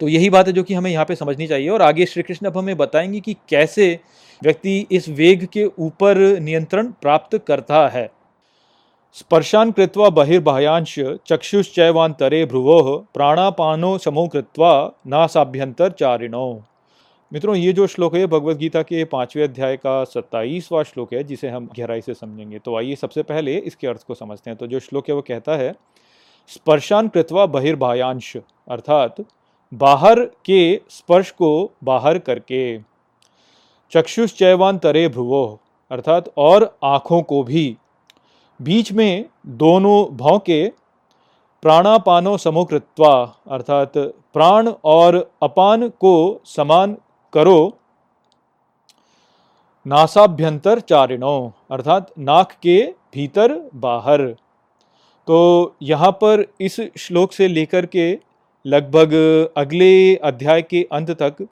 तो 0.00 0.08
यही 0.08 0.30
बात 0.30 0.46
है 0.46 0.52
जो 0.52 0.62
कि 0.62 0.74
हमें 0.74 0.90
यहाँ 0.90 1.04
पे 1.04 1.14
समझनी 1.14 1.46
चाहिए 1.46 1.68
और 1.68 1.82
आगे 1.82 2.06
श्री 2.06 2.22
कृष्ण 2.22 2.46
अब 2.46 2.58
हमें 2.58 2.76
बताएँगे 2.76 3.20
कि 3.20 3.36
कैसे 3.48 4.00
व्यक्ति 4.42 4.86
इस 4.90 5.08
वेग 5.08 5.46
के 5.46 5.64
ऊपर 5.64 6.18
नियंत्रण 6.40 6.86
प्राप्त 7.02 7.36
करता 7.38 7.88
है। 7.88 8.10
स्पर्शान 9.12 9.70
कृत्वा 9.72 10.08
बहिर्बाह्यांश 10.10 10.98
चक्षुश्चैवांतरे 11.26 12.44
भ्रुवो, 12.46 12.96
प्राणापानो 13.14 13.96
समो 13.98 14.26
कृत्वा 14.28 14.92
नासाभ्यंतर 15.06 15.90
चारिणो 15.90 16.62
मित्रों, 17.32 17.54
ये 17.56 17.72
जो 17.72 17.86
श्लोक 17.86 18.14
है 18.14 18.26
भगवत 18.26 18.56
गीता 18.56 18.82
के 18.82 19.04
पाँचवें 19.04 19.42
अध्याय 19.44 19.76
का 19.76 20.02
सत्ताईसवां 20.04 20.82
श्लोक 20.84 21.14
है, 21.14 21.22
जिसे 21.24 21.48
हम 21.48 21.68
गहराई 21.78 22.00
से 22.00 22.14
समझेंगे। 22.14 22.58
तो 22.58 22.76
आइए 22.76 22.96
सबसे 22.96 23.22
पहले 23.22 23.56
इसके 23.58 23.86
अर्थ 23.86 24.02
को 24.06 24.14
समझते 24.14 24.50
हैं। 24.50 24.58
तो 24.58 24.66
जो 24.66 24.80
श्लोक 24.80 25.08
है, 25.08 25.14
वो 25.14 25.22
कहता 25.22 25.56
है, 25.56 25.74
स्पर्शान 26.48 27.08
कृत्वा 27.08 27.46
बहिर्बाह्यांश 27.46 28.36
अर्थात 28.68 29.16
बाहर 29.72 30.20
के 30.44 30.80
स्पर्श 30.90 31.30
को 31.30 31.72
बाहर 31.84 32.18
करके। 32.18 32.78
चक्षुश्चैवान 33.92 34.78
तरे 34.78 35.08
भ्रुवो 35.08 35.44
अर्थात 35.90 36.32
और 36.38 36.64
आँखों 36.84 37.22
को 37.22 37.42
भी। 37.42 37.76
बीच 38.60 38.92
में 38.92 39.24
दोनों 39.56 40.04
भाव 40.16 40.38
के 40.38 40.66
प्राणापानो 41.62 42.36
समुकृत्वा, 42.36 43.12
अर्थात 43.48 43.92
प्राण 44.34 44.68
और 44.84 45.16
अपान 45.42 45.88
को 46.00 46.40
समान 46.46 46.96
करो 47.32 47.76
नासाभ्यंतर 49.86 50.80
चारिणो 50.80 51.36
अर्थात 51.70 52.12
नाक 52.20 52.52
के 52.62 52.82
भीतर 53.14 53.52
बाहर। 53.74 54.26
तो 55.28 55.74
यहाँ 55.82 56.10
पर 56.12 56.44
इस 56.60 56.80
श्लोक 56.98 57.32
से 57.32 57.48
लेकर 57.48 57.86
के 57.86 58.06
लगभग 58.64 59.12
अगले 59.56 60.16
अध्याय 60.16 60.62
के 60.62 60.86
अंत 60.92 61.10
तक 61.12 61.46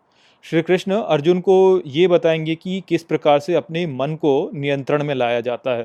श्री 0.51 0.63
कृष्ण 0.63 0.93
अर्जुन 0.95 1.41
को 1.41 1.83
ये 1.87 2.09
बताएँगे 2.09 2.55
कि 2.55 2.83
किस 2.89 3.03
प्रकार 3.03 3.39
से 3.39 3.55
अपने 3.55 3.87
मन 3.87 4.15
को 4.15 4.51
नियंत्रण 4.55 5.05
में 5.05 5.15
लाया 5.15 5.41
जाता 5.41 5.71
है। 5.71 5.85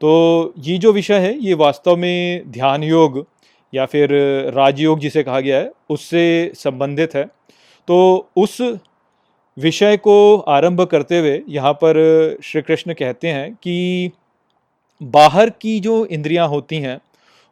तो 0.00 0.54
ये 0.58 0.78
जो 0.78 0.92
विषय 0.92 1.14
है, 1.14 1.38
ये 1.38 1.54
वास्तव 1.54 1.96
में 1.96 2.50
ध्यान 2.50 2.82
योग 2.82 3.26
या 3.74 3.86
फिर 3.86 4.08
राजयोग 4.54 4.98
जिसे 4.98 5.22
कहा 5.22 5.40
गया 5.40 5.58
है, 5.58 5.72
उससे 5.90 6.52
संबंधित 6.54 7.14
है। 7.14 7.24
तो 7.88 8.28
उस 8.36 8.60
विषय 9.58 9.96
को 9.96 10.36
आरंभ 10.36 10.80
करते 10.80 11.18
हुए 11.18 11.42
यहाँ 11.48 11.72
पर 11.72 11.94
श्री 12.42 12.62
कृष्ण 12.62 12.94
कहते 12.94 13.28
हैं 13.28 13.54
कि 13.54 14.10
बाहर 15.02 15.50
की 15.50 15.80
जो 15.80 16.06
इंद्रियाँ 16.06 16.48
होती 16.48 16.76
हैं, 16.76 17.00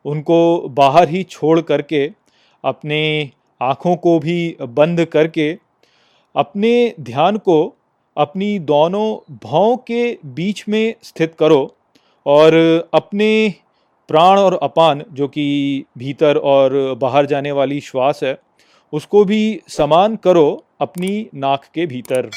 उनको 0.04 0.68
बाहर 0.68 1.08
ही 1.08 1.22
छोड़ 1.22 1.60
करके, 1.60 2.10
अपने 2.64 3.30
आँखों 3.62 3.96
को 3.96 4.18
भी 4.18 4.56
बंद 4.62 5.04
करके 5.04 5.67
अपने 6.34 6.94
ध्यान 7.00 7.36
को 7.36 7.74
अपनी 8.16 8.58
दोनों 8.58 9.36
भावों 9.44 9.76
के 9.76 10.18
बीच 10.24 10.64
में 10.68 10.94
स्थित 11.02 11.34
करो 11.38 11.76
और 12.26 12.54
अपने 12.94 13.54
प्राण 14.08 14.38
और 14.38 14.58
अपान, 14.62 15.04
जो 15.12 15.28
कि 15.28 15.84
भीतर 15.98 16.36
और 16.36 16.94
बाहर 16.94 17.26
जाने 17.26 17.52
वाली 17.52 17.80
श्वास 17.80 18.20
है, 18.22 18.38
उसको 18.92 19.24
भी 19.24 19.60
समान 19.68 20.16
करो 20.16 20.64
अपनी 20.80 21.28
नाक 21.34 21.64
के 21.74 21.86
भीतर। 21.86 22.30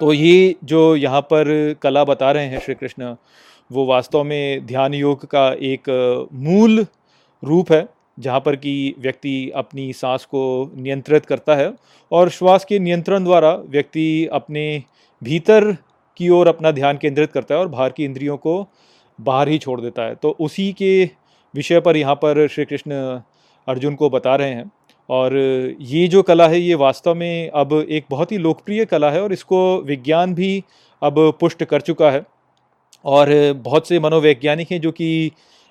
तो 0.00 0.12
ये 0.12 0.54
जो 0.64 0.96
यहाँ 0.96 1.20
पर 1.20 1.74
कला 1.82 2.04
बता 2.04 2.30
रहे 2.32 2.46
हैं 2.46 2.60
श्री 2.60 2.74
कृष्ण, 2.74 3.14
वो 3.70 3.86
वास्तव 3.86 4.24
में 4.24 4.66
ध्यान 4.66 4.94
योग 4.94 5.24
का 5.26 5.48
एक 5.52 5.88
मूल 6.32 6.86
रूप 7.42 7.72
है। 7.72 7.88
जहाँ 8.20 8.40
पर 8.40 8.56
कि 8.56 8.94
व्यक्ति 8.98 9.50
अपनी 9.56 9.92
सांस 9.92 10.24
को 10.24 10.70
नियंत्रित 10.76 11.26
करता 11.26 11.54
है 11.56 11.72
और 12.12 12.30
श्वास 12.30 12.64
के 12.64 12.78
नियंत्रण 12.78 13.24
द्वारा 13.24 13.52
व्यक्ति 13.68 14.26
अपने 14.32 14.82
भीतर 15.22 15.72
की 16.16 16.28
ओर 16.28 16.48
अपना 16.48 16.70
ध्यान 16.70 16.96
केंद्रित 16.96 17.32
करता 17.32 17.54
है 17.54 17.60
और 17.60 17.68
बाहर 17.68 17.90
की 17.90 18.04
इंद्रियों 18.04 18.36
को 18.36 18.66
बाहर 19.18 19.48
ही 19.48 19.58
छोड़ 19.58 19.80
देता 19.80 20.02
है। 20.02 20.14
तो 20.14 20.36
उसी 20.40 20.72
के 20.72 21.04
विषय 21.54 21.80
पर 21.80 21.96
यहाँ 21.96 22.14
पर 22.14 22.46
श्री 22.48 22.64
कृष्ण 22.64 22.94
अर्जुन 23.68 23.94
को 23.94 24.10
बता 24.10 24.34
रहे 24.36 24.50
हैं 24.50 24.70
और 25.08 25.36
ये 25.80 26.06
जो 26.08 26.22
कला 26.22 26.48
है, 26.48 26.60
ये 26.60 26.74
वास्तव 26.74 27.14
में 27.14 27.50
अब 27.50 27.72
एक 27.88 28.04
बहुत 28.10 28.32
ही 28.32 28.38
लोकप्रिय 28.38 28.84
कला 28.84 29.10
है 29.10 29.22
और 29.22 29.32
इसको 29.32 29.60
विज्ञान 29.82 30.34
भी 30.34 30.62
अब 31.02 31.18
पुष्ट 31.40 31.64
कर 31.64 31.80
चुका 31.80 32.10
है। 32.10 32.22
और 33.04 33.28
बहुत 33.56 33.88
से 33.88 33.98
मनोवैज्ञानिक 34.00 34.72
हैं 34.72 34.80
जो 34.80 34.90
कि 34.92 35.30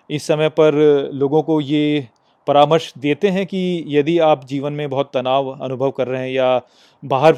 इस 0.09 0.23
समय 0.23 0.49
पर 0.49 0.73
लोगों 1.13 1.41
को 1.43 1.59
ये 1.61 2.07
परामर्श 2.47 2.93
देते 2.97 3.27
हैं 3.27 3.45
कि 3.45 3.83
यदि 3.87 4.17
आप 4.19 4.45
जीवन 4.45 4.73
में 4.73 4.89
बहुत 4.89 5.11
तनाव 5.13 5.49
अनुभव 5.51 5.91
कर 5.91 6.07
रहे 6.07 6.21
हैं 6.21 6.31
या 6.31 6.61
बाहर 7.03 7.33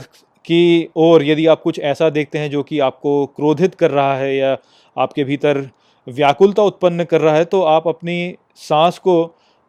की 0.45 0.89
ओर 0.95 1.23
यदि 1.23 1.45
आप 1.45 1.61
कुछ 1.61 1.79
ऐसा 1.79 2.09
देखते 2.09 2.39
हैं 2.39 2.49
जो 2.49 2.63
कि 2.63 2.79
आपको 2.79 3.25
क्रोधित 3.25 3.75
कर 3.75 3.91
रहा 3.91 4.15
है 4.17 4.35
या 4.35 4.57
आपके 4.97 5.23
भीतर 5.23 5.69
व्याकुलता 6.07 6.63
उत्पन्न 6.63 7.03
कर 7.03 7.21
रहा 7.21 7.35
है 7.35 7.45
तो 7.45 7.61
आप 7.63 7.87
अपनी 7.87 8.35
सांस 8.59 8.97
को 8.97 9.15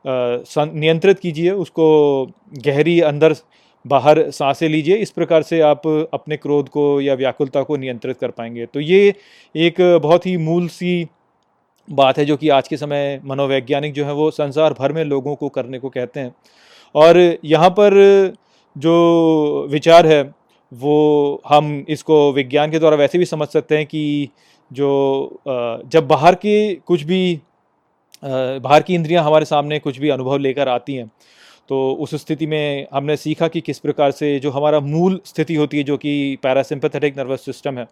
नियंत्रित 0.04 1.18
कीजिए, 1.18 1.50
उसको 1.50 2.26
गहरी 2.58 3.00
अंदर 3.00 3.34
बाहर 3.84 4.30
साँसें 4.30 4.68
लीजिए, 4.68 4.96
इस 4.96 5.10
प्रकार 5.10 5.42
से 5.42 5.60
आप 5.60 5.86
अपने 6.14 6.36
क्रोध 6.36 6.68
को 6.68 7.00
या 7.00 7.14
व्याकुलता 7.14 7.62
को 7.62 7.76
नियंत्रित 7.76 8.18
कर 8.18 8.30
पाएँगे। 8.30 8.66
तो 8.66 8.80
ये 8.80 9.14
एक 9.54 9.80
बहुत 10.02 10.26
ही 10.26 10.36
मूल 10.36 10.68
सी 10.68 11.06
बात 11.88 12.18
है 12.18 12.24
जो 12.24 12.36
कि 12.36 12.48
आज 12.48 12.68
के 12.68 12.76
समय 12.76 13.20
मनोवैज्ञानिक 13.24 13.92
जो 13.92 14.04
है 14.04 14.12
वो 14.12 14.30
संसार 14.30 14.72
भर 14.72 14.92
में 14.92 15.04
लोगों 15.04 15.34
को 15.34 15.48
करने 15.48 15.78
को 15.78 15.88
कहते 15.88 16.20
हैं। 16.20 16.34
और 16.94 17.18
यहाँ 17.44 17.70
पर 17.70 17.94
जो 18.76 19.66
विचार 19.70 20.06
है, 20.06 20.22
वो 20.72 21.42
हम 21.48 21.84
इसको 21.88 22.32
विज्ञान 22.32 22.70
के 22.70 22.78
द्वारा 22.78 22.96
वैसे 22.96 23.18
भी 23.18 23.24
समझ 23.24 23.48
सकते 23.48 23.76
हैं 23.76 23.86
कि 23.86 24.28
जो 24.70 25.40
जब 25.86 26.06
बाहर 26.08 26.34
के 26.34 26.74
कुछ 26.76 27.02
भी 27.02 27.40
बाहर 28.22 28.82
की 28.82 28.94
इंद्रियाँ 28.94 29.24
हमारे 29.24 29.44
सामने 29.44 29.78
कुछ 29.78 29.98
भी 29.98 30.08
अनुभव 30.08 30.36
लेकर 30.38 30.68
आती 30.68 30.94
हैं 30.94 31.10
तो 31.70 31.92
उस 32.00 32.14
स्थिति 32.14 32.46
में 32.46 32.86
हमने 32.94 33.16
सीखा 33.16 33.48
कि 33.48 33.60
किस 33.60 33.78
प्रकार 33.78 34.10
से 34.10 34.38
जो 34.40 34.50
हमारा 34.50 34.80
मूल 34.80 35.20
स्थिति 35.26 35.54
होती 35.54 35.76
है, 35.76 35.82
जो 35.84 35.96
कि 35.96 36.38
पैरासिम्पथेटिक 36.42 37.18
नर्वस 37.18 37.44
सिस्टम 37.44 37.78
है, 37.78 37.86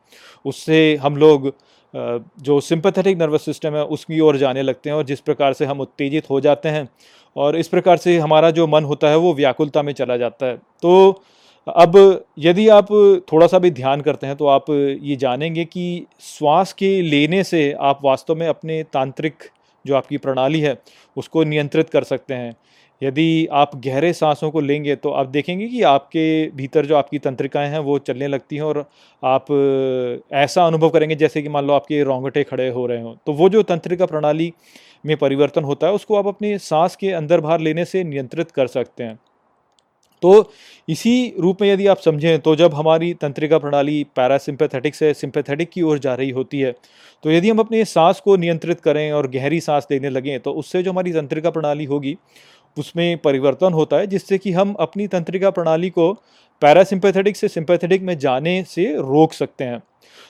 उससे 0.45 0.97
हम 0.97 1.17
लोग 1.17 1.53
जो 1.95 2.61
सिंपथेटिक 2.63 3.19
नर्वस 3.19 3.45
सिस्टम 3.45 3.75
है, 3.75 3.85
उसकी 3.85 4.21
ओर 4.21 4.37
जाने 4.37 4.63
लगते 4.63 4.91
हैं 4.91 4.97
और 4.97 5.05
जिस 5.05 5.21
प्रकार 5.21 5.53
से 5.53 5.65
हम 5.65 5.81
उत्तेजित 5.81 6.31
हो 6.31 6.41
जाते 6.41 6.69
हैं 6.69 6.89
और 7.37 7.57
इस 7.57 7.69
प्रकार 7.69 7.97
से 7.97 8.19
हमारा 8.19 8.51
जो 8.51 8.67
मन 8.67 8.85
होता 8.85 9.09
है, 9.09 9.17
वो 9.17 9.35
व्याकुलता 9.35 9.83
में 9.83 9.93
चला 9.93 10.17
जाता 10.17 10.47
है। 10.47 10.57
तो 10.57 11.23
अब 11.67 12.25
यदि 12.39 12.69
आप 12.69 12.89
थोड़ा 13.33 13.47
सा 13.47 13.59
भी 13.59 13.71
ध्यान 13.71 14.01
करते 14.01 14.27
हैं 14.27 14.37
तो 14.37 14.47
आप 14.47 14.71
ये 14.71 15.17
जानेंगे 15.17 15.65
कि 15.65 16.07
श्वास 16.21 16.73
के 16.73 17.01
लेने 17.03 17.43
से 17.45 17.71
आप 17.81 18.01
वास्तव 18.05 18.35
में 18.35 18.47
अपने 18.49 18.83
तांत्रिक 18.93 19.45
जो 19.85 19.95
आपकी 19.97 20.17
प्रणाली 20.19 20.61
है, 20.61 20.77
उसको 21.17 21.45
नियंत्रित 21.45 21.91
कर 21.91 22.05
सकते 22.05 22.35
हैं। 22.35 22.55
यदि 23.01 23.47
आप 23.53 23.71
गहरे 23.77 24.13
सांसों 24.13 24.51
को 24.51 24.61
लेंगे 24.61 24.97
तो 24.97 25.11
आप 25.11 25.27
देखेंगे 25.29 25.67
कि 25.69 25.83
आपके 25.83 26.25
भीतर 26.57 26.87
जो 26.87 26.97
आपकी 26.97 27.19
तंत्रिकाएँ 27.19 27.69
हैं, 27.69 27.79
वो 27.79 27.99
चलने 27.99 28.27
लगती 28.29 28.57
हैं 28.57 28.63
और 28.63 28.85
आप 29.23 29.47
ऐसा 30.35 30.67
अनुभव 30.67 30.91
करेंगे 30.91 31.15
जैसे 31.17 31.43
कि 31.43 31.49
मान 31.49 31.67
लो 31.67 31.73
आपके 31.73 32.03
रोंगटे 32.03 32.45
खड़े 32.45 32.69
हो 32.69 32.87
रहे 32.87 33.01
हों। 33.03 33.15
तो 33.27 33.33
वो 33.33 33.49
जो 33.49 33.63
तंत्रिका 33.65 34.07
प्रणाली 34.07 34.53
में 35.05 35.17
परिवर्तन 35.17 35.65
होता 35.65 35.87
है, 35.87 35.93
उसको 35.93 36.17
आप 36.17 36.27
अपनी 36.27 36.57
सांस 36.59 36.97
के 36.97 37.11
अंदर 37.13 37.41
बाहर 37.41 37.61
लेने 37.61 37.85
से 37.85 38.05
नियंत्रित 38.05 38.51
कर 38.51 38.67
सकते 38.67 39.05
हैं। 39.05 39.19
तो 40.23 40.51
इसी 40.89 41.35
रूप 41.41 41.63
में 41.63 41.69
यदि 41.69 41.87
आप 41.87 41.99
समझें 41.99 42.39
तो 42.39 42.55
जब 42.57 42.75
हमारी 42.75 43.13
तंत्रिका 43.15 43.59
प्रणाली 43.59 44.03
पैरासिम्पैथेटिक 44.17 44.95
से 44.95 45.13
सिंपैथेटिक 45.15 45.71
की 45.71 45.83
ओर 45.83 45.99
जा 45.99 46.15
रही 46.15 46.31
होती 46.31 46.61
है 46.61 46.73
तो 47.25 47.31
यदि 47.31 47.51
हम 47.51 47.59
अपने 47.59 47.85
सांस 47.85 48.21
को 48.21 48.37
नियंत्रित 48.37 48.81
करें 48.81 49.11
और 49.13 49.29
गहरी 49.31 49.61
सांस 49.61 49.87
लेने 49.91 50.11
लगें 50.11 50.39
तो 50.41 50.53
उससे 50.53 50.83
जो 50.83 50.91
हमारी 50.91 51.13
तंत्रिका 51.13 51.51
प्रणाली 51.51 51.85
होगी 51.85 52.17
उसमें 52.77 53.19
परिवर्तन 53.19 53.73
होता 53.73 53.97
है, 53.97 54.07
जिससे 54.07 54.39
कि 54.39 54.53
हम 54.53 54.73
अपनी 54.81 55.07
तंत्रिका 55.09 55.51
प्रणाली 55.51 55.91
को 55.91 56.13
पैरासिम्पैथेटिक 56.63 57.37
से 57.37 57.49
सिंपैथेटिक 57.49 58.03
में 58.03 58.17
जाने 58.19 58.63
से 58.65 58.85
रोक 58.95 59.33
सकते 59.33 59.65
हैं। 59.65 59.79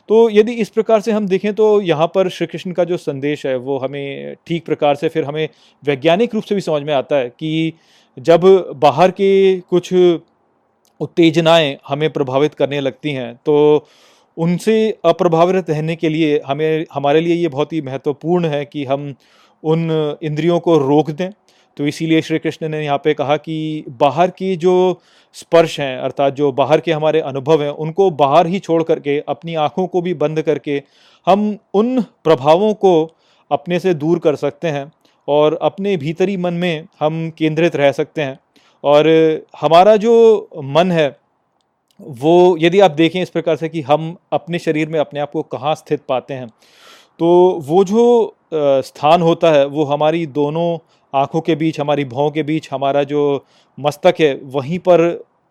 तो 0.08 0.28
यदि 0.30 0.52
इस 0.54 0.68
प्रकार 0.68 1.00
से 1.00 1.12
हम 1.12 1.26
देखें 1.26 1.52
तो 1.54 1.80
यहाँ 1.82 2.06
पर 2.06 2.28
श्री 2.28 2.46
कृष्ण 2.46 2.72
का 2.72 2.84
जो 2.84 2.96
संदेश 2.96 3.46
है, 3.46 3.56
वो 3.56 3.78
हमें 3.78 4.34
ठीक 4.46 4.64
प्रकार 4.66 4.94
से 4.94 5.08
फिर 5.08 5.24
हमें 5.24 5.48
वैज्ञानिक 5.82 6.34
रूप 6.34 6.44
से 6.44 6.54
भी 6.54 6.60
समझ 6.60 6.82
में 6.82 6.92
आता 6.94 7.16
है 7.16 7.28
कि 7.30 7.72
जब 8.16 8.44
बाहर 8.76 9.10
के 9.10 9.60
कुछ 9.60 9.92
उत्तेजनाएँ 11.00 11.76
हमें 11.88 12.10
प्रभावित 12.12 12.54
करने 12.54 12.80
लगती 12.80 13.12
हैं 13.12 13.34
तो 13.46 13.86
उनसे 14.36 14.74
अप्रभावित 15.04 15.70
रहने 15.70 15.96
के 15.96 16.08
लिए 16.08 16.40
हमें, 16.46 16.86
हमारे 16.92 17.20
लिए 17.20 17.34
ये 17.34 17.48
बहुत 17.48 17.72
ही 17.72 17.80
महत्वपूर्ण 17.82 18.46
है 18.46 18.64
कि 18.64 18.84
हम 18.84 19.14
उन 19.62 20.18
इंद्रियों 20.22 20.58
को 20.60 20.76
रोक 20.78 21.10
दें 21.10 21.30
तो 21.76 21.86
इसीलिए 21.86 22.20
श्री 22.22 22.38
कृष्ण 22.38 22.68
ने 22.68 22.84
यहाँ 22.84 22.98
पे 22.98 23.14
कहा 23.14 23.36
कि 23.36 23.84
बाहर 24.00 24.30
की 24.30 24.54
जो 24.56 25.00
स्पर्श 25.34 25.78
हैं, 25.80 25.98
अर्थात 25.98 26.34
जो 26.34 26.50
बाहर 26.52 26.80
के 26.80 26.92
हमारे 26.92 27.20
अनुभव 27.22 27.62
हैं, 27.62 27.70
उनको 27.70 28.10
बाहर 28.12 28.46
ही 28.46 28.58
छोड़ 28.58 28.82
करके, 28.82 29.18
अपनी 29.28 29.54
आँखों 29.56 29.86
को 29.86 30.02
भी 30.02 30.14
बंद 30.14 30.42
करके 30.42 30.82
हम 31.26 31.56
उन 31.74 32.00
प्रभावों 32.24 32.72
को 32.74 33.10
अपने 33.50 33.78
से 33.80 33.94
दूर 33.94 34.18
कर 34.18 34.36
सकते 34.36 34.68
हैं 34.68 34.90
और 35.28 35.58
अपने 35.62 35.96
भीतरी 35.96 36.36
मन 36.36 36.54
में 36.54 36.86
हम 37.00 37.30
केंद्रित 37.38 37.76
रह 37.76 37.92
सकते 37.92 38.22
हैं। 38.22 38.38
और 38.84 39.08
हमारा 39.60 39.96
जो 39.96 40.48
मन 40.56 40.92
है, 40.92 41.08
वो 42.00 42.56
यदि 42.60 42.80
आप 42.80 42.90
देखें 42.92 43.20
इस 43.22 43.30
प्रकार 43.30 43.56
से 43.56 43.68
कि 43.68 43.80
हम 43.82 44.16
अपने 44.32 44.58
शरीर 44.58 44.88
में 44.88 44.98
अपने 45.00 45.20
आप 45.20 45.30
को 45.32 45.42
कहाँ 45.44 45.74
स्थित 45.74 46.02
पाते 46.08 46.34
हैं 46.34 46.46
तो 47.20 47.28
वो 47.62 47.82
जो 47.84 48.34
स्थान 48.52 49.22
होता 49.22 49.50
है, 49.52 49.64
वो 49.66 49.84
हमारी 49.84 50.24
दोनों 50.28 50.78
आँखों 51.12 51.40
के 51.40 51.54
बीच, 51.54 51.80
हमारी 51.80 52.04
भावों 52.06 52.30
के 52.30 52.42
बीच, 52.42 52.68
हमारा 52.72 53.02
जो 53.04 53.44
मस्तक 53.78 54.14
है, 54.20 54.34
वहीं 54.44 54.78
पर 54.78 55.08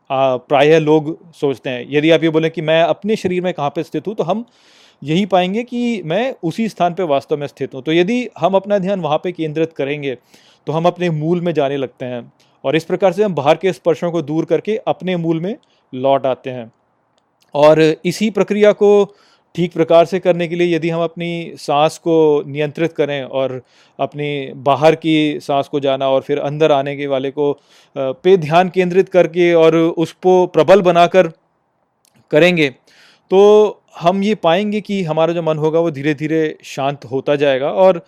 प्रायः 0.09 0.79
लोग 0.79 1.17
सोचते 1.33 1.69
हैं। 1.69 1.85
यदि 1.89 2.11
आप 2.11 2.23
ये 2.23 2.29
बोलें 2.29 2.49
कि 2.51 2.61
मैं 2.61 2.81
अपने 2.83 3.15
शरीर 3.15 3.41
में 3.43 3.53
कहाँ 3.53 3.69
पर 3.69 3.83
स्थित 3.83 4.07
हूँ 4.07 4.15
तो 4.15 4.23
हम 4.23 4.45
यही 5.01 5.25
पाएँगे 5.25 5.63
कि 5.63 6.01
मैं 6.05 6.33
उसी 6.43 6.67
स्थान 6.69 6.93
पर 6.93 7.03
वास्तव 7.05 7.37
में 7.37 7.45
स्थित 7.47 7.73
हूँ। 7.75 7.81
तो 7.81 7.93
यदि 7.93 8.27
हम 8.39 8.55
अपना 8.55 8.77
ध्यान 8.79 8.99
वहाँ 9.01 9.17
पर 9.17 9.31
केंद्रित 9.31 9.73
करेंगे 9.73 10.15
तो 10.67 10.73
हम 10.73 10.85
अपने 10.85 11.09
मूल 11.09 11.41
में 11.41 11.53
जाने 11.53 11.77
लगते 11.77 12.05
हैं 12.05 12.31
और 12.63 12.75
इस 12.75 12.83
प्रकार 12.83 13.13
से 13.13 13.23
हम 13.23 13.35
बाहर 13.35 13.57
के 13.57 13.73
स्पर्शों 13.73 14.11
को 14.11 14.21
दूर 14.21 14.45
करके 14.45 14.75
अपने 14.87 15.15
मूल 15.17 15.39
में 15.39 15.55
लौट 15.93 16.25
आते 16.25 16.49
हैं। 16.49 16.71
और 17.55 17.81
इसी 17.81 18.29
प्रक्रिया 18.29 18.71
को 18.71 18.89
ठीक 19.55 19.73
प्रकार 19.73 20.05
से 20.05 20.19
करने 20.19 20.47
के 20.47 20.55
लिए 20.55 20.75
यदि 20.75 20.89
हम 20.89 21.01
अपनी 21.01 21.53
सांस 21.57 21.97
को 21.97 22.43
नियंत्रित 22.47 22.93
करें 22.93 23.23
और 23.23 23.61
अपनी 23.99 24.51
बाहर 24.55 24.95
की 24.95 25.39
सांस 25.39 25.67
को 25.67 25.79
जाना 25.79 26.09
और 26.09 26.21
फिर 26.21 26.39
अंदर 26.39 26.71
आने 26.71 26.95
के 26.95 27.07
वाले 27.07 27.31
को 27.31 27.51
पे 27.95 28.37
ध्यान 28.37 28.69
केंद्रित 28.69 29.09
करके 29.09 29.53
और 29.53 29.75
उसको 29.75 30.45
प्रबल 30.47 30.81
बनाकर 30.81 31.27
करेंगे 32.31 32.69
तो 33.31 33.41
हम 33.99 34.23
ये 34.23 34.35
पाएँगे 34.35 34.81
कि 34.81 35.03
हमारा 35.03 35.33
जो 35.33 35.41
मन 35.41 35.57
होगा 35.57 35.79
वो 35.79 35.91
धीरे 35.91 36.13
धीरे 36.13 36.57
शांत 36.63 37.05
होता 37.05 37.35
जाएगा 37.35 37.71
और 37.71 38.05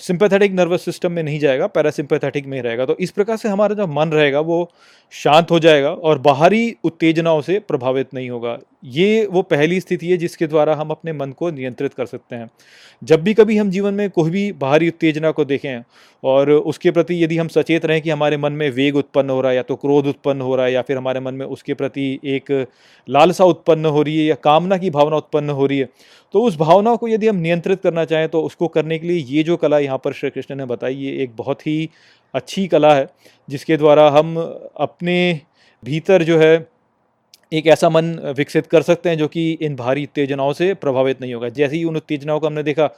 सिंपैथेटिक 0.00 0.52
नर्वस 0.52 0.84
सिस्टम 0.84 1.12
में 1.12 1.22
नहीं 1.22 1.38
जाएगा 1.38 1.66
पैरासिम्पैथेटिक 1.66 2.46
में 2.46 2.62
रहेगा। 2.62 2.84
तो 2.86 2.96
इस 3.00 3.10
प्रकार 3.10 3.36
से 3.36 3.48
हमारा 3.48 3.74
जो 3.74 3.86
मन 3.86 4.08
रहेगा 4.08 4.40
वो 4.40 4.70
शांत 5.12 5.50
हो 5.50 5.58
जाएगा 5.58 5.90
और 5.90 6.18
बाहरी 6.18 6.74
उत्तेजनाओं 6.84 7.40
से 7.40 7.58
प्रभावित 7.58 8.14
नहीं 8.14 8.28
होगा। 8.30 8.58
ये 8.86 9.26
वो 9.26 9.42
पहली 9.42 9.80
स्थिति 9.80 10.10
है 10.10 10.16
जिसके 10.16 10.46
द्वारा 10.46 10.74
हम 10.74 10.90
अपने 10.90 11.12
मन 11.12 11.30
को 11.30 11.50
नियंत्रित 11.50 11.94
कर 11.94 12.06
सकते 12.06 12.36
हैं। 12.36 12.48
जब 13.02 13.22
भी 13.22 13.34
कभी 13.34 13.56
हम 13.56 13.70
जीवन 13.70 13.94
में 13.94 14.08
कोई 14.10 14.30
भी 14.30 14.50
बाहरी 14.52 14.88
उत्तेजना 14.88 15.30
को 15.30 15.44
देखें 15.44 15.82
और 16.22 16.50
उसके 16.50 16.90
प्रति 16.90 17.22
यदि 17.24 17.38
हम 17.38 17.48
सचेत 17.48 17.86
रहें 17.86 18.00
कि 18.02 18.10
हमारे 18.10 18.36
मन 18.36 18.52
में 18.52 18.68
वेग 18.70 18.96
उत्पन्न 18.96 19.30
हो 19.30 19.40
रहा 19.40 19.50
है 19.50 19.56
या 19.56 19.62
तो 19.62 19.76
क्रोध 19.76 20.06
उत्पन्न 20.06 20.40
हो 20.40 20.56
रहा 20.56 20.66
है 20.66 20.72
या 20.72 20.82
फिर 20.82 20.96
हमारे 20.96 21.20
मन 21.20 21.34
में 21.34 21.46
उसके 21.46 21.74
प्रति 21.74 22.18
एक 22.26 22.66
लालसा 23.08 23.44
उत्पन्न 23.44 23.86
हो 23.86 24.02
रही 24.02 24.18
है 24.18 24.24
या 24.24 24.34
कामना 24.34 24.76
की 24.78 24.90
भावना 24.90 25.16
उत्पन्न 25.16 25.50
हो 25.50 25.66
रही 25.66 25.78
है 25.78 25.88
तो 26.34 26.42
उस 26.42 26.56
भावना 26.58 26.94
को 26.96 27.08
यदि 27.08 27.28
हम 27.28 27.36
नियंत्रित 27.36 27.80
करना 27.82 28.04
चाहें 28.04 28.28
तो 28.28 28.42
उसको 28.42 28.68
करने 28.68 28.98
के 28.98 29.06
लिए 29.06 29.24
ये 29.28 29.42
जो 29.42 29.56
कला 29.56 29.78
यहाँ 29.78 29.98
पर 29.98 30.12
श्री 30.12 30.30
कृष्ण 30.30 30.54
ने 30.54 30.64
बताई, 30.64 30.94
ये 30.94 31.22
एक 31.22 31.30
बहुत 31.36 31.66
ही 31.66 31.88
अच्छी 32.34 32.66
कला 32.68 32.94
है, 32.94 33.06
जिसके 33.48 33.76
द्वारा 33.76 34.08
हम 34.10 34.36
अपने 34.36 35.40
भीतर 35.82 36.22
जो 36.22 36.38
है 36.38 36.68
एक 37.52 37.66
ऐसा 37.66 37.88
मन 37.88 38.12
विकसित 38.36 38.66
कर 38.66 38.82
सकते 38.82 39.08
हैं 39.08 39.18
जो 39.18 39.28
कि 39.28 39.50
इन 39.52 39.76
भारी 39.76 40.04
उत्तेजनाओं 40.04 40.52
से 40.52 40.72
प्रभावित 40.74 41.20
नहीं 41.20 41.34
होगा। 41.34 41.48
जैसे 41.48 41.76
ही 41.76 41.84
उन 41.84 41.96
उत्तेजनाओं 41.96 42.40
को 42.40 42.46
हमने 42.46 42.62
देखा, 42.62 42.88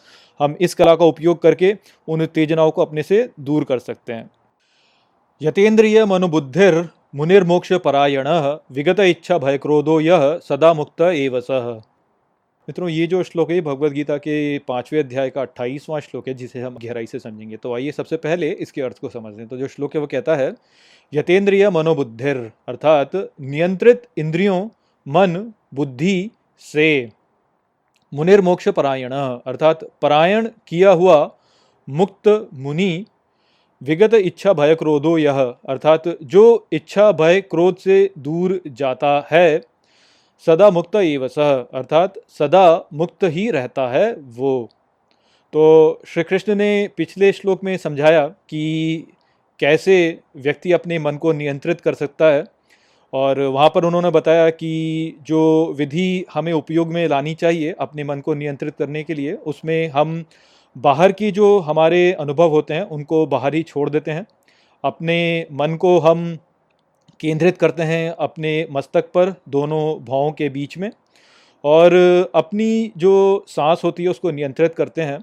हम 0.41 0.57
इस 0.61 0.75
कला 0.75 0.95
का 0.95 1.05
उपयोग 1.05 1.41
करके 1.43 1.75
उन 2.09 2.23
उत्तेजनाओं 2.23 2.71
को 2.71 2.83
अपने 2.83 3.03
से 3.03 3.29
दूर 3.41 3.65
कर 3.65 3.79
सकते 3.79 4.13
हैं। 4.13 4.31
यतेंद्रिय 5.41 6.05
मनुबुद्धिर 6.05 6.89
मुनिर्मोक्ष 7.15 7.73
परायण 7.75 8.29
विगत 8.73 9.01
इच्छा 9.01 9.39
भय 9.39 9.59
क्रोधो 9.59 9.99
यह 10.01 10.41
सदा 10.49 10.73
मुक्त 10.75 11.01
एव 11.03 11.41
सह 11.41 11.73
मित्रों, 12.69 12.89
ये 12.89 13.07
जो 13.07 13.23
श्लोक 13.23 13.51
है 13.51 13.61
भगवत 13.61 13.93
गीता 13.93 14.17
के 14.17 14.59
पाँचवें 14.59 14.99
अध्याय 15.01 15.31
का 15.31 15.41
अट्ठाईसवां 15.41 16.01
श्लोक 16.01 16.29
है, 16.29 16.35
जिसे 16.35 16.61
हम 16.61 16.77
गहराई 16.83 17.07
से 17.07 17.19
समझेंगे। 17.19 17.57
तो 17.57 17.73
आइए 17.75 17.93
सबसे 17.93 18.17
पहले 18.17 18.51
इसके 18.57 18.83
अर्थ 18.83 18.99
को 18.99 19.09
समझ 19.09 19.35
लें 19.37 19.47
तो 19.49 19.57
जो 19.57 19.69
श्लोक 19.69 19.95
है, 19.95 20.01
वो 20.01 20.07
कहता 20.07 20.37
है 20.37 20.53
यतेंद्रिय 21.13 21.69
मनोबुद्धिर 21.71 22.39
अर्थात 22.69 23.17
नियंत्रित 23.17 24.07
इंद्रियों, 24.19 24.69
मन, 25.07 25.53
बुद्धि, 25.75 26.31
से। 26.63 27.09
मुनिर्मोक्ष 28.13 28.69
परायण 28.69 29.13
अर्थात 29.13 29.85
परायण 30.03 30.49
किया 30.69 30.91
हुआ 30.93 31.19
मुक्त 31.89 32.29
मुनि, 32.55 33.05
विगत 33.83 34.15
इच्छा 34.15 34.53
भय 34.53 34.75
क्रोधो 34.75 35.17
यह 35.19 35.43
अर्थात 35.43 36.09
जो 36.25 36.45
इच्छा 36.73 37.11
भय 37.15 37.41
क्रोध 37.41 37.77
से 37.79 37.99
दूर 38.19 38.61
जाता 38.69 39.15
है 39.31 39.61
सदा 40.47 40.71
मुक्त 40.71 40.97
एव 40.97 41.27
सह 41.29 41.51
अर्थात 41.75 42.15
सदा 42.29 42.89
मुक्त 42.93 43.25
ही 43.25 43.51
रहता 43.51 43.87
है 43.89 44.13
वो। 44.15 44.69
तो 45.53 46.01
श्री 46.07 46.23
कृष्ण 46.23 46.55
ने 46.55 46.89
पिछले 46.97 47.33
श्लोक 47.33 47.65
में 47.65 47.77
समझाया 47.77 48.27
कि 48.27 49.07
कैसे 49.61 50.19
व्यक्ति 50.37 50.73
अपने 50.73 50.99
मन 50.99 51.17
को 51.17 51.33
नियंत्रित 51.33 51.81
कर 51.81 51.95
सकता 51.95 52.27
है, 52.27 52.45
और 53.13 53.41
वहाँ 53.41 53.69
पर 53.69 53.85
उन्होंने 53.85 54.11
बताया 54.11 54.49
कि 54.51 55.17
जो 55.23 55.75
विधि 55.79 56.25
हमें 56.35 56.53
उपयोग 56.53 56.93
में 56.93 57.07
लानी 57.09 57.35
चाहिए 57.35 57.75
अपने 57.81 58.05
मन 58.05 58.21
को 58.21 58.35
नियंत्रित 58.35 58.75
करने 58.79 59.03
के 59.03 59.15
लिए, 59.15 59.33
उसमें 59.33 59.89
हम 59.89 60.25
बाहर 60.77 61.13
की 61.13 61.31
जो 61.31 61.59
हमारे 61.59 62.13
अनुभव 62.13 62.51
होते 62.51 62.75
हैं, 62.75 62.83
उनको 62.83 63.27
बाहर 63.27 63.55
ही 63.55 63.63
छोड़ 63.63 63.89
देते 63.91 64.11
हैं। 64.11 64.27
अपने 64.85 65.47
मन 65.53 65.77
को 65.77 65.99
हम 65.99 66.39
केंद्रित 67.23 67.59
करते 67.59 67.83
हैं 67.83 68.11
अपने 68.11 68.67
मस्तक 68.71 69.11
पर, 69.15 69.35
दोनों 69.49 70.05
भावों 70.05 70.33
के 70.33 70.49
बीच 70.49 70.79
में। 70.79 70.91
और 71.65 71.95
अपनी 72.35 72.93
जो 72.97 73.45
सांस 73.49 73.81
होती 73.85 74.03
है 74.03 74.09
उसको 74.09 74.31
नियंत्रित 74.31 74.75
करते 74.75 75.03
हैं 75.03 75.19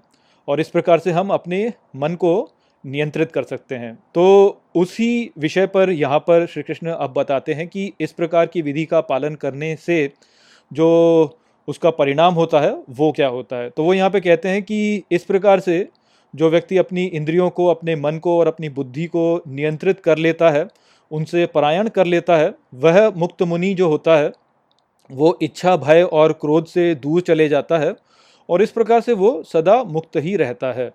और 0.48 0.60
इस 0.60 0.70
प्रकार 0.70 1.00
से 1.00 1.12
हम 1.12 1.30
अपने 1.30 1.74
मन 1.96 2.16
को 2.16 2.50
नियंत्रित 2.84 3.32
कर 3.32 3.44
सकते 3.44 3.76
हैं। 3.76 3.94
तो 4.16 4.62
उसी 4.76 5.32
विषय 5.38 5.68
पर 5.68 5.90
यहाँ 5.90 6.20
पर 6.20 6.46
श्री 6.46 6.64
कृष्ण 6.64 6.92
अब 6.92 7.14
बताते 7.14 7.54
हैं 7.54 7.68
कि 7.68 7.92
इस 8.02 8.12
प्रकार 8.12 8.46
की 8.46 8.62
विधि 8.62 8.86
का 8.86 9.02
पालन 9.02 9.36
करने 9.36 9.76
से 9.76 10.12
जो 10.72 10.88
उसका 11.68 11.90
परिणाम 11.90 12.34
होता 12.34 12.60
है, 12.60 12.72
वो 12.90 13.12
क्या 13.12 13.28
होता 13.28 13.56
है? 13.56 13.70
तो 13.70 13.84
वो 13.84 13.94
यहाँ 13.94 14.10
पे 14.10 14.20
कहते 14.20 14.50
हैं 14.50 14.64
कि 14.64 15.04
इस 15.12 15.24
प्रकार 15.24 15.60
से 15.60 15.88
जो 16.34 16.50
व्यक्ति 16.50 16.78
अपनी 16.78 17.06
इंद्रियों 17.06 17.50
को, 17.50 17.66
अपने 17.66 17.96
मन 17.96 18.18
को 18.18 18.40
और 18.40 18.48
अपनी 18.48 18.70
बुद्धि 18.70 19.06
को 19.06 19.42
नियंत्रित 19.48 20.00
कर 20.00 20.18
लेता 20.18 20.50
है 20.50 20.68
उनसे 21.12 21.46
परायण 21.46 21.88
कर 21.90 22.06
लेता 22.06 22.38
है। 22.38 22.54
वह 22.76 23.10
मुक्त 23.10 23.44
मुनि 23.44 23.74
जो 23.74 23.88
होता 23.90 24.18
है, 24.18 24.32
वो 25.10 25.38
इच्छा, 25.42 25.76
भय 25.78 26.02
और 26.04 26.34
क्रोध 26.34 26.66
से 26.66 26.94
दूर 26.96 27.22
चले 27.22 27.48
जाता 27.50 27.78
है 27.78 27.94
और 28.50 28.62
इस 28.62 28.72
प्रकार 28.72 29.02
से 29.02 29.14
वो 29.14 29.32
सदा 29.44 29.84
मुक्त 29.84 30.18
ही 30.18 30.36
रहता 30.36 30.72
है। 30.72 30.90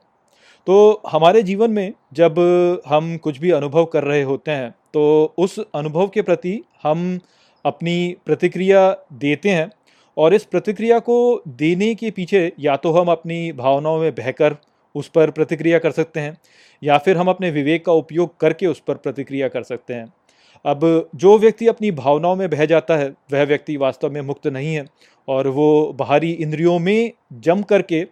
तो 0.67 1.03
हमारे 1.09 1.43
जीवन 1.43 1.71
में 1.71 1.93
जब 2.13 2.39
हम 2.87 3.17
कुछ 3.17 3.39
भी 3.39 3.51
अनुभव 3.51 3.85
कर 3.85 4.05
रहे 4.05 4.23
होते 4.23 4.51
हैं 4.51 4.71
तो 4.95 5.35
उस 5.39 5.59
अनुभव 5.75 6.09
के 6.09 6.23
प्रति 6.23 6.61
हम 6.83 7.19
अपनी 7.65 8.17
प्रतिक्रिया 8.27 8.91
देते 9.13 9.51
हैं 9.51 9.71
और 10.17 10.35
इस 10.35 10.45
प्रतिक्रिया 10.45 10.99
को 10.99 11.43
देने 11.49 11.95
के 11.95 12.11
पीछे 12.11 12.53
या 12.61 12.77
तो 12.77 12.93
हम 12.93 13.09
अपनी 13.09 13.53
भावनाओं 13.53 13.99
में 14.01 14.15
बहकर 14.15 14.57
उस 14.95 15.09
पर 15.09 15.31
प्रतिक्रिया 15.31 15.79
कर 15.79 15.91
सकते 15.91 16.21
हैं, 16.21 16.37
या 16.83 16.99
फिर 16.99 17.17
हम 17.17 17.29
अपने 17.29 17.51
विवेक 17.51 17.85
का 17.87 17.93
उपयोग 17.93 18.37
करके 18.41 18.67
उस 18.67 18.83
पर 18.89 18.95
प्रतिक्रिया 18.95 19.49
कर 19.49 19.63
सकते 19.63 19.95
हैं। 19.95 20.13
अब 20.65 21.11
जो 21.15 21.39
व्यक्ति 21.39 21.67
अपनी 21.67 21.91
भावनाओं 21.91 22.37
में 22.37 22.49
बह 22.51 22.65
जाता 22.65 22.97
है, 22.97 23.09
वह 23.33 23.45
व्यक्ति 23.45 23.77
वास्तव 23.77 24.11
में 24.11 24.21
मुक्त 24.21 24.47
नहीं 24.47 24.75
है, 24.75 24.85
और 25.29 25.49
वो 25.49 25.93
बाहरी 25.93 26.31
इंद्रियों 26.33 26.79
में 26.79 27.13
जम 27.33 27.63
करके 27.63 28.07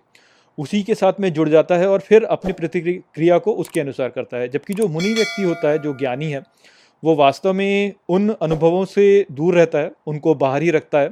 उसी 0.59 0.83
के 0.83 0.95
साथ 0.95 1.13
में 1.21 1.33
जुड़ 1.33 1.49
जाता 1.49 1.77
है 1.77 1.89
और 1.89 2.01
फिर 2.01 2.25
अपनी 2.25 2.53
प्रतिक्रिया 2.53 3.39
को 3.39 3.53
उसके 3.53 3.81
अनुसार 3.81 4.09
करता 4.09 4.37
है। 4.37 4.49
जबकि 4.49 4.75
जो 4.75 4.89
मुनि 4.89 5.13
व्यक्ति 5.15 5.43
होता 5.43 5.69
है, 5.69 5.79
जो 5.79 5.93
ज्ञानी 5.95 6.31
है, 6.31 6.43
वो 7.03 7.15
वास्तव 7.15 7.53
में 7.53 7.93
उन 8.09 8.29
अनुभवों 8.43 8.85
से 8.85 9.27
दूर 9.33 9.55
रहता 9.55 9.79
है, 9.79 9.91
उनको 10.07 10.35
बाहर 10.35 10.63
ही 10.63 10.71
रखता 10.71 11.01
है 11.01 11.11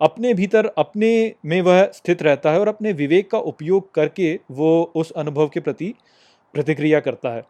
अपने 0.00 0.32
भीतर, 0.34 0.66
अपने 0.78 1.34
में 1.46 1.60
वह 1.62 1.82
स्थित 1.94 2.22
रहता 2.22 2.50
है 2.52 2.60
और 2.60 2.68
अपने 2.68 2.92
विवेक 2.92 3.30
का 3.30 3.38
उपयोग 3.38 3.92
करके 3.94 4.38
वो 4.50 4.92
उस 4.96 5.10
अनुभव 5.10 5.48
के 5.48 5.60
प्रति 5.60 5.94
प्रतिक्रिया 6.54 7.00
करता 7.00 7.34
है। 7.34 7.42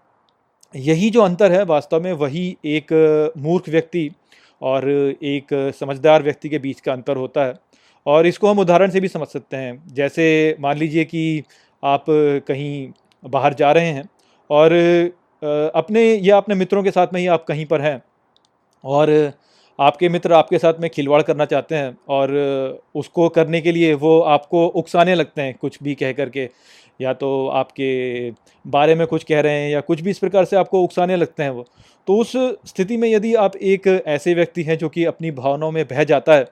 यही 0.74 1.11
जो 1.11 1.22
अंतर 1.22 1.53
है, 1.53 1.62
वास्तव 1.64 2.03
में 2.03 2.12
वही 2.12 2.57
एक 2.64 2.92
मूर्ख 3.38 3.68
व्यक्ति 3.68 4.11
और 4.62 4.88
एक 4.90 5.55
समझदार 5.80 6.22
व्यक्ति 6.22 6.49
के 6.49 6.59
बीच 6.59 6.80
का 6.80 6.92
अंतर 6.92 7.16
होता 7.16 7.44
है। 7.44 7.55
और 8.07 8.26
इसको 8.26 8.49
हम 8.49 8.59
उदाहरण 8.59 8.90
से 8.90 9.01
भी 9.01 9.09
समझ 9.09 9.26
सकते 9.28 9.57
हैं। 9.57 9.82
जैसे 9.94 10.57
मान 10.61 10.76
लीजिए 10.78 11.05
कि 11.05 11.42
आप 11.82 12.05
कहीं 12.11 12.90
बाहर 13.24 13.55
जा 13.55 13.72
रहे 13.72 13.90
हैं 13.92 14.09
और 14.51 14.72
अपने 15.74 16.03
या 16.14 16.36
अपने 16.36 16.55
मित्रों 16.55 16.82
के 16.82 16.90
साथ 16.90 17.07
में 17.14 17.20
ही 17.20 17.26
आप 17.26 17.44
कहीं 17.44 17.66
पर 17.66 17.80
हैं 17.80 18.01
और 18.84 19.11
आपके 19.79 20.09
मित्र 20.09 20.33
आपके 20.33 20.59
साथ 20.59 20.81
में 20.81 20.89
खिलवाड़ 20.91 21.22
करना 21.22 21.45
चाहते 21.45 21.74
हैं 21.74 21.97
और 22.09 22.33
उसको 22.95 23.29
करने 23.29 23.61
के 23.61 23.72
लिए 23.72 23.93
वो 23.97 24.18
आपको 24.20 24.66
उकसाने 24.68 25.14
लगते 25.14 25.43
हैं 25.43 25.55
कुछ 25.61 25.79
भी 25.83 25.95
कह 25.95 26.12
करके, 26.12 26.49
या 27.01 27.12
तो 27.12 27.47
आपके 27.49 28.31
बारे 28.64 28.95
में 28.95 29.07
कुछ 29.07 29.24
कह 29.24 29.41
रहे 29.41 29.61
हैं 29.61 29.70
या 29.70 29.81
कुछ 29.81 30.01
भी 30.01 30.11
इस 30.11 30.18
प्रकार 30.18 30.45
से 30.45 30.57
आपको 30.57 30.83
उकसाने 30.83 31.16
लगते 31.16 31.43
हैं 31.43 31.51
वो। 31.51 31.64
तो 32.09 32.16
उस 32.16 32.33
स्थिति 32.66 32.97
में 32.97 33.09
यदि 33.09 33.35
आप 33.37 33.57
एक 33.57 33.87
ऐसे 34.07 34.35
व्यक्ति 34.35 34.62
हैं 34.62 34.79
जो 34.79 34.89
कि 34.89 35.05
अपनी 35.05 35.31
भावनाओं 35.33 35.72
में 35.72 35.85
बह 35.87 36.05
जाता 36.05 36.35
है 36.35 36.47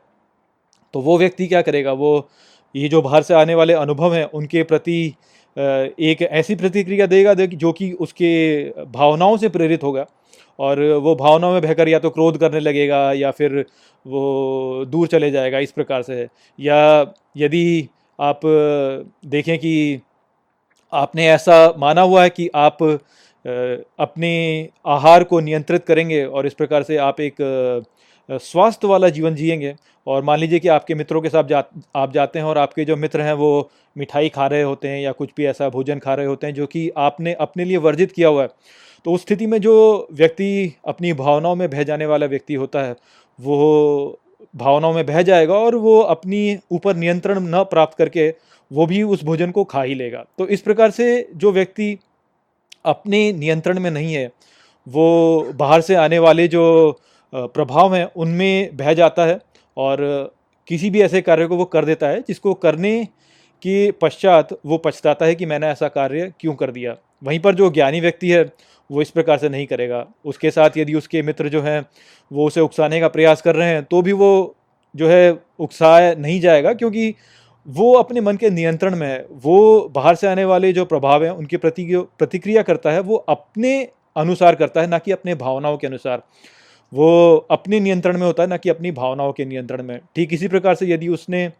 तो 0.95 1.01
वो 1.01 1.18
व्यक्ति 1.18 1.47
क्या 1.47 1.62
करेगा? 1.62 1.93
वो 1.93 2.29
ये 2.74 2.89
जो 2.89 3.03
बाहर 3.03 3.22
से 3.22 3.35
आने 3.35 3.55
वाले 3.55 3.72
अनुभव 3.74 4.14
हैं, 4.14 4.24
उनके 4.24 4.62
प्रति 4.64 5.14
एक 5.57 6.22
ऐसी 6.22 6.55
प्रतिक्रिया 6.57 7.07
देगा 7.07 7.35
जो 7.35 7.72
कि 7.72 7.91
उसके 7.93 8.85
भावनाओं 8.87 9.37
से 9.37 9.49
प्रेरित 9.49 9.83
होगा। 9.83 10.07
और 10.59 10.82
वो 10.94 11.14
भावनाओं 11.16 11.52
में 11.52 11.62
बहकर 11.62 11.88
या 11.88 11.98
तो 11.98 12.11
क्रोध 12.11 12.38
करने 12.38 12.61
लगेगा 12.61 13.12
या 13.12 13.30
फिर 13.30 13.64
वो 14.07 14.84
दूर 14.88 15.07
चले 15.07 15.30
जाएगा 15.30 15.59
इस 15.59 15.72
प्रकार 15.72 16.02
से। 16.02 16.26
या 16.61 17.07
यदि 17.36 17.88
आप 18.20 18.40
देखें 19.26 19.59
कि 19.59 20.00
आपने 20.92 21.26
ऐसा 21.28 21.74
माना 21.78 22.02
हुआ 22.02 22.22
है 22.22 22.30
कि 22.30 22.48
आप 22.54 22.82
अपने 23.98 24.32
आहार 24.86 25.24
को 25.24 25.40
नियंत्रित 25.40 25.84
करेंगे 25.84 26.24
और 26.24 26.46
इस 26.46 26.54
प्रकार 26.54 26.82
से 26.82 26.96
आप 26.96 27.20
एक 27.20 27.34
स्वास्थ्य 28.30 28.88
वाला 28.88 29.09
जीवन 29.09 29.34
जिएँगे 29.34 29.74
और 30.07 30.22
मान 30.24 30.38
लीजिए 30.38 30.59
कि 30.59 30.68
आपके 30.68 30.94
मित्रों 30.94 31.20
के 31.22 31.28
साथ 31.28 31.44
जा 31.44 31.64
आप 31.96 32.12
जाते 32.12 32.38
हैं 32.38 32.46
और 32.46 32.59
आपके 32.59 32.84
जो 32.84 32.96
मित्र 32.96 33.20
हैं 33.20 33.32
वो 33.32 33.70
मिठाई 33.98 34.28
खा 34.28 34.46
रहे 34.46 34.62
होते 34.62 34.88
हैं 34.88 35.00
या 35.00 35.12
कुछ 35.12 35.30
भी 35.36 35.46
ऐसा 35.46 35.68
भोजन 35.68 35.98
खा 35.98 36.14
रहे 36.14 36.26
होते 36.26 36.46
हैं 36.46 36.54
जो 36.54 36.66
कि 36.66 36.90
आपने 36.96 37.32
अपने 37.32 37.64
लिए 37.64 37.76
वर्जित 37.76 38.12
किया 38.12 38.28
हुआ 38.28 38.42
है 38.42 38.48
तो 39.07 39.12
उस 39.12 39.22
स्थिति 39.22 39.46
में 39.46 39.61
जो 39.61 39.74
व्यक्ति 40.12 40.76
अपनी 40.84 41.12
भावनाओं 41.12 41.57
में 41.57 41.68
बह 41.70 41.82
जाने 41.82 42.07
वाला 42.07 42.26
व्यक्ति 42.26 42.54
होता 42.54 42.82
है, 42.82 42.96
वो 43.38 44.18
भावनाओं 44.57 44.94
में 44.94 45.07
बह 45.07 45.22
जाएगा 45.22 45.54
और 45.54 45.74
वो 45.76 45.98
अपनी 46.00 46.59
ऊपर 46.72 46.96
नियंत्रण 46.96 47.40
न 47.44 47.62
प्राप्त 47.64 47.96
करके 47.98 48.28
वो 48.70 48.86
भी 48.86 49.02
उस 49.02 49.22
भोजन 49.24 49.50
को 49.50 49.64
खा 49.64 49.82
ही 49.82 49.94
लेगा। 49.94 50.24
तो 50.38 50.48
इस 50.48 50.61
प्रकार 50.61 50.90
से 50.90 51.07
जो 51.34 51.52
व्यक्ति 51.52 51.98
अपने 52.84 53.32
नियंत्रण 53.32 53.80
में 53.80 53.90
नहीं 53.90 54.12
है, 54.14 54.30
वो 54.86 55.52
बाहर 55.54 55.80
से 55.80 55.94
आने 55.94 56.18
वाले 56.18 56.48
जो 56.48 56.98
प्रभाव 57.32 57.94
हैं, 57.94 58.04
उनमें 58.07 58.76
बह 58.76 58.92
जाता 58.94 59.26
है 59.26 59.40
और 59.76 60.34
किसी 60.68 60.90
भी 60.90 61.02
ऐसे 61.02 61.22
कार्य 61.22 61.46
को 61.46 61.57
वो 61.57 61.64
कर 61.66 61.84
देता 61.84 62.09
है, 62.09 62.20
जिसको 62.20 62.54
करने 62.57 63.04
के 63.62 63.90
पश्चात 63.92 64.48
वो 64.66 64.78
पछताता 64.78 65.26
है 65.26 65.34
कि 65.34 65.46
मैंने 65.46 65.66
ऐसा 65.68 65.88
कार्य 65.90 66.32
क्यों 66.40 66.54
कर 66.54 66.70
दिया। 66.70 66.96
वहीं 67.24 67.38
पर 67.40 67.54
जो 67.54 67.70
ज्ञानी 67.70 68.00
व्यक्ति 68.00 68.30
है 68.30 68.44
वो 68.91 69.03
इस 69.03 69.11
प्रकार 69.11 69.39
से 69.39 69.49
नहीं 69.49 69.66
करेगा। 69.66 70.07
उसके 70.24 70.51
साथ 70.51 70.76
यदि 70.76 70.95
उसके 70.95 71.22
मित्र 71.22 71.49
जो 71.49 71.62
हैं, 71.62 71.84
वो 72.30 72.47
उसे 72.47 72.61
उकसाने 72.61 73.01
का 73.01 73.09
प्रयास 73.09 73.43
कर 73.43 73.57
रहे 73.57 73.68
हैं 73.68 73.82
तो 73.84 74.03
भी 74.03 74.12
वो 74.14 74.55
जो 74.95 75.09
है 75.09 75.39
उकसाया 75.59 76.14
नहीं 76.14 76.41
जाएगा, 76.41 76.72
क्योंकि 76.74 77.14
वो 77.66 77.93
अपने 77.95 78.20
मन 78.20 78.37
के 78.37 78.51
नियंत्रण 78.51 78.97
में 78.97 79.07
है। 79.07 79.26
वो 79.34 79.89
बाहर 79.95 80.14
से 80.14 80.26
आने 80.26 80.45
वाले 80.45 80.72
जो 80.72 80.84
प्रभाव 80.84 81.24
हैं, 81.24 81.30
उनके 81.30 81.57
प्रति 81.57 81.87
प्रतिक्रिया 82.18 82.62
करता 82.62 82.91
है, 82.91 83.01
वो 83.01 83.16
अपने 83.16 83.82
अनुसार 84.16 84.55
करता 84.55 84.80
है, 84.80 84.87
ना 84.87 84.99
कि 84.99 85.12
अपने 85.12 85.34
भावनाओं 85.34 85.76
के 85.76 85.87
अनुसार। 85.87 86.22
वो 86.93 87.37
अपने 87.51 87.80
नियंत्रण 87.80 88.18
में 88.18 88.26
होता 88.26 88.43
है, 88.43 88.49
ना 88.49 88.57
कि 88.57 88.70
अपनी 88.70 88.91
भावनाओं 88.93 89.32
के 89.32 89.45
नियंत्रण 89.45 89.82
में। 89.82 89.99
ठीक 90.16 90.32
इसी 90.32 90.49
प्रकार 90.49 90.74
से 90.74 90.87
यदि 90.87 91.09
उसने 91.09 91.51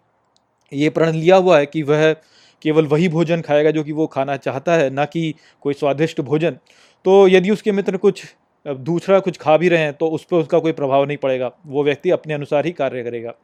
ये 0.72 0.91
प्रण 0.91 1.12
लिया 1.12 1.37
हुआ 1.37 1.59
है 1.59 1.66
कि 1.66 1.83
वह 1.83 2.12
केवल 2.62 2.87
वही 2.87 3.09
भोजन 3.09 3.41
खाएगा 3.41 3.70
जो 3.70 3.83
कि 3.85 3.93
वो 3.93 4.07
खाना 4.07 4.37
चाहता 4.39 4.74
है, 4.74 4.89
ना 4.91 5.05
कि 5.05 5.35
कोई 5.62 5.74
स्वादिष्ट 5.74 6.20
भोजन 6.20 6.57
तो 7.07 7.27
यदि 7.29 7.51
उसके 7.51 7.73
मित्र 7.73 7.97
कुछ 7.97 8.23
दूसरा 8.67 9.19
कुछ 9.21 9.37
खा 9.39 9.57
भी 9.57 9.69
रहे 9.69 9.81
हैं 9.81 9.93
तो 9.93 10.07
उस 10.09 10.25
पर 10.25 10.37
उसका 10.37 10.59
कोई 10.59 10.73
प्रभाव 10.73 11.05
नहीं 11.05 11.17
पड़ेगा। 11.17 11.51
वो 11.67 11.83
व्यक्ति 11.85 12.11
अपने 12.11 12.35
अनुसार 12.35 12.67
ही 12.67 12.73
कार्य 12.73 13.03
करेगा। 13.03 13.35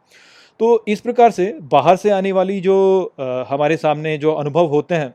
तो 0.61 0.85
इस 0.89 1.01
प्रकार 1.01 1.31
से 1.31 1.47
बाहर 1.73 1.97
से 1.97 2.11
आने 2.11 2.33
वाली 2.33 2.61
जो 2.61 2.77
हमारे 3.49 3.77
सामने 3.77 4.17
जो 4.19 4.33
अनुभव 4.33 4.67
होते 4.69 4.95
हैं, 4.95 5.15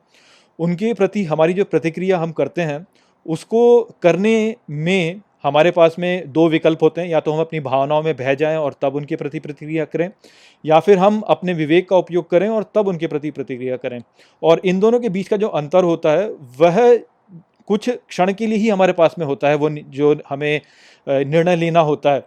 उनके 0.60 0.93
प्रति 0.93 1.24
हमारी 1.24 1.54
जो 1.54 1.66
प्रतिक्रिया 1.66 2.18
हम 2.18 2.32
करते 2.32 2.62
हैं, 2.62 2.86
उसको 3.26 3.82
करने 4.02 4.56
में 4.70 5.22
हमारे 5.43 5.72
पास 5.72 5.95
में 6.00 6.32
दो 6.32 6.48
विकल्प 6.50 6.84
होते 6.84 7.02
हैं। 7.02 7.10
या 7.10 7.20
तो 7.20 7.32
हम 7.32 7.39
अपनी 7.39 7.60
भावनाओं 7.60 8.04
में 8.04 8.16
बह 8.16 8.34
जाएँ 8.36 8.58
और 8.58 8.76
तब 8.82 8.95
उनके 8.95 9.16
प्रति 9.16 9.39
प्रतिक्रिया 9.39 9.86
करें, 9.86 10.10
या 10.64 10.80
फिर 10.80 10.98
हम 10.98 11.20
अपने 11.28 11.54
विवेक 11.54 11.89
का 11.89 11.98
उपयोग 11.98 12.30
करें 12.30 12.48
और 12.50 12.72
तब 12.76 12.88
उनके 12.88 13.08
प्रति 13.08 13.32
प्रतिक्रिया 13.32 13.78
करें। 13.78 14.02
और 14.41 14.62
इन 14.66 14.80
दोनों 14.80 15.00
के 15.00 15.10
बीच 15.10 15.28
का 15.28 15.38
जो 15.38 15.48
अंतर 15.50 15.84
होता 15.84 16.12
है, 16.12 16.30
वह 16.60 17.00
कुछ 17.68 17.89
क्षण 17.89 18.34
के 18.34 18.47
लिए 18.47 18.57
ही 18.57 18.70
हमारे 18.70 18.93
पास 18.93 19.15
में 19.20 19.26
होता 19.26 19.49
है 19.49 19.55
वो 19.55 19.70
जो 19.70 20.15
हमें 20.30 20.61
निर्णय 21.07 21.55
लेना 21.55 21.80
होता 21.82 22.11
है। 22.11 22.20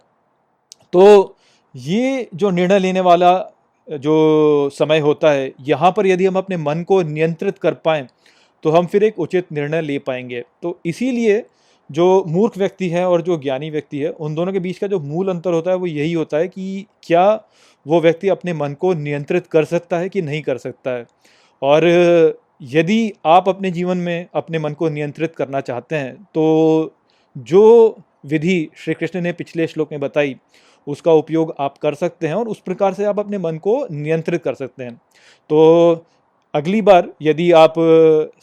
तो 0.93 1.35
ये 1.75 2.27
जो 2.35 2.49
निर्णय 2.51 2.79
लेने 2.79 2.99
वाला 3.01 3.33
जो 3.87 4.69
समय 4.73 4.99
होता 4.99 5.31
है, 5.31 5.51
यहाँ 5.61 5.91
पर 5.91 6.07
यदि 6.07 6.25
हम 6.25 6.35
अपने 6.35 6.57
मन 6.57 6.83
को 6.83 7.01
नियंत्रित 7.03 7.57
कर 7.57 7.73
पाएँ 7.75 8.07
तो 8.63 8.69
हम 8.71 8.85
फिर 8.85 9.03
एक 9.03 9.19
उचित 9.19 9.51
निर्णय 9.51 9.81
ले 9.81 9.97
पाएँगे। 9.99 10.43
तो 10.63 10.79
इसीलिए 10.85 11.43
जो 11.89 12.23
मूर्ख 12.27 12.57
व्यक्ति 12.57 12.89
है 12.89 13.05
और 13.07 13.21
जो 13.21 13.37
ज्ञानी 13.37 13.69
व्यक्ति 13.69 13.99
है, 13.99 14.09
उन 14.09 14.35
दोनों 14.35 14.53
के 14.53 14.59
बीच 14.59 14.77
का 14.77 14.87
जो 14.87 14.99
मूल 14.99 15.29
अंतर 15.29 15.53
होता 15.53 15.71
है, 15.71 15.77
वो 15.77 15.87
यही 15.87 16.13
होता 16.13 16.37
है 16.37 16.47
कि 16.47 16.85
क्या 17.03 17.23
वो 17.85 17.99
व्यक्ति 18.01 18.29
अपने 18.29 18.53
मन 18.53 18.73
को 18.73 18.93
नियंत्रित 18.93 19.47
कर 19.47 19.65
सकता 19.65 19.97
है 19.97 20.09
कि 20.09 20.21
नहीं 20.21 20.41
कर 20.41 20.57
सकता 20.57 20.91
है? 20.91 21.05
और 21.61 21.83
यदि 22.61 23.13
आप 23.25 23.49
अपने 23.49 23.71
जीवन 23.71 23.97
में 23.97 24.27
अपने 24.35 24.59
मन 24.59 24.73
को 24.73 24.89
नियंत्रित 24.89 25.35
करना 25.35 25.61
चाहते 25.61 25.95
हैं 25.95 26.13
तो 26.35 26.93
जो 27.35 27.97
विधि 28.25 28.69
श्री 28.77 28.93
कृष्ण 28.93 29.21
ने 29.21 29.31
पिछले 29.33 29.67
श्लोक 29.67 29.91
में 29.91 29.99
बताई, 29.99 30.35
उसका 30.87 31.11
उपयोग 31.13 31.53
आप 31.59 31.77
कर 31.77 31.93
सकते 31.93 32.27
हैं 32.27 32.33
और 32.33 32.47
उस 32.47 32.59
प्रकार 32.59 32.93
से 32.93 33.05
आप 33.05 33.19
अपने 33.19 33.37
मन 33.37 33.57
को 33.57 33.85
नियंत्रित 33.91 34.43
कर 34.43 34.53
सकते 34.53 34.83
हैं। 34.83 34.95
तो 35.49 36.05
अगली 36.53 36.81
बार 36.81 37.09
यदि 37.21 37.51
आप 37.51 37.73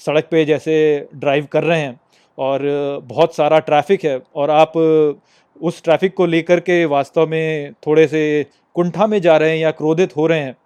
सड़क 0.00 0.28
पे 0.30 0.44
जैसे 0.44 0.76
ड्राइव 1.14 1.46
कर 1.52 1.64
रहे 1.64 1.80
हैं 1.80 2.00
और 2.38 2.62
बहुत 3.04 3.34
सारा 3.34 3.58
ट्रैफ़िक 3.58 4.04
है 4.04 4.20
और 4.36 4.50
आप 4.50 4.76
उस 5.60 5.82
ट्रैफ़िक 5.84 6.14
को 6.14 6.26
लेकर 6.26 6.60
के 6.60 6.84
वास्तव 6.84 7.26
में 7.26 7.72
थोड़े 7.86 8.06
से 8.08 8.46
कुंठा 8.76 9.06
में 9.06 9.20
जा 9.20 9.36
रहे 9.36 9.50
हैं 9.50 9.58
या 9.58 9.70
क्रोधित 9.70 10.16
हो 10.16 10.26
रहे 10.26 10.40
हैं 10.40 10.56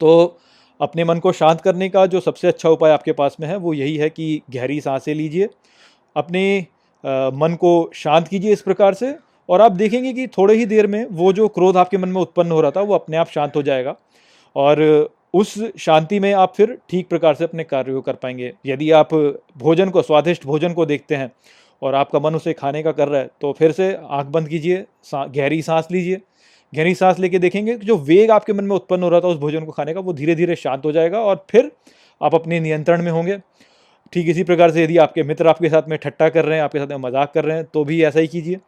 तो 0.00 0.38
अपने 0.80 1.04
मन 1.04 1.18
को 1.18 1.32
शांत 1.32 1.60
करने 1.60 1.88
का 1.88 2.04
जो 2.06 2.20
सबसे 2.20 2.48
अच्छा 2.48 2.68
उपाय 2.68 2.92
आपके 2.92 3.12
पास 3.12 3.36
में 3.40 3.46
है, 3.48 3.56
वो 3.56 3.74
यही 3.74 3.96
है 3.96 4.10
कि 4.10 4.40
गहरी 4.50 4.80
साँसें 4.80 5.14
लीजिए। 5.14 5.48
अपने 6.16 6.60
मन 7.04 7.56
को 7.60 7.90
शांत 7.94 8.28
कीजिए 8.28 8.52
इस 8.52 8.62
प्रकार 8.62 8.94
से 8.94 9.14
और 9.48 9.60
आप 9.60 9.72
देखेंगे 9.72 10.12
कि 10.12 10.26
थोड़े 10.28 10.54
ही 10.54 10.66
देर 10.66 10.86
में 10.86 11.04
वो 11.12 11.32
जो 11.32 11.48
क्रोध 11.48 11.76
आपके 11.76 11.98
मन 11.98 12.08
में 12.08 12.20
उत्पन्न 12.22 12.52
हो 12.52 12.60
रहा 12.60 12.70
था, 12.70 12.80
वो 12.80 12.94
अपने 12.94 13.16
आप 13.16 13.28
शांत 13.28 13.56
हो 13.56 13.62
जाएगा 13.62 13.94
और 14.56 15.08
उस 15.34 15.54
शांति 15.78 16.18
में 16.20 16.32
आप 16.34 16.52
फिर 16.56 16.78
ठीक 16.90 17.08
प्रकार 17.08 17.34
से 17.34 17.44
अपने 17.44 17.64
कार्य 17.64 17.92
को 17.92 18.00
कर 18.00 18.14
पाएँगे। 18.14 18.52
यदि 18.66 18.90
आप 18.90 19.14
भोजन 19.56 19.90
को, 19.90 20.02
स्वादिष्ट 20.02 20.46
भोजन 20.46 20.72
को 20.72 20.86
देखते 20.86 21.14
हैं 21.14 21.30
और 21.82 21.94
आपका 21.94 22.18
मन 22.20 22.34
उसे 22.34 22.52
खाने 22.52 22.82
का 22.82 22.92
कर 22.92 23.08
रहा 23.08 23.20
है 23.20 23.30
तो 23.40 23.52
फिर 23.52 23.72
से 23.72 23.92
आँख 24.02 24.26
बंद 24.26 24.48
कीजिए 24.48 24.84
गहरी 25.14 25.60
सांस 25.62 25.88
लीजिए 25.92 26.20
गहरी 26.72 26.94
सांस 26.94 27.18
लेके 27.18 27.38
देखेंगे 27.38 27.76
कि 27.76 27.86
जो 27.86 27.96
वेग 27.98 28.30
आपके 28.30 28.52
मन 28.52 28.64
में 28.64 28.74
उत्पन्न 28.76 29.02
हो 29.02 29.08
रहा 29.08 29.20
था 29.20 29.28
उस 29.28 29.38
भोजन 29.38 29.64
को 29.64 29.72
खाने 29.72 29.94
का, 29.94 30.00
वो 30.00 30.12
धीरे 30.12 30.34
धीरे 30.34 30.56
शांत 30.56 30.84
हो 30.84 30.92
जाएगा 30.92 31.20
और 31.20 31.44
फिर 31.50 31.70
आप 32.20 32.34
अपने 32.34 32.60
नियंत्रण 32.60 33.02
में 33.02 33.10
होंगे। 33.12 33.38
ठीक 34.12 34.28
इसी 34.28 34.42
प्रकार 34.44 34.70
से 34.70 34.84
यदि 34.84 34.96
आपके 34.98 35.22
मित्र 35.22 35.46
आपके 35.48 35.68
साथ 35.68 35.88
में 35.88 35.98
ठट्टा 35.98 36.28
कर 36.28 36.44
रहे 36.44 36.56
हैं, 36.56 36.64
आपके 36.64 36.78
साथ 36.78 36.86
में 36.88 36.96
मज़ाक 37.00 37.32
कर 37.34 37.44
रहे 37.44 37.56
हैं 37.56 37.66
तो 37.74 37.84
भी 37.84 38.02
ऐसा 38.04 38.20
ही 38.20 38.26
कीजिए। 38.28 38.58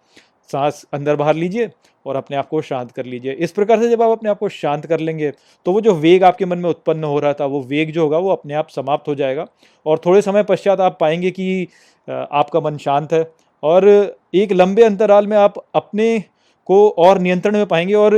सांस 0.51 0.85
अंदर 0.95 1.17
बाहर 1.17 1.35
लीजिए 1.35 1.71
और 2.07 2.17
अपने 2.17 2.37
आप 2.37 2.49
को 2.49 2.61
शांत 2.63 2.91
कर 2.93 3.05
लीजिए। 3.07 3.33
इस 3.35 3.53
प्रकार 3.53 3.81
से 3.81 3.89
जब 3.89 4.03
आप 4.03 4.11
अपने 4.11 4.31
आप 4.31 4.39
को 4.39 4.49
शांत 4.51 4.87
कर 4.87 5.01
लेंगे 5.01 5.31
तो 5.67 5.73
वो 5.73 5.81
जो 5.81 5.95
वेग 5.97 6.25
आपके 6.25 6.45
मन 6.45 6.59
में 6.59 6.69
उत्पन्न 6.71 7.05
हो 7.05 7.19
रहा 7.19 7.33
था, 7.33 7.47
वो 7.47 7.61
वेग 7.63 7.93
जो 7.93 8.03
होगा, 8.03 8.19
वो 8.19 8.31
अपने 8.31 8.55
आप 8.55 8.69
समाप्त 8.71 9.09
हो 9.09 9.15
जाएगा 9.15 9.47
और 9.87 10.01
थोड़े 10.07 10.23
समय 10.23 10.43
पश्चात 10.45 10.81
आप 10.81 10.97
पाएँगे 11.01 11.31
कि 11.31 11.69
आपका 12.09 12.61
मन 12.61 12.77
शांत 12.79 13.13
है 13.13 13.25
और 13.63 13.89
एक 14.35 14.53
लंबे 14.53 14.85
अंतराल 14.85 15.27
में 15.27 15.37
आप 15.37 15.65
अपने 15.75 16.23
को 16.69 16.89
और 16.99 17.19
नियंत्रण 17.19 17.57
में 17.57 17.67
पाएँगे 17.67 17.95
और 17.95 18.17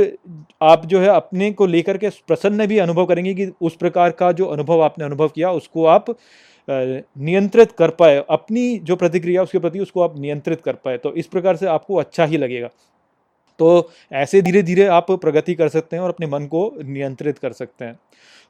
आप 0.63 0.85
जो 0.85 0.99
है 0.99 1.07
अपने 1.07 1.51
को 1.51 1.65
लेकर 1.65 1.97
के 1.97 2.09
प्रसन्न 2.27 2.67
भी 2.67 2.77
अनुभव 2.77 3.05
करेंगे 3.05 3.33
कि 3.33 3.51
उस 3.61 3.75
प्रकार 3.75 4.11
का 4.11 4.31
जो 4.31 4.45
अनुभव 4.45 4.81
आपने 4.81 5.05
अनुभव 5.05 5.27
किया, 5.27 5.51
उसको 5.51 5.85
आप 5.85 6.15
नियंत्रित 6.67 7.71
कर 7.71 7.89
पाए, 7.91 8.23
अपनी 8.29 8.77
जो 8.79 8.95
प्रतिक्रिया 8.95 9.43
उसके 9.43 9.59
प्रति, 9.59 9.79
उसको 9.79 10.01
आप 10.01 10.17
नियंत्रित 10.19 10.61
कर 10.61 10.73
पाए 10.75 10.97
तो 10.97 11.13
इस 11.13 11.27
प्रकार 11.27 11.55
से 11.55 11.65
आपको 11.67 11.95
अच्छा 11.95 12.25
ही 12.25 12.37
लगेगा। 12.37 12.69
तो 13.59 13.89
ऐसे 14.13 14.41
धीरे 14.41 14.61
धीरे 14.63 14.85
आप 14.87 15.11
प्रगति 15.11 15.55
कर 15.55 15.69
सकते 15.69 15.95
हैं 15.95 16.03
और 16.03 16.09
अपने 16.09 16.27
मन 16.27 16.45
को 16.45 16.71
नियंत्रित 16.83 17.37
कर 17.37 17.53
सकते 17.53 17.85
हैं। 17.85 17.99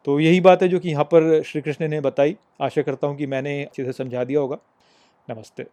तो 0.07 0.19
यही 0.19 0.41
बात 0.41 0.63
है 0.63 0.69
जो 0.69 0.79
कि 0.79 0.89
यहाँ 0.89 1.03
पर 1.03 1.41
श्री 1.43 1.61
कृष्ण 1.61 1.87
ने 1.87 2.01
बताई। 2.01 2.35
आशा 2.61 2.81
करता 2.81 3.07
हूँ 3.07 3.17
कि 3.17 3.25
मैंने 3.27 3.61
अच्छे 3.63 3.85
से 3.85 3.91
समझा 3.93 4.23
दिया 4.23 4.39
होगा। 4.39 4.57
नमस्ते। 5.27 5.65